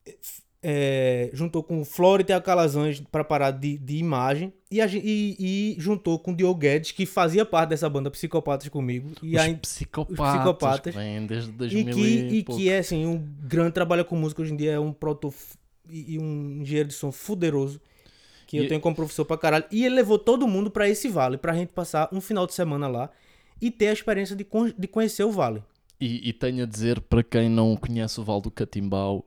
e, 0.08 0.14
é, 0.62 1.30
juntou 1.32 1.62
com 1.62 1.80
o 1.80 1.84
Florida 1.84 2.34
e 2.36 2.40
Calazans 2.40 3.00
para 3.10 3.24
parar 3.24 3.50
de, 3.50 3.78
de 3.78 3.96
imagem 3.96 4.52
e, 4.70 4.80
a 4.80 4.86
e, 4.86 5.36
e 5.38 5.76
juntou 5.78 6.18
com 6.18 6.32
o 6.32 6.36
Diogo 6.36 6.58
Guedes, 6.60 6.92
que 6.92 7.06
fazia 7.06 7.44
parte 7.46 7.70
dessa 7.70 7.88
banda 7.88 8.10
Psicopatas 8.10 8.68
comigo. 8.68 9.12
E, 9.22 9.34
os, 9.36 9.40
aí, 9.40 9.56
psicopatas 9.56 10.34
psicopatas. 10.36 10.94
que 10.94 11.00
vêm 11.00 11.26
desde 11.26 11.48
e 11.50 11.52
2000 11.52 11.94
que, 11.94 12.00
e 12.36 12.42
pouco. 12.44 12.60
que 12.60 12.68
é 12.70 12.78
assim, 12.78 13.06
um 13.06 13.18
grande 13.42 13.72
trabalho 13.72 14.04
com 14.04 14.16
música 14.16 14.42
hoje 14.42 14.52
em 14.52 14.56
dia, 14.56 14.72
é 14.72 14.78
um 14.80 14.92
proto 14.92 15.32
e 15.88 16.14
e 16.14 16.18
um 16.18 16.60
engenheiro 16.62 16.88
de 16.88 16.94
som 16.94 17.10
fuderoso. 17.10 17.80
Que 18.46 18.56
eu 18.58 18.64
E- 18.64 18.68
tenho 18.68 18.80
como 18.80 18.94
professor 18.96 19.24
pra 19.24 19.38
caralho. 19.38 19.64
E 19.70 19.84
ele 19.84 19.94
levou 19.94 20.18
todo 20.18 20.46
mundo 20.46 20.70
pra 20.70 20.88
esse 20.88 21.08
vale, 21.08 21.36
pra 21.38 21.52
gente 21.54 21.72
passar 21.72 22.08
um 22.12 22.20
final 22.20 22.46
de 22.46 22.52
semana 22.54 22.86
lá 22.88 23.10
e 23.62 23.70
ter 23.70 23.88
a 23.88 23.92
experiência 23.92 24.34
de, 24.36 24.44
con- 24.44 24.72
de 24.76 24.86
conhecer 24.88 25.22
o 25.24 25.30
vale. 25.32 25.62
E, 26.00 26.28
e 26.28 26.32
tenho 26.32 26.62
a 26.64 26.66
dizer 26.66 27.00
para 27.00 27.22
quem 27.22 27.48
não 27.48 27.76
conhece 27.76 28.18
o 28.20 28.24
Val 28.24 28.40
do 28.40 28.50
Catimbau, 28.50 29.24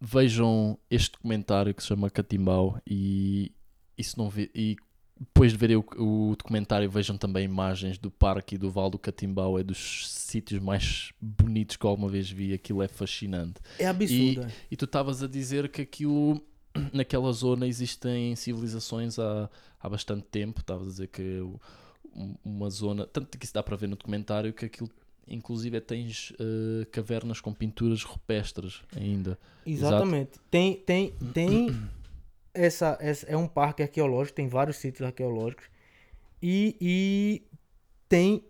vejam 0.00 0.78
este 0.90 1.12
documentário 1.12 1.74
que 1.74 1.82
se 1.82 1.88
chama 1.88 2.10
Catimbau 2.10 2.80
e, 2.86 3.52
e, 3.96 4.04
se 4.04 4.16
não 4.16 4.28
vê- 4.28 4.50
e 4.54 4.76
depois 5.18 5.50
de 5.52 5.58
verem 5.58 5.76
o, 5.76 5.84
o 6.30 6.36
documentário 6.36 6.88
vejam 6.88 7.16
também 7.18 7.44
imagens 7.44 7.98
do 7.98 8.08
parque 8.10 8.54
e 8.54 8.58
do 8.58 8.70
Val 8.70 8.88
do 8.88 8.98
Catimbau, 8.98 9.58
é 9.58 9.64
dos 9.64 10.08
sítios 10.08 10.62
mais 10.62 11.12
bonitos 11.20 11.76
que 11.76 11.84
alguma 11.86 12.08
vez 12.08 12.30
vi, 12.30 12.52
aquilo 12.54 12.82
é 12.82 12.86
fascinante. 12.88 13.60
É 13.78 13.86
absurdo. 13.86 14.42
é. 14.42 14.52
E 14.70 14.76
tu 14.76 14.84
estavas 14.84 15.22
a 15.22 15.26
dizer 15.26 15.68
que 15.70 15.82
aquilo, 15.82 16.40
naquela 16.92 17.32
zona 17.32 17.66
existem 17.66 18.36
civilizações 18.36 19.18
há, 19.18 19.50
há 19.80 19.88
bastante 19.88 20.22
tempo, 20.30 20.60
estavas 20.60 20.86
a 20.86 20.90
dizer 20.90 21.08
que 21.08 21.22
é 21.22 21.42
um- 21.42 22.36
uma 22.44 22.70
zona, 22.70 23.04
tanto 23.06 23.36
que 23.36 23.44
isso 23.44 23.54
dá 23.54 23.62
para 23.62 23.76
ver 23.76 23.88
no 23.88 23.96
documentário, 23.96 24.52
que 24.52 24.64
aquilo 24.66 24.88
inclusive 25.30 25.80
tens 25.80 26.32
eh, 26.38 26.84
cavernas 26.90 27.40
com 27.40 27.52
pinturas 27.52 28.02
rupestres 28.02 28.82
ainda. 28.96 29.38
Exatamente. 29.66 30.38
Tem, 30.50 30.76
tem, 30.76 31.12
tem 31.32 31.76
essa, 32.54 32.96
essa. 33.00 33.26
É 33.26 33.36
um 33.36 33.46
parque 33.48 33.82
arqueológico, 33.82 34.36
tem 34.36 34.48
vários 34.48 34.76
sítios 34.76 35.06
arqueológicos. 35.06 35.66
E, 36.42 36.76
e 36.80 37.42
tem 38.08 38.44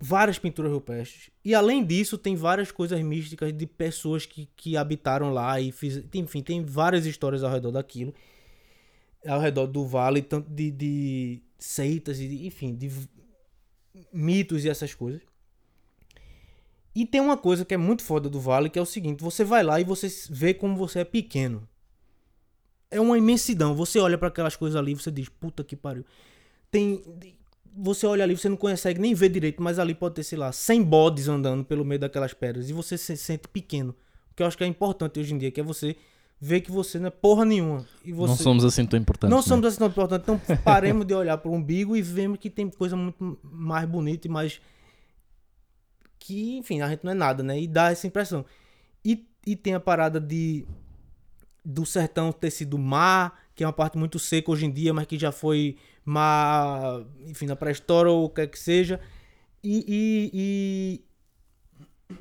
várias 0.00 0.38
pinturas 0.38 0.70
rupestres. 0.72 1.30
E 1.44 1.54
além 1.54 1.84
disso, 1.84 2.16
tem 2.16 2.36
várias 2.36 2.70
coisas 2.70 3.00
místicas 3.02 3.52
de 3.52 3.66
pessoas 3.66 4.24
que, 4.26 4.48
que 4.56 4.76
habitaram 4.76 5.32
lá 5.32 5.60
e 5.60 5.72
fiz, 5.72 6.04
enfim, 6.14 6.42
tem 6.42 6.64
várias 6.64 7.04
histórias 7.06 7.42
ao 7.42 7.50
redor 7.50 7.72
daquilo. 7.72 8.14
Ao 9.26 9.40
redor 9.40 9.66
do 9.66 9.84
vale, 9.84 10.22
tanto 10.22 10.48
de, 10.50 10.70
de 10.70 11.42
seitas 11.58 12.20
e, 12.20 12.28
de- 12.28 12.46
enfim, 12.46 12.74
de 12.76 12.88
mitos 14.12 14.64
e 14.64 14.68
essas 14.68 14.94
coisas. 14.94 15.20
E 16.98 17.06
tem 17.06 17.20
uma 17.20 17.36
coisa 17.36 17.64
que 17.64 17.72
é 17.72 17.76
muito 17.76 18.02
foda 18.02 18.28
do 18.28 18.40
Vale, 18.40 18.68
que 18.68 18.76
é 18.76 18.82
o 18.82 18.84
seguinte, 18.84 19.22
você 19.22 19.44
vai 19.44 19.62
lá 19.62 19.80
e 19.80 19.84
você 19.84 20.08
vê 20.30 20.52
como 20.52 20.74
você 20.76 20.98
é 20.98 21.04
pequeno. 21.04 21.62
é 22.90 23.00
uma 23.00 23.16
imensidão. 23.16 23.72
Você 23.76 24.00
olha 24.00 24.18
pra 24.18 24.26
aquelas 24.26 24.56
coisas 24.56 24.76
ali, 24.76 24.94
você 24.94 25.08
diz, 25.08 25.28
puta 25.28 25.62
que 25.62 25.76
pariu. 25.76 26.04
Tem 26.72 27.00
você 27.76 28.04
olha 28.04 28.24
ali, 28.24 28.36
você 28.36 28.48
não 28.48 28.56
consegue 28.56 29.00
nem 29.00 29.14
ver 29.14 29.28
direito, 29.28 29.62
mas 29.62 29.78
ali 29.78 29.94
pode 29.94 30.16
ter, 30.16 30.24
sei 30.24 30.36
lá, 30.36 30.50
100 30.50 30.82
bodes 30.82 31.28
andando 31.28 31.64
pelo 31.64 31.84
meio 31.84 32.00
daquelas 32.00 32.34
pedras 32.34 32.68
e 32.68 32.72
você 32.72 32.98
se 32.98 33.16
sente 33.16 33.46
pequeno. 33.46 33.94
O 34.32 34.34
que 34.34 34.42
eu 34.42 34.46
acho 34.48 34.58
que 34.58 34.64
é 34.64 34.66
importante 34.66 35.20
hoje 35.20 35.32
em 35.32 35.38
dia, 35.38 35.52
que 35.52 35.60
é 35.60 35.62
você 35.62 35.94
ver 36.40 36.62
que 36.62 36.72
você 36.72 36.98
não 36.98 37.06
é 37.06 37.10
porra 37.10 37.44
nenhuma. 37.44 37.86
E 38.04 38.12
você... 38.12 38.30
Não 38.30 38.36
somos 38.36 38.64
assim 38.64 38.84
tão 38.84 38.98
importantes. 38.98 39.30
Não 39.30 39.38
né? 39.38 39.44
somos 39.44 39.66
assim 39.66 39.78
tão 39.78 39.86
importantes, 39.86 40.24
então 40.28 40.56
paremos 40.64 41.06
de 41.06 41.14
olhar 41.14 41.38
para 41.38 41.48
o 41.48 41.54
umbigo 41.54 41.96
e 41.96 42.02
vemos 42.02 42.40
que 42.40 42.50
tem 42.50 42.68
coisa 42.68 42.96
muito 42.96 43.38
mais 43.44 43.88
bonita 43.88 44.26
e 44.26 44.30
mais. 44.30 44.60
Que, 46.28 46.58
enfim, 46.58 46.82
a 46.82 46.88
gente 46.90 47.02
não 47.04 47.12
é 47.12 47.14
nada, 47.14 47.42
né? 47.42 47.58
E 47.58 47.66
dá 47.66 47.90
essa 47.90 48.06
impressão. 48.06 48.44
E, 49.02 49.26
e 49.46 49.56
tem 49.56 49.72
a 49.72 49.80
parada 49.80 50.20
de. 50.20 50.66
Do 51.64 51.86
sertão 51.86 52.30
ter 52.30 52.50
sido 52.50 52.76
mar, 52.76 53.40
que 53.54 53.64
é 53.64 53.66
uma 53.66 53.72
parte 53.72 53.96
muito 53.96 54.18
seca 54.18 54.50
hoje 54.50 54.66
em 54.66 54.70
dia, 54.70 54.92
mas 54.92 55.06
que 55.06 55.18
já 55.18 55.32
foi 55.32 55.78
mar, 56.04 57.02
enfim, 57.26 57.46
na 57.46 57.56
pré-história 57.56 58.10
ou 58.10 58.26
o 58.26 58.28
que 58.28 58.42
quer 58.42 58.48
que 58.48 58.58
seja. 58.58 59.00
E, 59.64 59.84
e, 59.88 61.00
e, 62.10 62.16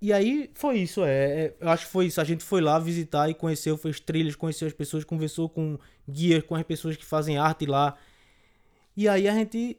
e 0.00 0.12
aí 0.12 0.48
foi 0.54 0.78
isso, 0.78 1.04
é, 1.04 1.46
é, 1.46 1.56
Eu 1.58 1.70
acho 1.70 1.86
que 1.86 1.92
foi 1.92 2.06
isso. 2.06 2.20
A 2.20 2.24
gente 2.24 2.44
foi 2.44 2.60
lá 2.60 2.78
visitar 2.78 3.28
e 3.28 3.34
conheceu, 3.34 3.76
fez 3.76 3.98
trilhas, 3.98 4.36
conheceu 4.36 4.68
as 4.68 4.74
pessoas, 4.74 5.02
conversou 5.02 5.48
com 5.48 5.76
guias, 6.08 6.44
com 6.44 6.54
as 6.54 6.62
pessoas 6.62 6.96
que 6.96 7.04
fazem 7.04 7.36
arte 7.36 7.66
lá. 7.66 7.96
E 8.96 9.08
aí 9.08 9.28
a 9.28 9.34
gente. 9.34 9.76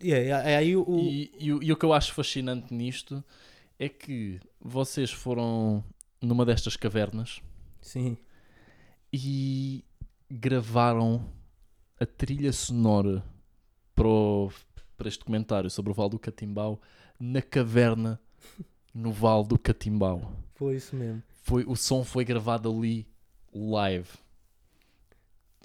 E 0.00 0.12
é, 0.12 0.28
é 0.28 0.56
aí 0.56 0.76
o. 0.76 0.84
E, 0.88 1.30
e 1.38 1.46
e 1.46 1.72
o 1.72 1.76
que 1.76 1.84
eu 1.84 1.92
acho 1.92 2.12
fascinante 2.14 2.72
nisto 2.72 3.22
é 3.78 3.88
que 3.88 4.40
vocês 4.60 5.10
foram 5.10 5.84
numa 6.20 6.44
destas 6.44 6.76
cavernas 6.76 7.40
Sim. 7.80 8.16
e 9.12 9.84
gravaram 10.30 11.24
a 11.98 12.06
trilha 12.06 12.52
sonora 12.52 13.22
para, 13.94 14.06
o- 14.08 14.50
para 14.96 15.08
este 15.08 15.18
documentário 15.20 15.70
sobre 15.70 15.90
o 15.92 15.94
Vale 15.94 16.10
do 16.10 16.18
Catimbau 16.18 16.80
na 17.18 17.42
caverna 17.42 18.20
no 18.94 19.12
Vale 19.12 19.46
do 19.48 19.58
Catimbau. 19.58 20.32
Foi 20.54 20.76
isso 20.76 20.94
mesmo. 20.96 21.22
Foi, 21.42 21.64
o 21.66 21.74
som 21.76 22.04
foi 22.04 22.24
gravado 22.24 22.70
ali 22.70 23.06
live. 23.52 24.08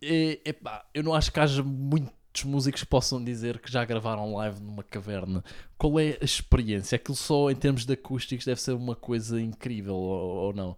E, 0.01 0.41
epá, 0.45 0.85
eu 0.93 1.03
não 1.03 1.13
acho 1.13 1.31
que 1.31 1.39
haja 1.39 1.63
muitos 2.35 2.43
músicos 2.43 2.83
possam 2.83 3.23
dizer 3.23 3.59
que 3.59 3.71
já 3.71 3.85
gravaram 3.85 4.35
live 4.35 4.61
numa 4.61 4.83
caverna. 4.83 5.43
Qual 5.77 5.99
é 5.99 6.17
a 6.21 6.25
experiência? 6.25 6.97
Aquilo 6.97 7.15
só 7.15 7.49
em 7.49 7.55
termos 7.55 7.85
de 7.85 7.93
acústicos 7.93 8.45
deve 8.45 8.61
ser 8.61 8.73
uma 8.73 8.95
coisa 8.95 9.39
incrível 9.39 9.95
ou, 9.95 10.35
ou 10.47 10.53
não? 10.53 10.75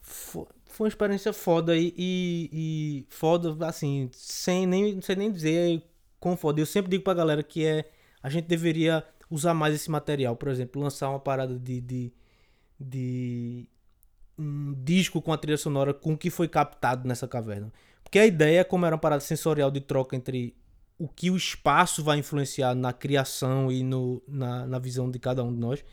Foi, 0.00 0.46
foi 0.66 0.84
uma 0.84 0.88
experiência 0.88 1.32
foda 1.32 1.76
e, 1.76 1.92
e, 1.96 2.50
e 2.52 3.06
foda, 3.08 3.66
assim, 3.66 4.08
sem 4.12 4.66
nem, 4.66 5.00
sei 5.00 5.16
nem 5.16 5.32
dizer 5.32 5.82
quão 6.20 6.36
foda. 6.36 6.60
Eu 6.60 6.66
sempre 6.66 6.90
digo 6.90 7.02
pra 7.02 7.14
galera 7.14 7.42
que 7.42 7.64
é. 7.64 7.90
A 8.22 8.30
gente 8.30 8.46
deveria 8.46 9.04
usar 9.30 9.52
mais 9.52 9.74
esse 9.74 9.90
material. 9.90 10.36
Por 10.36 10.48
exemplo, 10.48 10.80
lançar 10.80 11.10
uma 11.10 11.20
parada 11.20 11.58
de. 11.58 11.80
de, 11.80 12.12
de 12.78 13.68
um 14.36 14.74
disco 14.82 15.22
com 15.22 15.32
a 15.32 15.38
trilha 15.38 15.56
sonora 15.56 15.94
com 15.94 16.14
o 16.14 16.18
que 16.18 16.28
foi 16.28 16.48
captado 16.48 17.06
nessa 17.06 17.26
caverna. 17.28 17.72
Porque 18.02 18.18
a 18.18 18.26
ideia, 18.26 18.64
como 18.64 18.84
era 18.84 18.94
uma 18.94 19.00
parada 19.00 19.20
sensorial 19.20 19.70
de 19.70 19.80
troca 19.80 20.16
entre 20.16 20.54
o 20.98 21.08
que 21.08 21.30
o 21.30 21.36
espaço 21.36 22.02
vai 22.02 22.18
influenciar 22.18 22.74
na 22.74 22.92
criação 22.92 23.70
e 23.70 23.82
no, 23.82 24.22
na, 24.28 24.66
na 24.66 24.78
visão 24.78 25.10
de 25.10 25.18
cada 25.18 25.42
um 25.42 25.52
de 25.52 25.58
nós, 25.58 25.84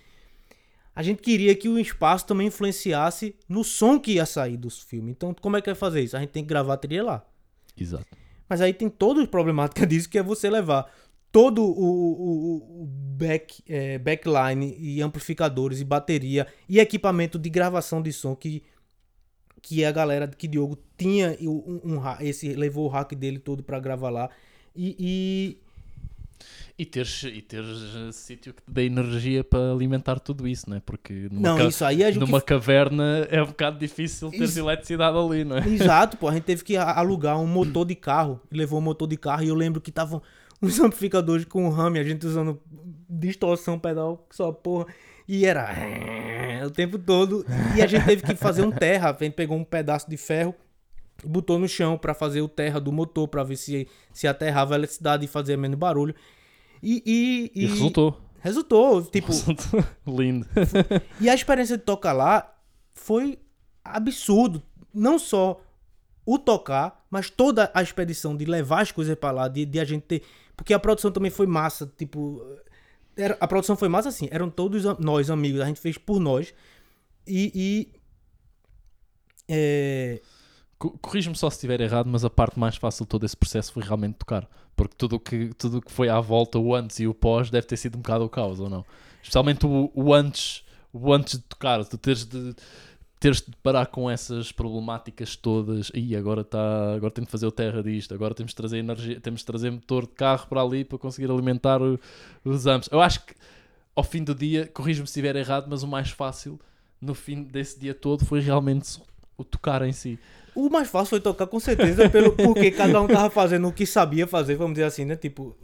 a 0.93 1.01
gente 1.01 1.21
queria 1.21 1.55
que 1.55 1.69
o 1.69 1.79
espaço 1.79 2.25
também 2.25 2.47
influenciasse 2.47 3.35
no 3.47 3.63
som 3.63 3.99
que 3.99 4.13
ia 4.13 4.25
sair 4.25 4.57
dos 4.57 4.79
filmes. 4.79 5.11
Então, 5.11 5.33
como 5.33 5.57
é 5.57 5.61
que 5.61 5.67
vai 5.67 5.75
fazer 5.75 6.01
isso? 6.01 6.17
A 6.17 6.19
gente 6.19 6.29
tem 6.29 6.43
que 6.43 6.49
gravar 6.49 6.73
a 6.73 6.77
trilha 6.77 7.03
lá. 7.03 7.25
Exato. 7.77 8.05
Mas 8.47 8.59
aí 8.59 8.73
tem 8.73 8.89
toda 8.89 9.23
a 9.23 9.27
problemática 9.27 9.85
disso, 9.87 10.09
que 10.09 10.17
é 10.17 10.23
você 10.23 10.49
levar 10.49 10.91
todo 11.31 11.63
o, 11.63 11.71
o, 11.71 12.83
o 12.83 12.85
back, 12.85 13.63
é, 13.67 13.97
backline 13.97 14.75
e 14.77 15.01
amplificadores 15.01 15.79
e 15.79 15.85
bateria 15.85 16.45
e 16.67 16.79
equipamento 16.79 17.39
de 17.39 17.49
gravação 17.49 18.01
de 18.01 18.11
som 18.11 18.35
que, 18.35 18.61
que 19.61 19.85
a 19.85 19.91
galera 19.91 20.27
que 20.27 20.47
Diogo 20.47 20.77
tinha 20.97 21.37
e 21.39 21.47
um, 21.47 21.79
um 21.83 22.01
esse 22.19 22.53
levou 22.53 22.85
o 22.85 22.89
hack 22.89 23.13
dele 23.15 23.39
todo 23.39 23.63
pra 23.63 23.79
gravar 23.79 24.09
lá. 24.09 24.29
E, 24.75 24.95
e 24.99 25.57
E 26.77 26.85
teres, 26.85 27.23
e 27.23 27.41
teres 27.41 27.95
eh, 27.95 28.11
sítio 28.11 28.53
que 28.53 28.61
te 28.61 28.71
dê 28.71 28.85
energia 28.85 29.43
para 29.43 29.71
alimentar 29.71 30.19
tudo 30.19 30.47
isso, 30.47 30.69
não 30.69 30.77
é? 30.77 30.79
Porque 30.79 31.27
numa, 31.31 31.55
não, 31.55 31.67
isso 31.67 31.85
aí 31.85 32.01
é 32.01 32.09
o 32.09 32.13
que 32.13 32.19
numa 32.19 32.41
caverna 32.41 33.27
é 33.29 33.41
um 33.43 33.47
bocado 33.47 33.77
difícil 33.77 34.31
teres 34.31 34.51
Isso. 34.51 34.59
eletricidade 34.59 35.17
ali, 35.17 35.43
não 35.43 35.57
é? 35.57 35.67
Exato, 35.67 36.17
pô. 36.17 36.27
A 36.27 36.33
gente 36.33 36.43
teve 36.43 36.63
que 36.63 36.77
alugar 36.77 37.39
um 37.39 37.45
motor 37.45 37.85
de 37.85 37.95
carro. 37.95 38.41
Levou 38.51 38.79
um 38.79 38.81
motor 38.81 39.07
de 39.07 39.17
carro. 39.17 39.43
E 39.43 39.49
eu 39.49 39.55
lembro 39.55 39.79
que 39.81 39.89
estavam 39.89 40.21
uns 40.61 40.79
amplificadores 40.79 41.45
com 41.45 41.69
RAM, 41.69 41.93
a 41.99 42.03
gente 42.03 42.25
usando 42.25 42.59
distorção 43.09 43.77
pedal, 43.77 44.25
só 44.31 44.51
porra. 44.51 44.87
E 45.27 45.45
era 45.45 45.69
o 46.65 46.71
tempo 46.71 46.97
todo. 46.97 47.45
E 47.75 47.81
a 47.81 47.87
gente 47.87 48.05
teve 48.05 48.23
que 48.23 48.35
fazer 48.35 48.63
um 48.63 48.71
terra. 48.71 49.15
A 49.15 49.23
gente 49.23 49.33
pegou 49.33 49.57
um 49.57 49.63
pedaço 49.63 50.09
de 50.09 50.17
ferro 50.17 50.55
botou 51.23 51.59
no 51.59 51.67
chão 51.67 51.97
pra 51.97 52.13
fazer 52.13 52.41
o 52.41 52.47
terra 52.47 52.79
do 52.79 52.91
motor, 52.91 53.27
pra 53.27 53.43
ver 53.43 53.55
se, 53.55 53.87
se 54.13 54.27
aterrava 54.27 54.75
a 54.75 54.77
eletricidade 54.77 55.25
e 55.25 55.27
fazia 55.27 55.57
menos 55.57 55.77
barulho. 55.77 56.15
E, 56.81 57.03
e, 57.05 57.51
E, 57.63 57.65
resultou. 57.67 58.19
Resultou. 58.39 59.03
Tipo, 59.03 59.27
Resultou. 59.27 59.83
Lindo. 60.07 60.47
e 61.19 61.29
a 61.29 61.33
experiência 61.33 61.77
de 61.77 61.83
tocar 61.83 62.13
lá 62.13 62.53
foi 62.93 63.37
absurdo. 63.83 64.61
Não 64.93 65.17
só 65.19 65.61
o 66.25 66.37
tocar, 66.37 67.05
mas 67.09 67.29
toda 67.29 67.71
a 67.73 67.81
expedição 67.81 68.35
de 68.35 68.45
levar 68.45 68.81
as 68.81 68.91
coisas 68.91 69.15
pra 69.15 69.31
lá, 69.31 69.47
de, 69.47 69.65
de 69.65 69.79
a 69.79 69.85
gente 69.85 70.03
ter. 70.03 70.23
Porque 70.55 70.73
a 70.73 70.79
produção 70.79 71.11
também 71.11 71.31
foi 71.31 71.45
massa. 71.45 71.91
Tipo, 71.97 72.43
era, 73.15 73.37
a 73.39 73.47
produção 73.47 73.75
foi 73.75 73.87
massa 73.89 74.09
assim. 74.09 74.27
Eram 74.31 74.49
todos 74.49 74.83
nós, 74.99 75.29
amigos. 75.29 75.61
A 75.61 75.65
gente 75.65 75.79
fez 75.79 75.97
por 75.97 76.19
nós. 76.19 76.53
E. 77.27 77.51
e 77.53 78.01
é, 79.47 80.21
Co- 80.81 80.97
Corrige-me 80.99 81.35
só 81.35 81.47
se 81.47 81.57
estiver 81.57 81.79
errado, 81.79 82.07
mas 82.09 82.25
a 82.25 82.29
parte 82.29 82.57
mais 82.59 82.75
fácil 82.75 83.05
de 83.05 83.09
todo 83.09 83.23
esse 83.23 83.37
processo 83.37 83.71
foi 83.71 83.83
realmente 83.83 84.15
tocar. 84.15 84.49
Porque 84.75 84.95
tudo 84.97 85.19
que, 85.19 85.51
tudo 85.53 85.79
que 85.79 85.91
foi 85.91 86.09
à 86.09 86.19
volta, 86.19 86.57
o 86.57 86.73
antes 86.73 86.99
e 86.99 87.05
o 87.05 87.13
pós, 87.13 87.51
deve 87.51 87.67
ter 87.67 87.77
sido 87.77 87.95
um 87.97 88.01
bocado 88.01 88.25
o 88.25 88.29
caos, 88.29 88.59
ou 88.59 88.67
não? 88.67 88.83
Especialmente 89.21 89.63
o, 89.65 89.91
o 89.93 90.11
antes, 90.11 90.63
o 90.91 91.13
antes 91.13 91.37
de 91.37 91.43
tocar, 91.43 91.85
tu 91.85 91.99
teres 91.99 92.25
de, 92.25 92.55
teres 93.19 93.41
de 93.41 93.51
parar 93.61 93.85
com 93.85 94.09
essas 94.09 94.51
problemáticas 94.51 95.35
todas. 95.35 95.91
E 95.93 96.15
agora 96.15 96.41
está, 96.41 96.93
agora 96.95 97.11
tenho 97.11 97.25
de 97.27 97.31
fazer 97.31 97.45
o 97.45 97.51
terra 97.51 97.83
disto, 97.83 98.15
agora 98.15 98.33
temos 98.33 98.51
de 98.51 98.55
trazer 98.55 98.79
energia, 98.79 99.19
temos 99.21 99.41
de 99.41 99.45
trazer 99.45 99.69
motor 99.69 100.07
de 100.07 100.13
carro 100.13 100.47
para 100.47 100.63
ali 100.63 100.83
para 100.83 100.97
conseguir 100.97 101.29
alimentar 101.29 101.79
o- 101.79 101.99
os 102.43 102.65
amps. 102.65 102.89
Eu 102.91 102.99
acho 103.01 103.23
que 103.23 103.35
ao 103.95 104.03
fim 104.03 104.23
do 104.23 104.33
dia, 104.33 104.65
corrige-me 104.73 105.05
se 105.05 105.11
estiver 105.11 105.35
errado, 105.35 105.67
mas 105.69 105.83
o 105.83 105.87
mais 105.87 106.09
fácil 106.09 106.59
no 106.99 107.13
fim 107.13 107.43
desse 107.43 107.79
dia 107.79 107.93
todo 107.93 108.25
foi 108.25 108.39
realmente 108.39 108.99
o 109.37 109.43
tocar 109.43 109.83
em 109.83 109.91
si. 109.91 110.17
O 110.55 110.69
mais 110.69 110.89
fácil 110.89 111.11
foi 111.11 111.21
tocar 111.21 111.47
com 111.47 111.59
certeza, 111.59 112.09
pelo, 112.09 112.31
porque 112.35 112.71
cada 112.71 113.01
um 113.01 113.07
tava 113.07 113.29
fazendo 113.29 113.67
o 113.67 113.73
que 113.73 113.85
sabia 113.85 114.27
fazer, 114.27 114.55
vamos 114.55 114.73
dizer 114.73 114.85
assim, 114.85 115.05
né? 115.05 115.15
Tipo, 115.15 115.55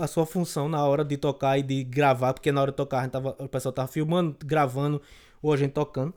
a 0.00 0.06
sua 0.06 0.26
função 0.26 0.68
na 0.68 0.84
hora 0.86 1.04
de 1.04 1.16
tocar 1.16 1.58
e 1.58 1.62
de 1.62 1.84
gravar, 1.84 2.34
porque 2.34 2.50
na 2.50 2.60
hora 2.62 2.70
de 2.70 2.76
tocar 2.76 3.00
a 3.00 3.02
gente 3.02 3.12
tava, 3.12 3.36
o 3.38 3.48
pessoal 3.48 3.72
tava 3.72 3.88
filmando, 3.88 4.36
gravando, 4.44 5.00
ou 5.40 5.52
a 5.52 5.56
gente 5.56 5.72
tocando. 5.72 6.14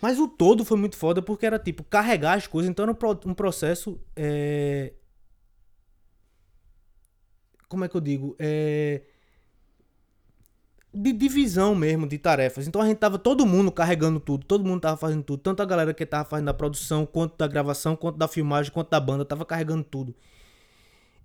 Mas 0.00 0.18
o 0.18 0.28
todo 0.28 0.64
foi 0.64 0.76
muito 0.78 0.96
foda 0.96 1.20
porque 1.20 1.44
era 1.46 1.58
tipo 1.58 1.82
carregar 1.84 2.34
as 2.34 2.46
coisas, 2.46 2.70
então 2.70 2.84
era 2.84 2.92
um, 2.92 3.30
um 3.30 3.34
processo. 3.34 4.00
é, 4.16 4.92
Como 7.68 7.84
é 7.84 7.88
que 7.88 7.96
eu 7.96 8.00
digo? 8.00 8.36
É... 8.38 9.02
De 11.00 11.12
divisão 11.12 11.74
mesmo 11.76 12.08
de 12.08 12.18
tarefas. 12.18 12.66
Então 12.66 12.82
a 12.82 12.86
gente 12.86 12.98
tava 12.98 13.18
todo 13.18 13.46
mundo 13.46 13.70
carregando 13.70 14.18
tudo, 14.18 14.44
todo 14.44 14.64
mundo 14.64 14.80
tava 14.80 14.96
fazendo 14.96 15.22
tudo. 15.22 15.40
Tanto 15.40 15.62
a 15.62 15.64
galera 15.64 15.94
que 15.94 16.04
tava 16.04 16.28
fazendo 16.28 16.48
a 16.48 16.54
produção, 16.54 17.06
quanto 17.06 17.36
da 17.36 17.46
gravação, 17.46 17.94
quanto 17.94 18.16
da 18.16 18.26
filmagem, 18.26 18.72
quanto 18.72 18.90
da 18.90 18.98
banda, 18.98 19.24
tava 19.24 19.44
carregando 19.44 19.84
tudo. 19.84 20.14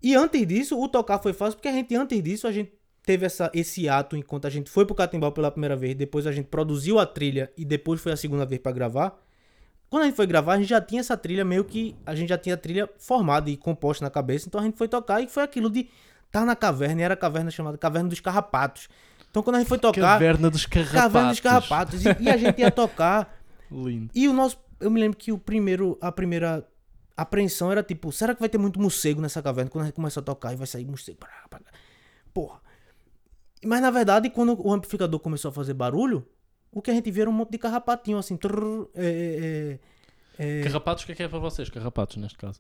E 0.02 0.14
antes 0.16 0.46
disso, 0.46 0.80
o 0.80 0.88
tocar 0.88 1.18
foi 1.18 1.34
fácil, 1.34 1.58
porque 1.58 1.70
a 1.70 1.72
gente, 1.72 1.96
antes 1.96 2.22
disso, 2.22 2.46
a 2.46 2.52
gente 2.52 2.72
teve 3.02 3.26
essa, 3.26 3.50
esse 3.54 3.90
ato 3.90 4.16
enquanto 4.16 4.46
a 4.46 4.50
gente 4.50 4.70
foi 4.70 4.86
pro 4.86 4.94
Catimbau 4.94 5.32
pela 5.32 5.50
primeira 5.50 5.76
vez, 5.76 5.96
depois 5.96 6.28
a 6.28 6.32
gente 6.32 6.48
produziu 6.48 7.00
a 7.00 7.06
trilha 7.06 7.52
e 7.58 7.66
depois 7.66 8.00
foi 8.00 8.12
a 8.12 8.18
segunda 8.18 8.46
vez 8.46 8.62
pra 8.62 8.72
gravar. 8.72 9.20
Quando 9.90 10.04
a 10.04 10.06
gente 10.06 10.16
foi 10.16 10.28
gravar, 10.28 10.54
a 10.54 10.58
gente 10.58 10.70
já 10.70 10.82
tinha 10.82 11.02
essa 11.02 11.16
trilha 11.16 11.46
meio 11.46 11.64
que. 11.64 11.96
A 12.06 12.16
gente 12.16 12.30
já 12.30 12.38
tinha 12.38 12.56
a 12.56 12.58
trilha 12.58 12.90
formada 12.98 13.50
e 13.50 13.56
composta 13.56 14.04
na 14.04 14.10
cabeça. 14.10 14.48
Então 14.48 14.60
a 14.60 14.64
gente 14.64 14.78
foi 14.78 14.88
tocar 14.88 15.22
e 15.22 15.28
foi 15.28 15.44
aquilo 15.44 15.70
de 15.70 15.88
estar 16.26 16.46
na 16.46 16.56
caverna. 16.56 17.02
E 17.02 17.04
era 17.04 17.14
a 17.14 17.18
caverna 17.18 17.52
chamada 17.52 17.78
Caverna 17.78 18.10
dos 18.10 18.20
Carrapatos. 18.20 18.90
Então 19.34 19.42
quando 19.42 19.56
a 19.56 19.60
gente 19.60 19.68
foi 19.68 19.80
tocar. 19.80 20.00
Caverna 20.00 20.48
dos 20.48 20.68
Carrapatos. 20.68 21.02
Caverna 21.02 21.30
dos 21.32 21.40
Carrapatos. 21.40 22.06
E, 22.06 22.08
e 22.20 22.30
a 22.30 22.38
gente 22.38 22.60
ia 22.60 22.70
tocar. 22.70 23.36
Lindo. 23.72 24.12
E 24.14 24.28
o 24.28 24.34
nosso. 24.34 24.60
Eu 24.80 24.92
me 24.92 25.00
lembro 25.00 25.18
que 25.18 25.32
o 25.32 25.40
primeiro. 25.40 25.98
A 26.00 26.12
primeira 26.12 26.64
apreensão 27.18 27.72
era 27.72 27.82
tipo: 27.82 28.12
será 28.12 28.36
que 28.36 28.40
vai 28.40 28.48
ter 28.48 28.60
muito 28.60 28.80
morcego 28.80 29.20
nessa 29.20 29.42
caverna? 29.42 29.72
Quando 29.72 29.82
a 29.82 29.86
gente 29.88 29.96
começa 29.96 30.20
a 30.20 30.24
tocar 30.24 30.54
e 30.54 30.56
vai 30.56 30.68
sair 30.68 30.86
morcego. 30.86 31.18
Porra. 32.32 32.62
Mas 33.66 33.82
na 33.82 33.90
verdade, 33.90 34.30
quando 34.30 34.56
o 34.62 34.72
amplificador 34.72 35.20
começou 35.20 35.50
a 35.50 35.52
fazer 35.52 35.74
barulho, 35.74 36.28
o 36.72 36.80
que 36.80 36.92
a 36.92 36.94
gente 36.94 37.10
viu 37.10 37.24
era 37.24 37.30
um 37.32 37.34
monte 37.34 37.54
de 37.54 37.58
carrapatinho 37.58 38.20
assim. 38.20 38.38
trrr, 38.38 38.86
é, 38.94 39.80
é, 40.38 40.46
é. 40.46 40.60
É, 40.60 40.64
Carrapatos, 40.64 41.04
o 41.04 41.06
que 41.08 41.14
é 41.14 41.16
que 41.16 41.24
é 41.24 41.28
para 41.28 41.40
vocês? 41.40 41.72
Carrapatos, 41.72 42.18
neste 42.18 42.38
caso. 42.38 42.60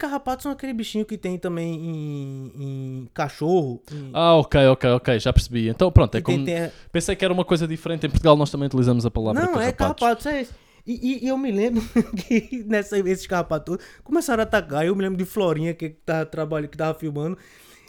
Carrapatos 0.00 0.42
são 0.42 0.52
aquele 0.52 0.72
bichinho 0.72 1.04
que 1.04 1.16
tem 1.18 1.38
também 1.38 1.74
em, 1.74 2.52
em 2.56 3.08
cachorro. 3.14 3.82
em- 3.92 4.10
Ah, 4.12 4.34
ok, 4.36 4.66
ok, 4.68 4.90
ok, 4.90 5.20
já 5.20 5.32
percebi. 5.32 5.68
Então, 5.68 5.92
pronto, 5.92 6.16
é 6.16 6.20
como... 6.22 6.44
tem- 6.44 6.70
Pensei 6.90 7.14
que 7.14 7.24
era 7.24 7.32
uma 7.34 7.44
coisa 7.44 7.68
diferente. 7.68 8.06
Em 8.06 8.10
Portugal 8.10 8.36
nós 8.36 8.50
também 8.50 8.66
utilizamos 8.66 9.04
a 9.06 9.10
palavra 9.10 9.40
Não, 9.42 9.50
é 9.60 9.70
carrapatos. 9.72 9.76
carrapatos, 10.00 10.26
é 10.26 10.42
isso. 10.42 10.54
E, 10.86 11.24
e- 11.24 11.28
eu 11.28 11.36
me 11.36 11.52
lembro 11.52 11.82
que 12.26 12.64
nessa, 12.66 12.98
esses 12.98 13.26
carrapatos 13.26 13.76
começaram 14.02 14.40
a 14.40 14.44
atacar. 14.44 14.84
Eu 14.86 14.96
me 14.96 15.02
lembro 15.02 15.18
de 15.18 15.24
Florinha, 15.26 15.74
que 15.74 15.90
tava 15.90 16.24
trabalhando, 16.26 16.70
que 16.70 16.76
tava 16.78 16.98
filmando. 16.98 17.36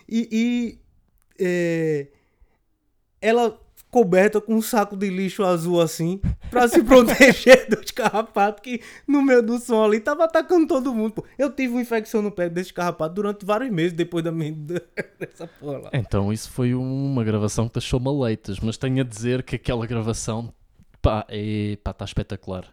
E, 0.07 0.27
e, 0.31 0.79
é, 1.39 2.07
ela 3.21 3.57
coberta 3.91 4.39
com 4.39 4.55
um 4.55 4.61
saco 4.61 4.95
de 4.95 5.09
lixo 5.09 5.43
azul 5.43 5.81
assim, 5.81 6.21
pra 6.49 6.67
se 6.67 6.81
proteger 6.83 7.69
dos 7.69 7.91
carrapatos 7.91 8.63
que 8.63 8.81
no 9.05 9.21
meio 9.21 9.43
do 9.43 9.59
som 9.59 9.83
ali 9.83 9.99
tava 9.99 10.23
atacando 10.23 10.65
todo 10.65 10.93
mundo. 10.93 11.15
pô. 11.15 11.25
Eu 11.37 11.51
tive 11.51 11.73
uma 11.73 11.81
infecção 11.81 12.21
no 12.21 12.31
pé 12.31 12.49
desses 12.49 12.71
carrapatos 12.71 13.13
durante 13.13 13.45
vários 13.45 13.69
meses 13.69 13.91
depois 13.91 14.23
da 14.23 14.31
minha 14.31 14.53
dessa 15.19 15.45
porra 15.59 15.77
lá. 15.77 15.89
Então, 15.93 16.31
isso 16.31 16.49
foi 16.49 16.73
uma 16.73 17.23
gravação 17.23 17.67
que 17.67 17.73
deixou 17.73 17.99
maleitas, 17.99 18.59
mas 18.61 18.77
tenho 18.77 19.01
a 19.01 19.03
dizer 19.03 19.43
que 19.43 19.57
aquela 19.57 19.85
gravação, 19.85 20.53
pá, 21.01 21.25
é, 21.27 21.77
pá, 21.83 21.91
está 21.91 22.05
espetacular. 22.05 22.65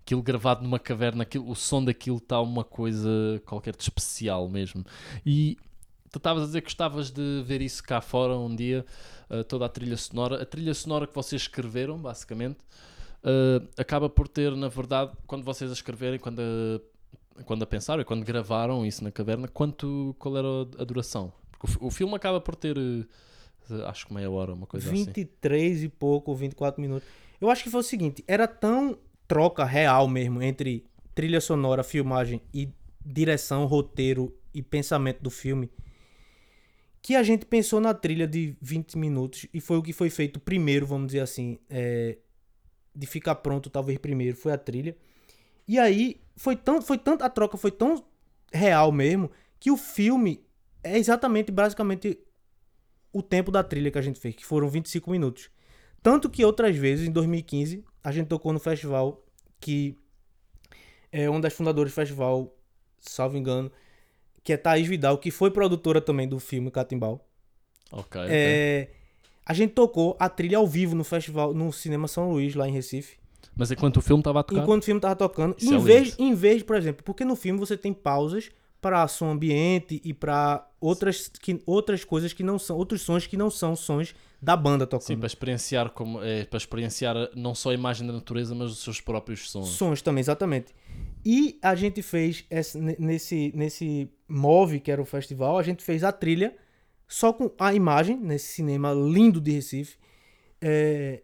Aquilo 0.00 0.22
gravado 0.22 0.62
numa 0.62 0.78
caverna, 0.78 1.22
aquilo, 1.22 1.48
o 1.48 1.54
som 1.54 1.82
daquilo 1.82 2.18
está 2.18 2.38
uma 2.40 2.64
coisa 2.64 3.08
qualquer 3.46 3.74
de 3.74 3.82
especial 3.82 4.48
mesmo. 4.50 4.84
E 5.24 5.56
tu 6.14 6.18
estavas 6.18 6.44
a 6.44 6.46
dizer 6.46 6.60
que 6.60 6.66
gostavas 6.66 7.10
de 7.10 7.42
ver 7.44 7.60
isso 7.60 7.82
cá 7.82 8.00
fora 8.00 8.36
um 8.38 8.54
dia, 8.54 8.86
uh, 9.28 9.42
toda 9.42 9.66
a 9.66 9.68
trilha 9.68 9.96
sonora. 9.96 10.40
A 10.40 10.46
trilha 10.46 10.72
sonora 10.72 11.08
que 11.08 11.14
vocês 11.14 11.42
escreveram, 11.42 11.98
basicamente, 11.98 12.58
uh, 13.24 13.66
acaba 13.76 14.08
por 14.08 14.28
ter, 14.28 14.52
na 14.52 14.68
verdade, 14.68 15.10
quando 15.26 15.42
vocês 15.44 15.68
a 15.70 15.74
escreverem, 15.74 16.20
quando 16.20 16.40
a, 16.40 17.42
quando 17.42 17.64
a 17.64 17.66
pensaram 17.66 18.00
e 18.00 18.04
quando 18.04 18.24
gravaram 18.24 18.86
isso 18.86 19.02
na 19.02 19.10
caverna, 19.10 19.48
quanto, 19.48 20.14
qual 20.16 20.36
era 20.36 20.46
a 20.78 20.84
duração? 20.84 21.32
Porque 21.50 21.84
o, 21.84 21.88
o 21.88 21.90
filme 21.90 22.14
acaba 22.14 22.40
por 22.40 22.54
ter, 22.54 22.78
uh, 22.78 23.04
acho 23.88 24.06
que 24.06 24.14
meia 24.14 24.30
hora, 24.30 24.54
uma 24.54 24.68
coisa 24.68 24.86
assim. 24.86 25.06
23 25.06 25.82
e 25.82 25.88
pouco, 25.88 26.30
ou 26.30 26.36
24 26.36 26.80
minutos. 26.80 27.08
Eu 27.40 27.50
acho 27.50 27.64
que 27.64 27.70
foi 27.70 27.80
o 27.80 27.84
seguinte, 27.84 28.22
era 28.28 28.46
tão 28.46 28.96
troca 29.26 29.64
real 29.64 30.06
mesmo 30.06 30.40
entre 30.40 30.84
trilha 31.12 31.40
sonora, 31.40 31.82
filmagem 31.82 32.40
e 32.54 32.68
direção, 33.04 33.66
roteiro 33.66 34.32
e 34.54 34.62
pensamento 34.62 35.20
do 35.20 35.30
filme, 35.30 35.68
que 37.04 37.14
a 37.14 37.22
gente 37.22 37.44
pensou 37.44 37.82
na 37.82 37.92
trilha 37.92 38.26
de 38.26 38.56
20 38.62 38.96
minutos 38.96 39.46
e 39.52 39.60
foi 39.60 39.76
o 39.76 39.82
que 39.82 39.92
foi 39.92 40.08
feito 40.08 40.40
primeiro, 40.40 40.86
vamos 40.86 41.08
dizer 41.08 41.20
assim, 41.20 41.58
é, 41.68 42.16
de 42.96 43.06
ficar 43.06 43.34
pronto 43.34 43.68
talvez 43.68 43.98
primeiro, 43.98 44.34
foi 44.34 44.52
a 44.52 44.56
trilha. 44.56 44.96
E 45.68 45.78
aí 45.78 46.18
foi 46.34 46.56
tão, 46.56 46.80
foi 46.80 46.96
tanta 46.96 47.26
a 47.26 47.28
troca 47.28 47.58
foi 47.58 47.70
tão 47.70 48.02
real 48.50 48.90
mesmo 48.90 49.30
que 49.60 49.70
o 49.70 49.76
filme 49.76 50.42
é 50.82 50.96
exatamente, 50.96 51.52
basicamente 51.52 52.18
o 53.12 53.22
tempo 53.22 53.52
da 53.52 53.62
trilha 53.62 53.90
que 53.90 53.98
a 53.98 54.02
gente 54.02 54.18
fez, 54.18 54.34
que 54.34 54.46
foram 54.46 54.70
25 54.70 55.10
minutos. 55.10 55.50
Tanto 56.02 56.30
que 56.30 56.42
outras 56.42 56.74
vezes, 56.74 57.06
em 57.06 57.12
2015, 57.12 57.84
a 58.02 58.12
gente 58.12 58.28
tocou 58.28 58.50
no 58.50 58.58
festival 58.58 59.22
que 59.60 59.98
é 61.12 61.28
uma 61.28 61.42
das 61.42 61.52
fundadoras 61.52 61.92
do 61.92 61.94
festival, 61.94 62.56
salvo 62.98 63.36
engano, 63.36 63.70
que 64.44 64.52
é 64.52 64.56
Thaís 64.58 64.86
Vidal, 64.86 65.16
que 65.16 65.30
foi 65.30 65.50
produtora 65.50 66.00
também 66.00 66.28
do 66.28 66.38
filme 66.38 66.70
Catimbau. 66.70 67.26
Ok. 67.90 68.20
É, 68.28 68.90
a 69.46 69.54
gente 69.54 69.72
tocou 69.72 70.16
a 70.20 70.28
trilha 70.28 70.58
ao 70.58 70.66
vivo 70.66 70.94
no 70.94 71.02
festival, 71.02 71.54
no 71.54 71.72
Cinema 71.72 72.06
São 72.06 72.30
Luís, 72.30 72.54
lá 72.54 72.68
em 72.68 72.72
Recife. 72.72 73.16
Mas 73.56 73.70
enquanto 73.70 73.96
o 73.98 74.02
filme 74.02 74.20
estava 74.20 74.44
tocar. 74.44 74.62
Enquanto 74.62 74.82
o 74.82 74.84
filme 74.84 75.00
tava 75.00 75.16
tocando. 75.16 75.56
Isso 75.58 75.72
Em 75.72 75.76
é 75.76 75.80
vez, 75.80 76.16
em 76.18 76.34
vez, 76.34 76.62
por 76.62 76.76
exemplo, 76.76 77.02
porque 77.02 77.24
no 77.24 77.34
filme 77.34 77.58
você 77.58 77.76
tem 77.76 77.92
pausas 77.92 78.50
para 78.80 79.08
som 79.08 79.30
ambiente 79.30 79.98
e 80.04 80.12
para 80.12 80.68
outras, 80.78 81.30
que, 81.40 81.62
outras 81.64 82.04
coisas 82.04 82.34
que 82.34 82.42
não 82.42 82.58
são, 82.58 82.76
outros 82.76 83.00
sons 83.00 83.26
que 83.26 83.36
não 83.36 83.48
são 83.48 83.74
sons 83.74 84.14
da 84.42 84.54
banda 84.54 84.86
tocando. 84.86 85.06
Sim, 85.06 85.16
para 85.16 85.26
experienciar, 85.26 85.88
como, 85.88 86.22
é, 86.22 86.44
para 86.44 86.58
experienciar 86.58 87.16
não 87.34 87.54
só 87.54 87.70
a 87.70 87.74
imagem 87.74 88.06
da 88.06 88.12
natureza, 88.12 88.54
mas 88.54 88.70
os 88.70 88.80
seus 88.80 89.00
próprios 89.00 89.50
sons. 89.50 89.68
Sons 89.68 90.02
também, 90.02 90.20
exatamente. 90.20 90.74
E 91.24 91.58
a 91.62 91.74
gente 91.74 92.02
fez 92.02 92.44
esse- 92.50 92.78
ne- 92.78 92.96
nesse, 92.98 93.52
nesse 93.54 94.10
Move, 94.28 94.80
que 94.80 94.90
era 94.90 95.00
o 95.00 95.04
festival, 95.06 95.58
a 95.58 95.62
gente 95.62 95.82
fez 95.82 96.04
a 96.04 96.12
trilha 96.12 96.54
só 97.08 97.32
com 97.32 97.50
a 97.58 97.72
imagem, 97.74 98.18
nesse 98.18 98.48
cinema 98.54 98.92
lindo 98.92 99.40
de 99.40 99.52
Recife. 99.52 99.96
é, 100.66 101.22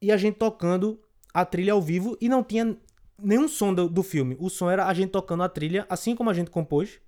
e 0.00 0.10
a 0.10 0.16
gente 0.16 0.36
tocando 0.36 0.98
a 1.34 1.44
trilha 1.44 1.72
ao 1.74 1.82
vivo 1.82 2.16
e 2.20 2.28
não 2.28 2.42
tinha 2.42 2.76
nenhum 3.22 3.46
som 3.48 3.74
do, 3.74 3.88
do 3.88 4.02
filme. 4.02 4.34
O 4.38 4.48
som 4.48 4.70
era 4.70 4.86
a 4.86 4.94
gente 4.94 5.10
tocando 5.10 5.42
a 5.42 5.48
trilha, 5.48 5.84
assim 5.90 6.14
como 6.16 6.30
a 6.30 6.34
gente 6.34 6.50
compôs, 6.50 6.98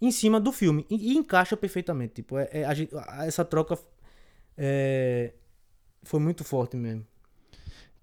em 0.00 0.10
cima 0.12 0.38
do 0.38 0.52
filme. 0.52 0.86
E, 0.88 1.12
e 1.12 1.16
encaixa 1.16 1.56
perfeitamente. 1.56 2.14
Tipo, 2.14 2.38
é, 2.38 2.48
é- 2.52 2.74
gente- 2.74 2.92
essa 3.20 3.44
troca 3.44 3.76
é, 4.56 5.32
foi 6.04 6.20
muito 6.20 6.44
forte 6.44 6.76
mesmo. 6.76 7.04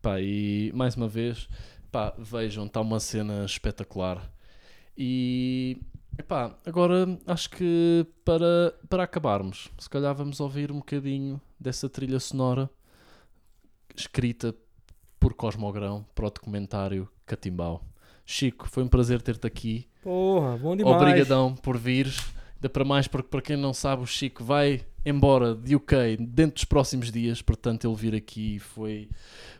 Pá, 0.02 0.20
e 0.20 0.72
mais 0.74 0.95
uma 0.95 1.08
vez, 1.08 1.47
pá, 1.92 2.14
vejam, 2.18 2.66
está 2.66 2.82
uma 2.82 3.00
cena 3.00 3.46
espetacular. 3.46 4.32
E 4.98 5.78
epá, 6.18 6.56
agora 6.66 7.20
acho 7.28 7.50
que 7.50 8.06
para, 8.24 8.74
para 8.89 9.04
acabarmos, 9.04 9.70
se 9.78 9.89
calhar 9.89 10.14
vamos 10.16 10.39
ouvir 10.39 10.72
um 10.72 10.78
bocadinho 10.78 11.39
dessa 11.60 11.89
trilha 11.89 12.20
sonora 12.20 12.70
escrita 13.96 14.56
por 15.20 15.34
Cosmogrão 15.34 16.06
para 16.16 16.28
o 16.28 16.30
documentário 16.30 17.08
Catimbau. 17.26 17.84
Chico, 18.26 18.68
foi 18.70 18.84
um 18.84 18.88
prazer 18.88 19.22
ter-te 19.22 19.46
aqui. 19.46 19.88
Porra, 20.02 20.58
bom 20.58 20.76
demais. 20.76 20.96
Obrigadão 20.96 21.56
por 21.56 21.78
vires. 21.78 22.20
Ainda 22.56 22.70
para 22.70 22.86
mais, 22.86 23.08
porque 23.08 23.28
para 23.28 23.42
quem 23.42 23.58
não 23.58 23.74
sabe, 23.74 24.04
o 24.04 24.06
Chico 24.06 24.44
vai 24.44 24.86
embora 25.06 25.56
de 25.56 25.76
UK 25.76 26.18
dentro 26.20 26.56
dos 26.56 26.66
próximos 26.66 27.12
dias. 27.12 27.42
Portanto, 27.42 27.88
ele 27.88 27.96
vir 27.96 28.16
aqui 28.16 28.60
foi, 28.60 29.10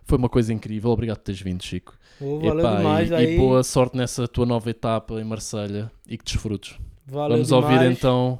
foi 0.04 0.18
uma 0.18 0.30
coisa 0.30 0.54
incrível. 0.54 0.92
Obrigado 0.92 1.18
por 1.18 1.24
teres 1.24 1.42
vindo, 1.42 1.64
Chico. 1.64 1.98
Pô, 2.22 2.40
valeu 2.40 2.60
Epá, 2.60 2.78
demais 2.78 3.10
e, 3.10 3.16
aí. 3.16 3.34
e 3.34 3.38
boa 3.38 3.64
sorte 3.64 3.98
nessa 3.98 4.28
tua 4.28 4.46
nova 4.46 4.70
etapa 4.70 5.20
em 5.20 5.24
Marselha 5.24 5.92
e 6.08 6.18
que 6.20 6.24
desfrutes. 6.24 6.78
Valeu 7.08 7.32
Vamos 7.38 7.48
demais. 7.48 7.64
ouvir 7.74 7.92
então. 7.92 8.40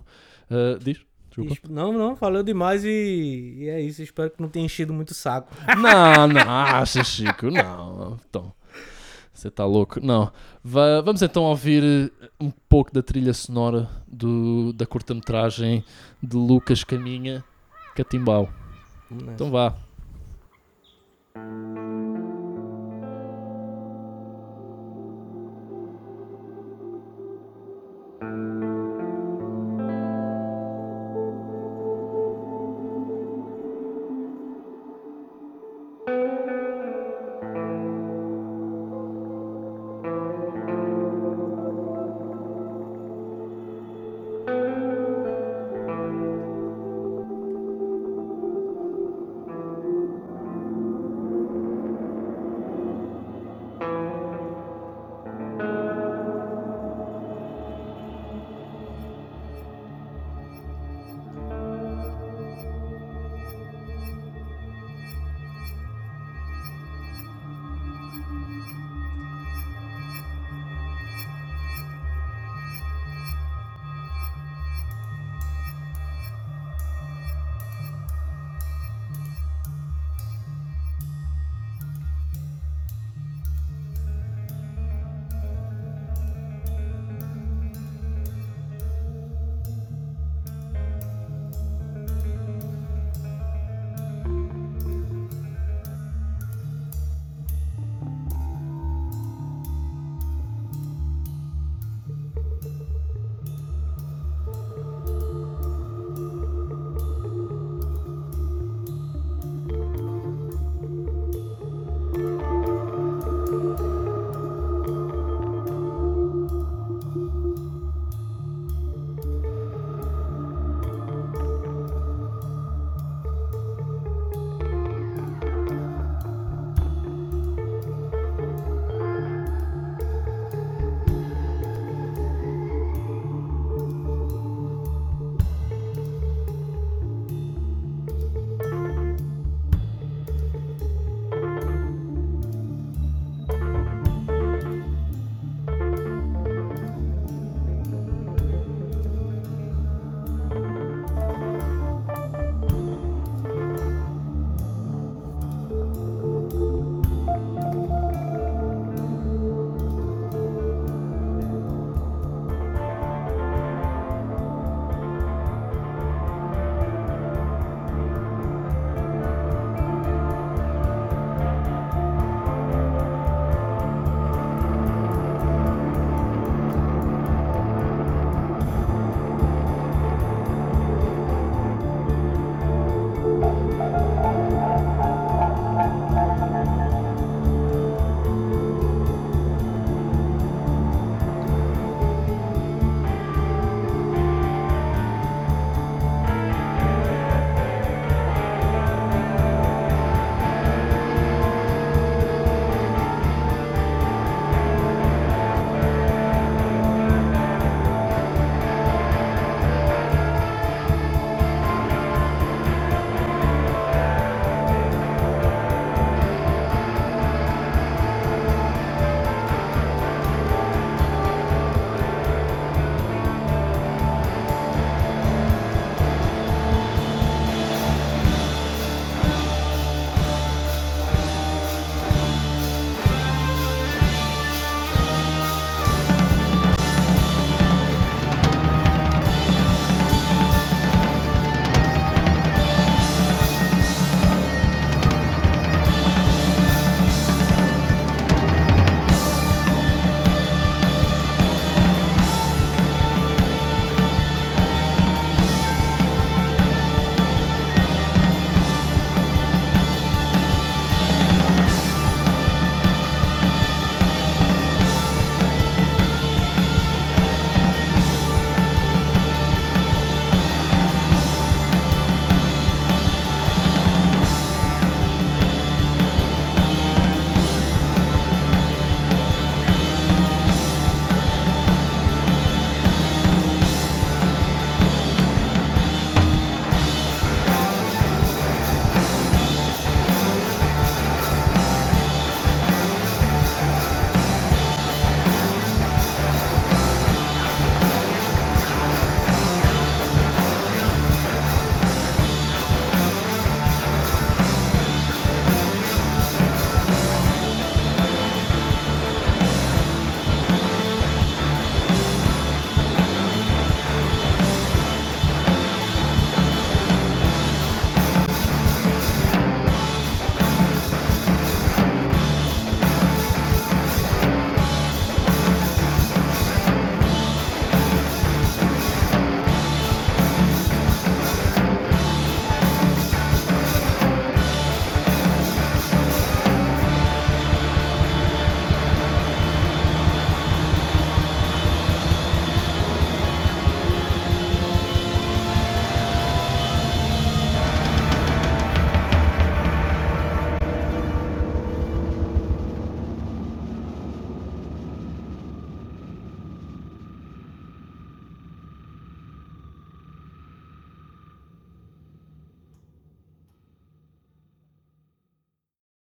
uh, 0.52 0.78
diz? 0.80 1.00
Desculpa. 1.36 1.68
Não, 1.68 1.92
não, 1.92 2.14
valeu 2.14 2.44
demais 2.44 2.84
e, 2.86 3.56
e 3.58 3.70
é 3.70 3.82
isso. 3.82 4.04
Espero 4.04 4.30
que 4.30 4.40
não 4.42 4.50
tenha 4.50 4.66
enchido 4.66 4.94
muito 4.94 5.10
o 5.12 5.14
saco. 5.16 5.52
Não, 5.82 6.28
não, 6.28 6.42
acha 6.52 7.04
Chico, 7.06 7.50
não. 7.50 8.20
Então, 8.30 8.54
você 9.34 9.48
está 9.48 9.66
louco. 9.66 10.00
Não. 10.06 10.30
Va- 10.62 11.00
vamos 11.02 11.22
então 11.22 11.44
ouvir 11.44 11.82
eh, 12.22 12.30
um 12.40 12.52
pouco 12.70 12.94
da 12.94 13.02
trilha 13.02 13.34
sonora 13.34 13.90
do, 14.06 14.74
da 14.74 14.86
curta-metragem 14.86 15.84
de 16.22 16.36
Lucas 16.36 16.84
Caminha, 16.84 17.44
Catimbau. 17.96 18.50
Então 19.10 19.50
vá. 19.50 19.74